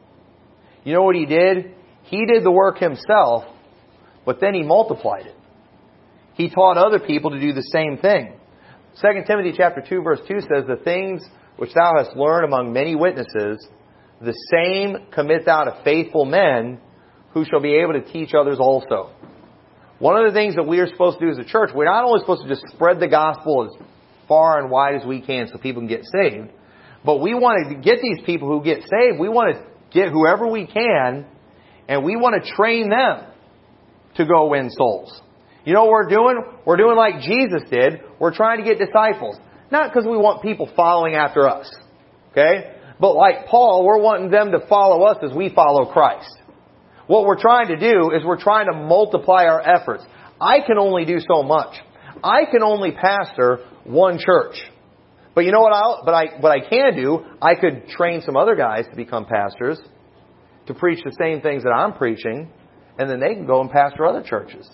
You 0.83 0.93
know 0.93 1.03
what 1.03 1.15
he 1.15 1.25
did? 1.25 1.75
He 2.03 2.25
did 2.25 2.43
the 2.43 2.51
work 2.51 2.79
himself, 2.79 3.43
but 4.25 4.39
then 4.41 4.53
he 4.53 4.63
multiplied 4.63 5.27
it. 5.27 5.35
He 6.33 6.49
taught 6.49 6.77
other 6.77 6.99
people 6.99 7.31
to 7.31 7.39
do 7.39 7.53
the 7.53 7.61
same 7.61 7.97
thing. 7.97 8.33
2 9.01 9.07
Timothy 9.27 9.53
chapter 9.55 9.83
2 9.87 10.01
verse 10.01 10.19
2 10.27 10.41
says, 10.41 10.65
The 10.67 10.81
things 10.83 11.21
which 11.57 11.73
thou 11.73 11.93
hast 11.97 12.15
learned 12.15 12.45
among 12.45 12.73
many 12.73 12.95
witnesses, 12.95 13.67
the 14.19 14.33
same 14.51 15.07
commit 15.11 15.45
thou 15.45 15.65
to 15.65 15.81
faithful 15.83 16.25
men 16.25 16.79
who 17.33 17.45
shall 17.45 17.61
be 17.61 17.75
able 17.75 17.93
to 17.93 18.01
teach 18.11 18.33
others 18.33 18.57
also. 18.59 19.11
One 20.01 20.17
of 20.17 20.25
the 20.25 20.33
things 20.33 20.55
that 20.55 20.63
we 20.63 20.79
are 20.79 20.87
supposed 20.87 21.19
to 21.19 21.25
do 21.25 21.31
as 21.31 21.37
a 21.37 21.45
church, 21.45 21.69
we're 21.75 21.85
not 21.85 22.03
only 22.03 22.21
supposed 22.21 22.41
to 22.41 22.49
just 22.49 22.63
spread 22.73 22.99
the 22.99 23.07
gospel 23.07 23.69
as 23.69 23.87
far 24.27 24.59
and 24.59 24.71
wide 24.71 24.95
as 24.95 25.05
we 25.05 25.21
can 25.21 25.47
so 25.47 25.59
people 25.59 25.83
can 25.83 25.87
get 25.87 26.01
saved, 26.05 26.49
but 27.05 27.21
we 27.21 27.35
want 27.35 27.69
to 27.69 27.75
get 27.75 28.01
these 28.01 28.17
people 28.25 28.47
who 28.47 28.63
get 28.63 28.79
saved, 28.79 29.19
we 29.19 29.29
want 29.29 29.55
to 29.55 29.63
get 29.91 30.09
whoever 30.09 30.47
we 30.47 30.65
can, 30.65 31.27
and 31.87 32.03
we 32.03 32.15
want 32.15 32.43
to 32.43 32.51
train 32.51 32.89
them 32.89 33.27
to 34.15 34.25
go 34.25 34.47
win 34.47 34.71
souls. 34.71 35.21
You 35.65 35.75
know 35.75 35.83
what 35.83 35.91
we're 35.91 36.09
doing? 36.09 36.43
We're 36.65 36.77
doing 36.77 36.97
like 36.97 37.21
Jesus 37.21 37.61
did. 37.69 38.01
We're 38.19 38.33
trying 38.33 38.57
to 38.57 38.63
get 38.63 38.79
disciples. 38.79 39.37
Not 39.69 39.93
because 39.93 40.09
we 40.09 40.17
want 40.17 40.41
people 40.41 40.67
following 40.75 41.13
after 41.13 41.47
us. 41.47 41.71
Okay? 42.31 42.73
But 42.99 43.13
like 43.13 43.45
Paul, 43.45 43.85
we're 43.85 44.01
wanting 44.01 44.31
them 44.31 44.51
to 44.53 44.65
follow 44.67 45.03
us 45.03 45.17
as 45.23 45.31
we 45.35 45.53
follow 45.53 45.85
Christ. 45.91 46.40
What 47.07 47.25
we're 47.25 47.39
trying 47.39 47.67
to 47.67 47.77
do 47.77 48.11
is 48.11 48.23
we're 48.23 48.41
trying 48.41 48.67
to 48.71 48.77
multiply 48.77 49.45
our 49.45 49.61
efforts. 49.61 50.03
I 50.39 50.59
can 50.65 50.77
only 50.77 51.05
do 51.05 51.19
so 51.19 51.43
much. 51.43 51.75
I 52.23 52.45
can 52.45 52.63
only 52.63 52.91
pastor 52.91 53.59
one 53.83 54.19
church. 54.19 54.55
But 55.33 55.45
you 55.45 55.51
know 55.51 55.61
what 55.61 55.73
I 55.73 56.01
but 56.05 56.13
I 56.13 56.39
what 56.39 56.51
I 56.51 56.67
can 56.67 56.95
do, 56.95 57.25
I 57.41 57.55
could 57.55 57.87
train 57.87 58.21
some 58.25 58.35
other 58.35 58.55
guys 58.55 58.85
to 58.89 58.95
become 58.95 59.25
pastors 59.25 59.79
to 60.67 60.73
preach 60.73 61.03
the 61.03 61.15
same 61.19 61.41
things 61.41 61.63
that 61.63 61.71
I'm 61.71 61.93
preaching, 61.93 62.51
and 62.97 63.09
then 63.09 63.19
they 63.19 63.33
can 63.33 63.47
go 63.47 63.61
and 63.61 63.69
pastor 63.69 64.05
other 64.05 64.23
churches. 64.23 64.69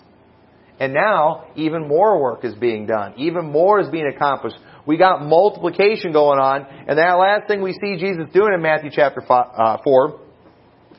And 0.80 0.92
now 0.92 1.46
even 1.56 1.88
more 1.88 2.20
work 2.20 2.44
is 2.44 2.54
being 2.54 2.86
done. 2.86 3.14
Even 3.16 3.50
more 3.50 3.80
is 3.80 3.88
being 3.88 4.10
accomplished. 4.14 4.56
We 4.86 4.96
got 4.96 5.22
multiplication 5.22 6.12
going 6.12 6.38
on, 6.38 6.66
and 6.86 6.98
that 6.98 7.12
last 7.14 7.48
thing 7.48 7.62
we 7.62 7.72
see 7.72 7.96
Jesus 7.98 8.26
doing 8.32 8.52
in 8.54 8.62
Matthew 8.62 8.90
chapter 8.92 9.22
uh, 9.28 9.78
4 9.82 10.20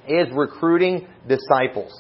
is 0.08 0.28
recruiting 0.34 1.08
disciples. 1.28 1.92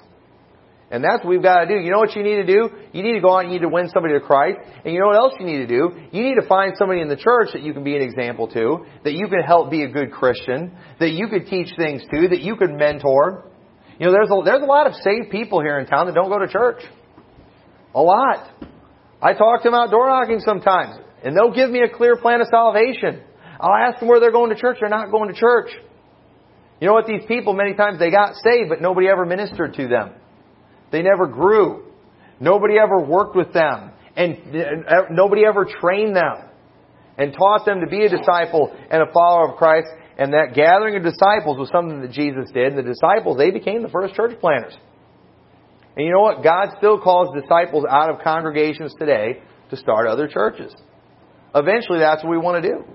And 0.92 1.04
that's 1.04 1.24
what 1.24 1.30
we've 1.30 1.44
got 1.44 1.66
to 1.66 1.68
do. 1.68 1.76
You 1.76 1.92
know 1.92 2.00
what 2.00 2.16
you 2.16 2.24
need 2.24 2.38
to 2.38 2.46
do? 2.46 2.70
You 2.94 3.04
need 3.04 3.14
to 3.14 3.22
go 3.22 3.36
out 3.36 3.46
and 3.46 3.54
you 3.54 3.60
need 3.60 3.66
to 3.66 3.70
win 3.70 3.90
somebody 3.90 4.16
to 4.16 4.20
Christ. 4.20 4.58
And 4.84 4.92
you 4.92 5.00
know 5.00 5.08
what 5.08 5.18
else 5.18 5.34
you 5.40 5.46
need 5.46 5.60
to 5.60 5.68
do? 5.68 5.92
You 6.12 6.24
need 6.24 6.36
to 6.42 6.48
find 6.48 6.74
somebody 6.78 7.02
in 7.02 7.10
the 7.10 7.16
church 7.16 7.50
that 7.54 7.62
you 7.62 7.74
can 7.74 7.84
be 7.84 7.96
an 7.96 8.02
example 8.02 8.48
to, 8.48 8.86
that 9.04 9.14
you 9.14 9.28
can 9.28 9.44
help 9.44 9.70
be 9.70 9.84
a 9.84 9.88
good 9.88 10.12
Christian, 10.12 10.76
that 11.00 11.12
you 11.12 11.28
could 11.28 11.46
teach 11.46 11.70
things 11.78 12.02
to, 12.12 12.30
that 12.30 12.42
you 12.42 12.56
could 12.56 12.72
mentor. 12.72 13.46
You 14.00 14.08
know, 14.08 14.14
there's 14.14 14.30
a, 14.32 14.42
there's 14.44 14.64
a 14.64 14.66
lot 14.66 14.88
of 14.88 14.94
saved 14.96 15.30
people 15.30 15.62
here 15.62 15.78
in 15.78 15.86
town 15.86 16.08
that 16.08 16.16
don't 16.16 16.30
go 16.30 16.40
to 16.40 16.48
church. 16.48 16.82
A 17.94 18.02
lot. 18.02 18.50
I 19.22 19.34
talk 19.34 19.62
to 19.62 19.68
them 19.70 19.76
out 19.76 19.92
door 19.92 20.08
knocking 20.08 20.40
sometimes, 20.40 20.96
and 21.24 21.36
they'll 21.36 21.54
give 21.54 21.70
me 21.70 21.82
a 21.82 21.90
clear 21.90 22.16
plan 22.16 22.42
of 22.42 22.48
salvation. 22.50 23.22
I'll 23.60 23.76
ask 23.76 24.00
them 24.00 24.08
where 24.08 24.20
they're 24.20 24.32
going 24.32 24.50
to 24.56 24.60
church. 24.60 24.78
They're 24.80 24.90
not 24.90 25.12
going 25.12 25.32
to 25.32 25.40
church. 25.40 25.70
You 26.80 26.88
know 26.88 26.94
what? 26.94 27.08
These 27.08 27.26
people, 27.28 27.54
many 27.54 27.74
times, 27.74 28.00
they 28.00 28.10
got 28.10 28.36
saved, 28.36 28.70
but 28.70 28.82
nobody 28.82 29.08
ever 29.08 29.26
ministered 29.26 29.74
to 29.76 29.88
them. 29.88 30.14
They 30.92 31.02
never 31.02 31.28
grew. 31.28 31.86
Nobody 32.40 32.76
ever 32.80 33.02
worked 33.02 33.36
with 33.36 33.54
them. 33.54 33.92
And 34.16 34.38
uh, 34.56 35.04
nobody 35.12 35.46
ever 35.46 35.66
trained 35.66 36.16
them 36.16 36.50
and 37.18 37.34
taught 37.34 37.66
them 37.66 37.82
to 37.82 37.88
be 37.88 38.06
a 38.06 38.10
disciple 38.10 38.76
and 38.90 39.02
a 39.02 39.12
follower 39.14 39.52
of 39.52 39.58
Christ. 39.58 39.88
And 40.18 40.34
that 40.34 40.54
gathering 40.56 40.96
of 40.96 41.04
disciples 41.04 41.58
was 41.58 41.70
something 41.70 42.02
that 42.02 42.12
Jesus 42.12 42.50
did. 42.54 42.74
And 42.74 42.78
the 42.78 42.84
disciples, 42.84 43.38
they 43.38 43.52
became 43.52 43.82
the 43.82 43.90
first 43.90 44.16
church 44.16 44.40
planters. 44.40 44.76
And 45.96 46.06
you 46.06 46.14
know 46.14 46.22
what? 46.22 46.44
God 46.44 46.70
still 46.78 47.00
calls 47.00 47.30
disciples 47.40 47.86
out 47.90 48.10
of 48.10 48.22
congregations 48.24 48.94
today 48.98 49.42
to 49.70 49.76
start 49.76 50.08
other 50.08 50.28
churches. 50.28 50.74
Eventually, 51.54 52.00
that's 52.00 52.24
what 52.24 52.32
we 52.32 52.38
want 52.38 52.64
to 52.64 52.70
do. 52.70 52.86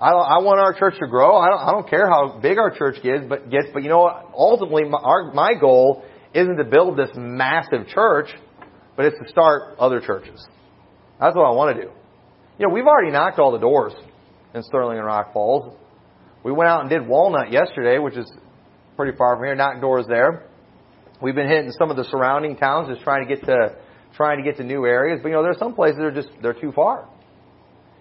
I, 0.00 0.12
I 0.12 0.38
want 0.38 0.60
our 0.60 0.72
church 0.72 0.94
to 0.98 1.06
grow. 1.06 1.36
I 1.36 1.50
don't, 1.50 1.60
I 1.60 1.70
don't 1.72 1.88
care 1.88 2.08
how 2.08 2.38
big 2.40 2.56
our 2.56 2.70
church 2.76 3.02
gets, 3.02 3.24
but 3.28 3.50
gets. 3.50 3.66
But 3.72 3.82
you 3.82 3.90
know 3.90 4.00
what? 4.00 4.30
Ultimately, 4.34 4.84
my, 4.84 4.98
our, 4.98 5.32
my 5.34 5.52
goal 5.60 6.02
isn't 6.32 6.56
to 6.56 6.64
build 6.64 6.98
this 6.98 7.10
massive 7.14 7.86
church, 7.88 8.28
but 8.96 9.04
it's 9.04 9.16
to 9.22 9.28
start 9.28 9.76
other 9.78 10.00
churches. 10.00 10.42
That's 11.20 11.36
what 11.36 11.44
I 11.44 11.50
want 11.50 11.76
to 11.76 11.82
do. 11.82 11.90
You 12.58 12.66
know, 12.66 12.74
we've 12.74 12.86
already 12.86 13.12
knocked 13.12 13.38
all 13.38 13.52
the 13.52 13.58
doors 13.58 13.92
in 14.54 14.62
Sterling 14.62 14.96
and 14.96 15.06
Rock 15.06 15.34
Falls. 15.34 15.76
We 16.42 16.52
went 16.52 16.70
out 16.70 16.80
and 16.80 16.88
did 16.88 17.06
Walnut 17.06 17.52
yesterday, 17.52 17.98
which 17.98 18.16
is 18.16 18.30
pretty 18.96 19.16
far 19.18 19.36
from 19.36 19.44
here. 19.44 19.54
Knocked 19.54 19.82
doors 19.82 20.06
there. 20.08 20.46
We've 21.20 21.34
been 21.34 21.48
hitting 21.48 21.72
some 21.78 21.90
of 21.90 21.98
the 21.98 22.04
surrounding 22.04 22.56
towns, 22.56 22.88
just 22.88 23.02
trying 23.02 23.28
to 23.28 23.34
get 23.34 23.44
to 23.44 23.76
trying 24.16 24.38
to 24.38 24.44
get 24.44 24.56
to 24.56 24.64
new 24.64 24.86
areas. 24.86 25.20
But 25.22 25.28
you 25.28 25.34
know, 25.34 25.42
there's 25.42 25.58
some 25.58 25.74
places 25.74 25.98
that 25.98 26.04
are 26.04 26.14
just 26.14 26.28
they're 26.40 26.54
too 26.54 26.72
far, 26.72 27.06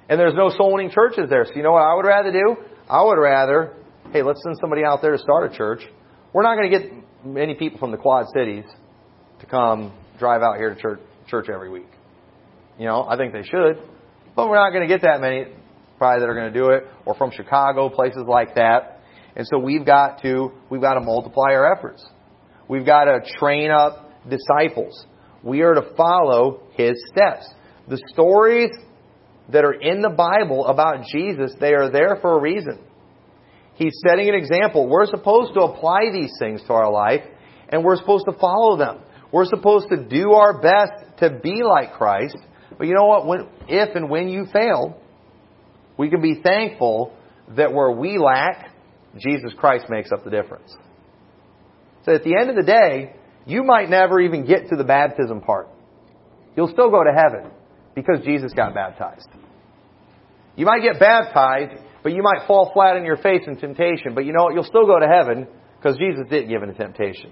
and 0.09 0.19
there's 0.19 0.33
no 0.35 0.49
soul 0.49 0.73
winning 0.73 0.89
churches 0.91 1.29
there. 1.29 1.45
So 1.45 1.51
you 1.55 1.63
know 1.63 1.71
what 1.71 1.83
I 1.83 1.93
would 1.93 2.05
rather 2.05 2.31
do? 2.31 2.55
I 2.89 3.03
would 3.03 3.19
rather, 3.19 3.75
hey, 4.11 4.23
let's 4.23 4.41
send 4.43 4.57
somebody 4.59 4.83
out 4.83 5.01
there 5.01 5.11
to 5.11 5.19
start 5.19 5.51
a 5.53 5.55
church. 5.55 5.81
We're 6.33 6.43
not 6.43 6.55
going 6.55 6.71
to 6.71 6.79
get 6.79 6.91
many 7.23 7.53
people 7.53 7.79
from 7.79 7.91
the 7.91 7.97
Quad 7.97 8.25
Cities 8.35 8.65
to 9.39 9.45
come 9.45 9.93
drive 10.17 10.41
out 10.41 10.57
here 10.57 10.73
to 10.73 10.81
church, 10.81 10.99
church 11.27 11.47
every 11.53 11.69
week. 11.69 11.87
You 12.77 12.85
know, 12.85 13.05
I 13.07 13.17
think 13.17 13.33
they 13.33 13.43
should, 13.43 13.77
but 14.35 14.49
we're 14.49 14.55
not 14.55 14.71
going 14.71 14.87
to 14.87 14.93
get 14.93 15.01
that 15.03 15.21
many 15.21 15.45
probably 15.97 16.21
that 16.21 16.29
are 16.29 16.33
going 16.33 16.51
to 16.51 16.59
do 16.59 16.69
it, 16.69 16.85
or 17.05 17.13
from 17.13 17.29
Chicago, 17.31 17.89
places 17.89 18.23
like 18.27 18.55
that. 18.55 19.01
And 19.35 19.45
so 19.45 19.59
we've 19.59 19.85
got 19.85 20.21
to 20.23 20.51
we've 20.69 20.81
got 20.81 20.95
to 20.95 21.01
multiply 21.01 21.53
our 21.53 21.71
efforts. 21.71 22.03
We've 22.67 22.85
got 22.85 23.05
to 23.05 23.19
train 23.37 23.69
up 23.69 24.11
disciples. 24.27 25.05
We 25.43 25.61
are 25.61 25.73
to 25.73 25.93
follow 25.95 26.63
his 26.73 26.93
steps. 27.11 27.47
The 27.87 28.01
stories 28.13 28.71
that 29.51 29.65
are 29.65 29.73
in 29.73 30.01
the 30.01 30.09
Bible 30.09 30.67
about 30.67 31.05
Jesus, 31.11 31.53
they 31.59 31.73
are 31.73 31.89
there 31.89 32.17
for 32.21 32.37
a 32.37 32.41
reason. 32.41 32.79
He's 33.75 33.97
setting 34.05 34.29
an 34.29 34.35
example. 34.35 34.87
We're 34.87 35.07
supposed 35.07 35.53
to 35.53 35.61
apply 35.61 36.11
these 36.11 36.33
things 36.37 36.61
to 36.67 36.73
our 36.73 36.91
life, 36.91 37.23
and 37.69 37.83
we're 37.83 37.97
supposed 37.97 38.25
to 38.25 38.37
follow 38.37 38.77
them. 38.77 38.99
We're 39.31 39.45
supposed 39.45 39.89
to 39.89 40.03
do 40.03 40.33
our 40.33 40.61
best 40.61 41.17
to 41.19 41.39
be 41.41 41.63
like 41.63 41.93
Christ. 41.93 42.37
But 42.77 42.87
you 42.87 42.93
know 42.93 43.05
what? 43.05 43.25
When, 43.25 43.47
if 43.67 43.95
and 43.95 44.09
when 44.09 44.27
you 44.27 44.45
fail, 44.51 45.01
we 45.97 46.09
can 46.09 46.21
be 46.21 46.41
thankful 46.41 47.13
that 47.55 47.73
where 47.73 47.91
we 47.91 48.17
lack, 48.17 48.71
Jesus 49.17 49.53
Christ 49.57 49.85
makes 49.89 50.11
up 50.11 50.23
the 50.23 50.29
difference. 50.29 50.75
So 52.05 52.13
at 52.13 52.23
the 52.23 52.35
end 52.39 52.49
of 52.49 52.55
the 52.55 52.63
day, 52.63 53.15
you 53.45 53.63
might 53.63 53.89
never 53.89 54.19
even 54.19 54.45
get 54.45 54.69
to 54.69 54.75
the 54.75 54.83
baptism 54.83 55.41
part. 55.41 55.67
You'll 56.55 56.67
still 56.67 56.89
go 56.89 57.03
to 57.03 57.11
heaven 57.11 57.51
because 58.01 58.25
Jesus 58.25 58.53
got 58.53 58.73
baptized. 58.73 59.27
You 60.55 60.65
might 60.65 60.81
get 60.81 60.99
baptized, 60.99 61.81
but 62.03 62.13
you 62.13 62.21
might 62.21 62.47
fall 62.47 62.71
flat 62.73 62.97
on 62.97 63.05
your 63.05 63.17
face 63.17 63.41
in 63.47 63.57
temptation. 63.57 64.13
But 64.13 64.25
you 64.25 64.33
know 64.33 64.43
what? 64.43 64.53
You'll 64.53 64.63
still 64.63 64.85
go 64.85 64.99
to 64.99 65.07
heaven 65.07 65.47
because 65.77 65.97
Jesus 65.97 66.25
didn't 66.29 66.49
give 66.49 66.61
in 66.63 66.69
to 66.69 66.75
temptation. 66.75 67.31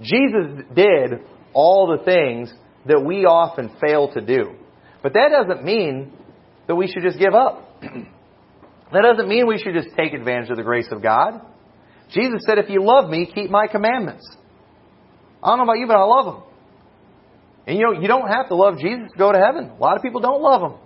Jesus 0.00 0.64
did 0.74 1.20
all 1.52 1.96
the 1.96 2.04
things 2.04 2.52
that 2.86 3.02
we 3.04 3.24
often 3.24 3.70
fail 3.80 4.12
to 4.12 4.20
do. 4.20 4.54
But 5.02 5.14
that 5.14 5.30
doesn't 5.30 5.64
mean 5.64 6.12
that 6.66 6.76
we 6.76 6.86
should 6.86 7.02
just 7.02 7.18
give 7.18 7.34
up. 7.34 7.80
that 7.82 9.02
doesn't 9.02 9.28
mean 9.28 9.46
we 9.46 9.58
should 9.58 9.74
just 9.74 9.96
take 9.96 10.12
advantage 10.12 10.50
of 10.50 10.56
the 10.56 10.62
grace 10.62 10.88
of 10.90 11.02
God. 11.02 11.40
Jesus 12.10 12.42
said, 12.46 12.58
if 12.58 12.70
you 12.70 12.84
love 12.84 13.10
me, 13.10 13.30
keep 13.32 13.50
my 13.50 13.66
commandments. 13.66 14.26
I 15.42 15.48
don't 15.48 15.58
know 15.58 15.64
about 15.64 15.78
you, 15.78 15.86
but 15.86 15.96
I 15.96 16.04
love 16.04 16.34
him. 16.34 16.42
And 17.68 17.76
you 17.76 17.84
know, 17.84 18.00
you 18.00 18.08
don't 18.08 18.28
have 18.28 18.48
to 18.48 18.54
love 18.54 18.78
Jesus 18.78 19.12
to 19.12 19.18
go 19.18 19.30
to 19.30 19.38
heaven. 19.38 19.70
A 19.70 19.78
lot 19.78 19.98
of 19.98 20.02
people 20.02 20.22
don't 20.22 20.40
love 20.40 20.62
him 20.62 20.78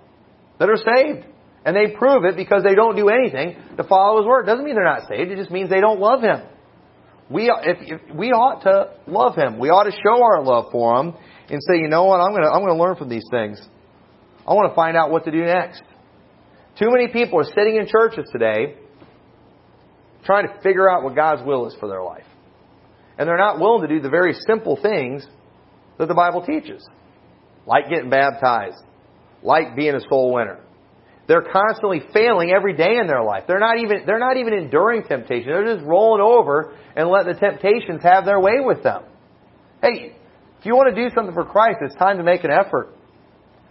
that 0.58 0.68
are 0.68 0.76
saved. 0.76 1.24
And 1.64 1.76
they 1.76 1.94
prove 1.96 2.24
it 2.24 2.34
because 2.34 2.64
they 2.64 2.74
don't 2.74 2.96
do 2.96 3.08
anything 3.08 3.56
to 3.76 3.84
follow 3.84 4.18
his 4.18 4.26
word. 4.26 4.46
Doesn't 4.46 4.64
mean 4.64 4.74
they're 4.74 4.82
not 4.82 5.08
saved. 5.08 5.30
It 5.30 5.36
just 5.36 5.52
means 5.52 5.70
they 5.70 5.80
don't 5.80 6.00
love 6.00 6.22
him. 6.22 6.42
We, 7.30 7.44
if, 7.44 7.78
if, 7.80 8.16
we 8.16 8.30
ought 8.32 8.62
to 8.62 8.96
love 9.06 9.36
him. 9.36 9.60
We 9.60 9.68
ought 9.68 9.84
to 9.84 9.92
show 9.92 10.24
our 10.24 10.42
love 10.42 10.72
for 10.72 10.98
him 10.98 11.14
and 11.48 11.60
say, 11.62 11.78
you 11.78 11.86
know 11.86 12.04
what, 12.04 12.18
I'm 12.18 12.32
going 12.32 12.42
to, 12.42 12.50
I'm 12.50 12.62
going 12.62 12.76
to 12.76 12.82
learn 12.82 12.96
from 12.96 13.08
these 13.08 13.24
things. 13.30 13.62
I 14.44 14.54
want 14.54 14.72
to 14.72 14.74
find 14.74 14.96
out 14.96 15.12
what 15.12 15.24
to 15.26 15.30
do 15.30 15.44
next. 15.44 15.84
Too 16.80 16.90
many 16.90 17.12
people 17.12 17.38
are 17.38 17.44
sitting 17.44 17.76
in 17.76 17.86
churches 17.86 18.28
today 18.32 18.74
trying 20.24 20.48
to 20.48 20.54
figure 20.62 20.90
out 20.90 21.04
what 21.04 21.14
God's 21.14 21.46
will 21.46 21.68
is 21.68 21.76
for 21.78 21.88
their 21.88 22.02
life. 22.02 22.26
And 23.18 23.28
they're 23.28 23.38
not 23.38 23.60
willing 23.60 23.88
to 23.88 23.94
do 23.94 24.00
the 24.00 24.10
very 24.10 24.34
simple 24.48 24.76
things 24.82 25.24
that 25.98 26.08
the 26.08 26.14
Bible 26.14 26.44
teaches, 26.44 26.86
like 27.66 27.88
getting 27.88 28.10
baptized, 28.10 28.82
like 29.42 29.76
being 29.76 29.94
a 29.94 30.00
soul 30.08 30.32
winner. 30.32 30.58
They're 31.28 31.46
constantly 31.52 32.02
failing 32.12 32.50
every 32.50 32.76
day 32.76 32.96
in 33.00 33.06
their 33.06 33.22
life. 33.22 33.44
They're 33.46 33.60
not 33.60 33.78
even 33.78 34.02
they're 34.06 34.18
not 34.18 34.36
even 34.36 34.54
enduring 34.54 35.04
temptation. 35.04 35.52
They're 35.52 35.76
just 35.76 35.86
rolling 35.86 36.20
over 36.20 36.74
and 36.96 37.08
letting 37.08 37.32
the 37.34 37.38
temptations 37.38 38.02
have 38.02 38.24
their 38.24 38.40
way 38.40 38.58
with 38.58 38.82
them. 38.82 39.04
Hey, 39.80 40.16
if 40.58 40.66
you 40.66 40.74
want 40.74 40.94
to 40.94 41.00
do 41.00 41.14
something 41.14 41.34
for 41.34 41.44
Christ, 41.44 41.78
it's 41.82 41.94
time 41.94 42.18
to 42.18 42.24
make 42.24 42.44
an 42.44 42.50
effort. 42.50 42.94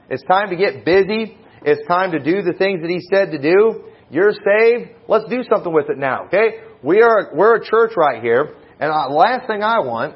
It's 0.10 0.24
time 0.24 0.50
to 0.50 0.56
get 0.56 0.86
busy. 0.86 1.38
It's 1.64 1.86
time 1.88 2.12
to 2.12 2.20
do 2.20 2.42
the 2.42 2.54
things 2.58 2.82
that 2.82 2.90
He 2.90 3.02
said 3.14 3.32
to 3.32 3.38
do. 3.38 3.84
You're 4.10 4.34
saved. 4.34 4.92
Let's 5.08 5.30
do 5.30 5.44
something 5.50 5.72
with 5.72 5.90
it 5.90 5.98
now. 5.98 6.26
Okay? 6.26 6.60
We 6.84 7.02
are 7.02 7.32
we're 7.34 7.58
a 7.58 7.66
church 7.66 7.92
right 7.96 8.22
here, 8.22 8.56
and 8.80 8.92
the 8.92 9.16
last 9.16 9.48
thing 9.48 9.62
I 9.62 9.80
want 9.80 10.16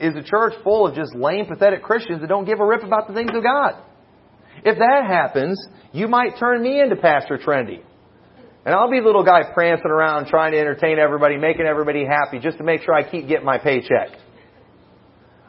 is 0.00 0.16
a 0.16 0.22
church 0.22 0.54
full 0.64 0.86
of 0.86 0.94
just 0.94 1.14
lame, 1.14 1.46
pathetic 1.46 1.82
Christians 1.82 2.20
that 2.20 2.28
don't 2.28 2.46
give 2.46 2.58
a 2.58 2.64
rip 2.64 2.82
about 2.82 3.06
the 3.06 3.14
things 3.14 3.30
of 3.34 3.42
God. 3.42 3.74
If 4.64 4.78
that 4.78 5.04
happens, 5.06 5.62
you 5.92 6.08
might 6.08 6.38
turn 6.38 6.62
me 6.62 6.80
into 6.80 6.96
Pastor 6.96 7.38
Trendy. 7.38 7.82
And 8.64 8.74
I'll 8.74 8.90
be 8.90 9.00
the 9.00 9.06
little 9.06 9.24
guy 9.24 9.42
prancing 9.54 9.90
around 9.90 10.26
trying 10.26 10.52
to 10.52 10.58
entertain 10.58 10.98
everybody, 10.98 11.36
making 11.36 11.66
everybody 11.66 12.04
happy 12.04 12.38
just 12.38 12.58
to 12.58 12.64
make 12.64 12.82
sure 12.82 12.94
I 12.94 13.08
keep 13.08 13.26
getting 13.26 13.44
my 13.44 13.58
paycheck. 13.58 14.08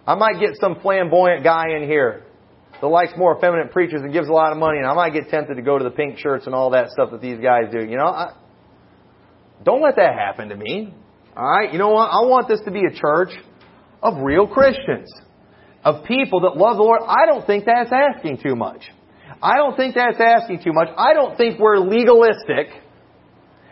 I 0.08 0.16
might 0.16 0.40
get 0.40 0.52
some 0.60 0.80
flamboyant 0.82 1.44
guy 1.44 1.76
in 1.76 1.84
here 1.84 2.24
that 2.80 2.88
likes 2.88 3.12
more 3.18 3.38
effeminate 3.38 3.72
preachers 3.72 4.02
and 4.02 4.12
gives 4.12 4.28
a 4.28 4.34
lot 4.34 4.52
of 4.52 4.58
money, 4.58 4.80
and 4.80 4.88
I 4.88 4.94
might 4.94 5.14
get 5.14 5.30
tempted 5.30 5.56
to 5.56 5.62
go 5.62 5.78
to 5.78 5.84
the 5.84 5.92
pink 5.92 6.18
shirts 6.18 6.46
and 6.46 6.56
all 6.56 6.72
that 6.72 6.90
stuff 6.90 7.12
that 7.12 7.22
these 7.22 7.40
guys 7.40 7.72
do. 7.72 7.80
You 7.80 7.98
know, 7.98 8.08
I, 8.08 8.34
don't 9.64 9.82
let 9.82 9.98
that 9.98 10.16
happen 10.16 10.50
to 10.50 10.56
me. 10.56 10.94
All 11.36 11.46
right, 11.46 11.72
you 11.72 11.78
know 11.78 11.90
what? 11.90 12.10
I 12.10 12.26
want 12.26 12.48
this 12.48 12.60
to 12.66 12.72
be 12.72 12.82
a 12.86 12.94
church 12.94 13.30
of 14.02 14.22
real 14.22 14.48
Christians, 14.48 15.12
of 15.84 16.06
people 16.06 16.42
that 16.42 16.58
love 16.58 16.78
the 16.78 16.84
Lord. 16.84 17.02
I 17.08 17.26
don't 17.26 17.46
think 17.46 17.66
that's 17.66 17.92
asking 17.92 18.40
too 18.44 18.56
much. 18.56 18.82
I 19.42 19.56
don't 19.56 19.76
think 19.76 19.96
that's 19.96 20.20
asking 20.20 20.64
too 20.64 20.74
much. 20.74 20.90
I 20.98 21.14
don't 21.14 21.38
think 21.38 21.60
we're 21.60 21.78
legalistic 21.78 22.70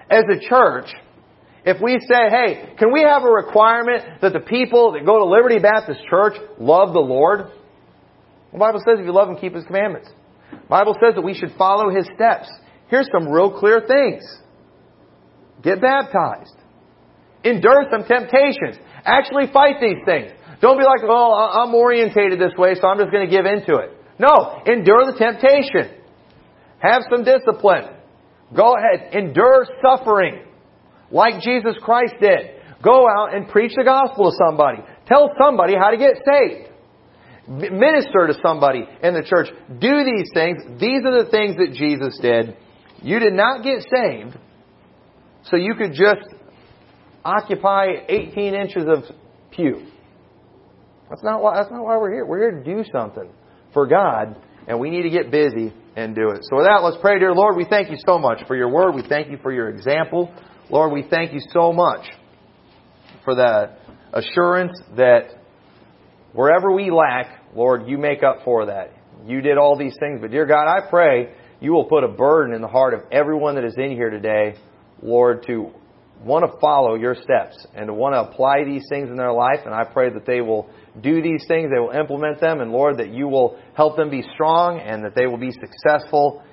as 0.09 0.23
a 0.29 0.39
church 0.47 0.89
if 1.65 1.81
we 1.81 1.99
say, 1.99 2.29
hey, 2.29 2.73
can 2.77 2.91
we 2.91 3.01
have 3.01 3.23
a 3.23 3.29
requirement 3.29 4.21
that 4.21 4.33
the 4.33 4.39
people 4.39 4.93
that 4.93 5.05
go 5.05 5.19
to 5.19 5.25
Liberty 5.25 5.59
Baptist 5.59 5.99
Church 6.09 6.33
love 6.57 6.93
the 6.93 6.99
Lord? 6.99 7.51
The 8.51 8.57
Bible 8.57 8.79
says 8.85 8.99
if 8.99 9.05
you 9.05 9.13
love 9.13 9.29
Him, 9.29 9.37
keep 9.37 9.53
His 9.53 9.65
commandments. 9.65 10.09
The 10.51 10.67
Bible 10.69 10.95
says 11.03 11.15
that 11.15 11.21
we 11.21 11.33
should 11.33 11.53
follow 11.57 11.93
His 11.93 12.07
steps. 12.15 12.49
Here's 12.87 13.07
some 13.11 13.27
real 13.27 13.51
clear 13.59 13.81
things. 13.87 14.23
Get 15.61 15.81
baptized. 15.81 16.55
Endure 17.43 17.85
some 17.91 18.03
temptations. 18.03 18.77
Actually 19.05 19.51
fight 19.51 19.75
these 19.81 20.03
things. 20.05 20.31
Don't 20.61 20.77
be 20.77 20.83
like, 20.83 21.01
oh, 21.03 21.07
well, 21.07 21.33
I'm 21.33 21.73
orientated 21.73 22.39
this 22.39 22.53
way, 22.57 22.75
so 22.75 22.87
I'm 22.87 22.97
just 22.97 23.11
going 23.11 23.29
to 23.29 23.31
give 23.31 23.45
into 23.45 23.75
it. 23.77 23.95
No, 24.19 24.61
endure 24.65 25.05
the 25.05 25.17
temptation. 25.17 25.95
Have 26.79 27.03
some 27.09 27.23
discipline. 27.23 27.95
Go 28.55 28.75
ahead, 28.75 29.13
endure 29.13 29.65
suffering 29.81 30.43
like 31.11 31.41
Jesus 31.41 31.75
Christ 31.81 32.15
did. 32.19 32.59
Go 32.83 33.07
out 33.07 33.35
and 33.35 33.47
preach 33.47 33.73
the 33.75 33.83
gospel 33.83 34.31
to 34.31 34.37
somebody. 34.47 34.79
Tell 35.05 35.29
somebody 35.39 35.75
how 35.75 35.91
to 35.91 35.97
get 35.97 36.15
saved. 36.25 36.69
Minister 37.47 38.27
to 38.27 38.35
somebody 38.43 38.87
in 39.01 39.13
the 39.13 39.23
church. 39.23 39.47
Do 39.79 40.03
these 40.03 40.29
things. 40.33 40.79
These 40.79 41.03
are 41.05 41.23
the 41.23 41.29
things 41.31 41.57
that 41.57 41.73
Jesus 41.73 42.17
did. 42.21 42.55
You 43.01 43.19
did 43.19 43.33
not 43.33 43.63
get 43.63 43.81
saved 43.81 44.37
so 45.43 45.55
you 45.57 45.73
could 45.75 45.93
just 45.93 46.27
occupy 47.29 47.87
18 48.07 48.53
inches 48.53 48.85
of 48.87 49.03
pew. 49.51 49.85
That's 51.09 51.23
not 51.23 51.41
why, 51.41 51.55
that's 51.55 51.71
not 51.71 51.83
why 51.83 51.97
we're 51.97 52.11
here. 52.11 52.25
We're 52.25 52.51
here 52.51 52.59
to 52.59 52.63
do 52.63 52.83
something 52.91 53.29
for 53.73 53.87
God, 53.87 54.35
and 54.67 54.79
we 54.79 54.89
need 54.89 55.03
to 55.03 55.09
get 55.09 55.31
busy 55.31 55.73
and 55.95 56.15
do 56.15 56.29
it. 56.29 56.45
So 56.49 56.57
with 56.57 56.65
that, 56.65 56.81
let's 56.83 56.97
pray, 57.01 57.19
dear 57.19 57.33
Lord. 57.33 57.55
We 57.55 57.65
thank 57.65 57.89
you 57.89 57.97
so 58.05 58.17
much 58.17 58.45
for 58.47 58.55
your 58.55 58.69
word. 58.69 58.93
We 58.95 59.07
thank 59.07 59.29
you 59.29 59.37
for 59.41 59.51
your 59.51 59.69
example. 59.69 60.33
Lord, 60.69 60.91
we 60.91 61.03
thank 61.09 61.33
you 61.33 61.39
so 61.51 61.73
much 61.73 62.05
for 63.23 63.35
the 63.35 63.71
assurance 64.13 64.79
that 64.97 65.41
wherever 66.33 66.71
we 66.71 66.91
lack, 66.91 67.43
Lord, 67.55 67.87
you 67.87 67.97
make 67.97 68.23
up 68.23 68.43
for 68.45 68.67
that. 68.67 68.93
You 69.25 69.41
did 69.41 69.57
all 69.57 69.77
these 69.77 69.95
things. 69.99 70.19
But 70.21 70.31
dear 70.31 70.45
God, 70.45 70.67
I 70.67 70.87
pray 70.89 71.33
you 71.59 71.73
will 71.73 71.85
put 71.85 72.03
a 72.03 72.07
burden 72.07 72.53
in 72.53 72.61
the 72.61 72.67
heart 72.67 72.93
of 72.93 73.01
everyone 73.11 73.55
that 73.55 73.65
is 73.65 73.75
in 73.77 73.91
here 73.91 74.09
today, 74.09 74.55
Lord, 75.01 75.43
to 75.47 75.71
want 76.23 76.49
to 76.49 76.59
follow 76.59 76.95
your 76.95 77.15
steps 77.15 77.65
and 77.73 77.87
to 77.87 77.93
want 77.93 78.13
to 78.13 78.21
apply 78.21 78.63
these 78.65 78.85
things 78.89 79.09
in 79.09 79.15
their 79.15 79.31
life. 79.31 79.59
And 79.65 79.73
I 79.73 79.83
pray 79.85 80.09
that 80.11 80.25
they 80.25 80.41
will 80.41 80.69
do 81.01 81.21
these 81.21 81.45
things, 81.47 81.69
they 81.73 81.79
will 81.79 81.91
implement 81.91 82.41
them, 82.41 82.59
and 82.59 82.71
Lord, 82.71 82.97
that 82.97 83.09
you 83.09 83.27
will 83.27 83.57
help 83.75 83.95
them 83.95 84.09
be 84.09 84.23
strong 84.33 84.79
and 84.79 85.03
that 85.05 85.15
they 85.15 85.27
will 85.27 85.37
be 85.37 85.51
successful 85.51 86.43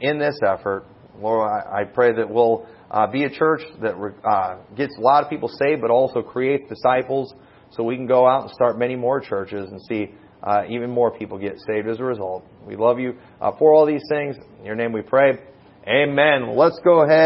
in 0.00 0.18
this 0.18 0.38
effort. 0.46 0.86
Lord, 1.18 1.48
I, 1.48 1.84
pray 1.84 2.12
that 2.16 2.28
we'll 2.28 2.66
uh, 2.90 3.06
be 3.06 3.24
a 3.24 3.30
church 3.30 3.60
that 3.82 3.94
uh, 4.28 4.56
gets 4.74 4.96
a 4.98 5.00
lot 5.00 5.22
of 5.22 5.30
people 5.30 5.48
saved, 5.48 5.80
but 5.80 5.90
also 5.90 6.22
creates 6.22 6.64
disciples 6.68 7.32
so 7.70 7.84
we 7.84 7.96
can 7.96 8.06
go 8.06 8.26
out 8.26 8.42
and 8.42 8.50
start 8.50 8.78
many 8.78 8.96
more 8.96 9.20
churches 9.20 9.70
and 9.70 9.80
see 9.82 10.12
uh, 10.42 10.62
even 10.68 10.90
more 10.90 11.16
people 11.16 11.38
get 11.38 11.54
saved 11.66 11.88
as 11.88 12.00
a 12.00 12.04
result. 12.04 12.44
We 12.66 12.76
love 12.76 12.98
you 12.98 13.14
uh, 13.40 13.52
for 13.58 13.72
all 13.72 13.86
these 13.86 14.02
things. 14.08 14.36
In 14.58 14.64
your 14.64 14.74
name 14.74 14.92
we 14.92 15.02
pray. 15.02 15.38
Amen. 15.86 16.56
Let's 16.56 16.80
go 16.84 17.02
ahead. 17.02 17.22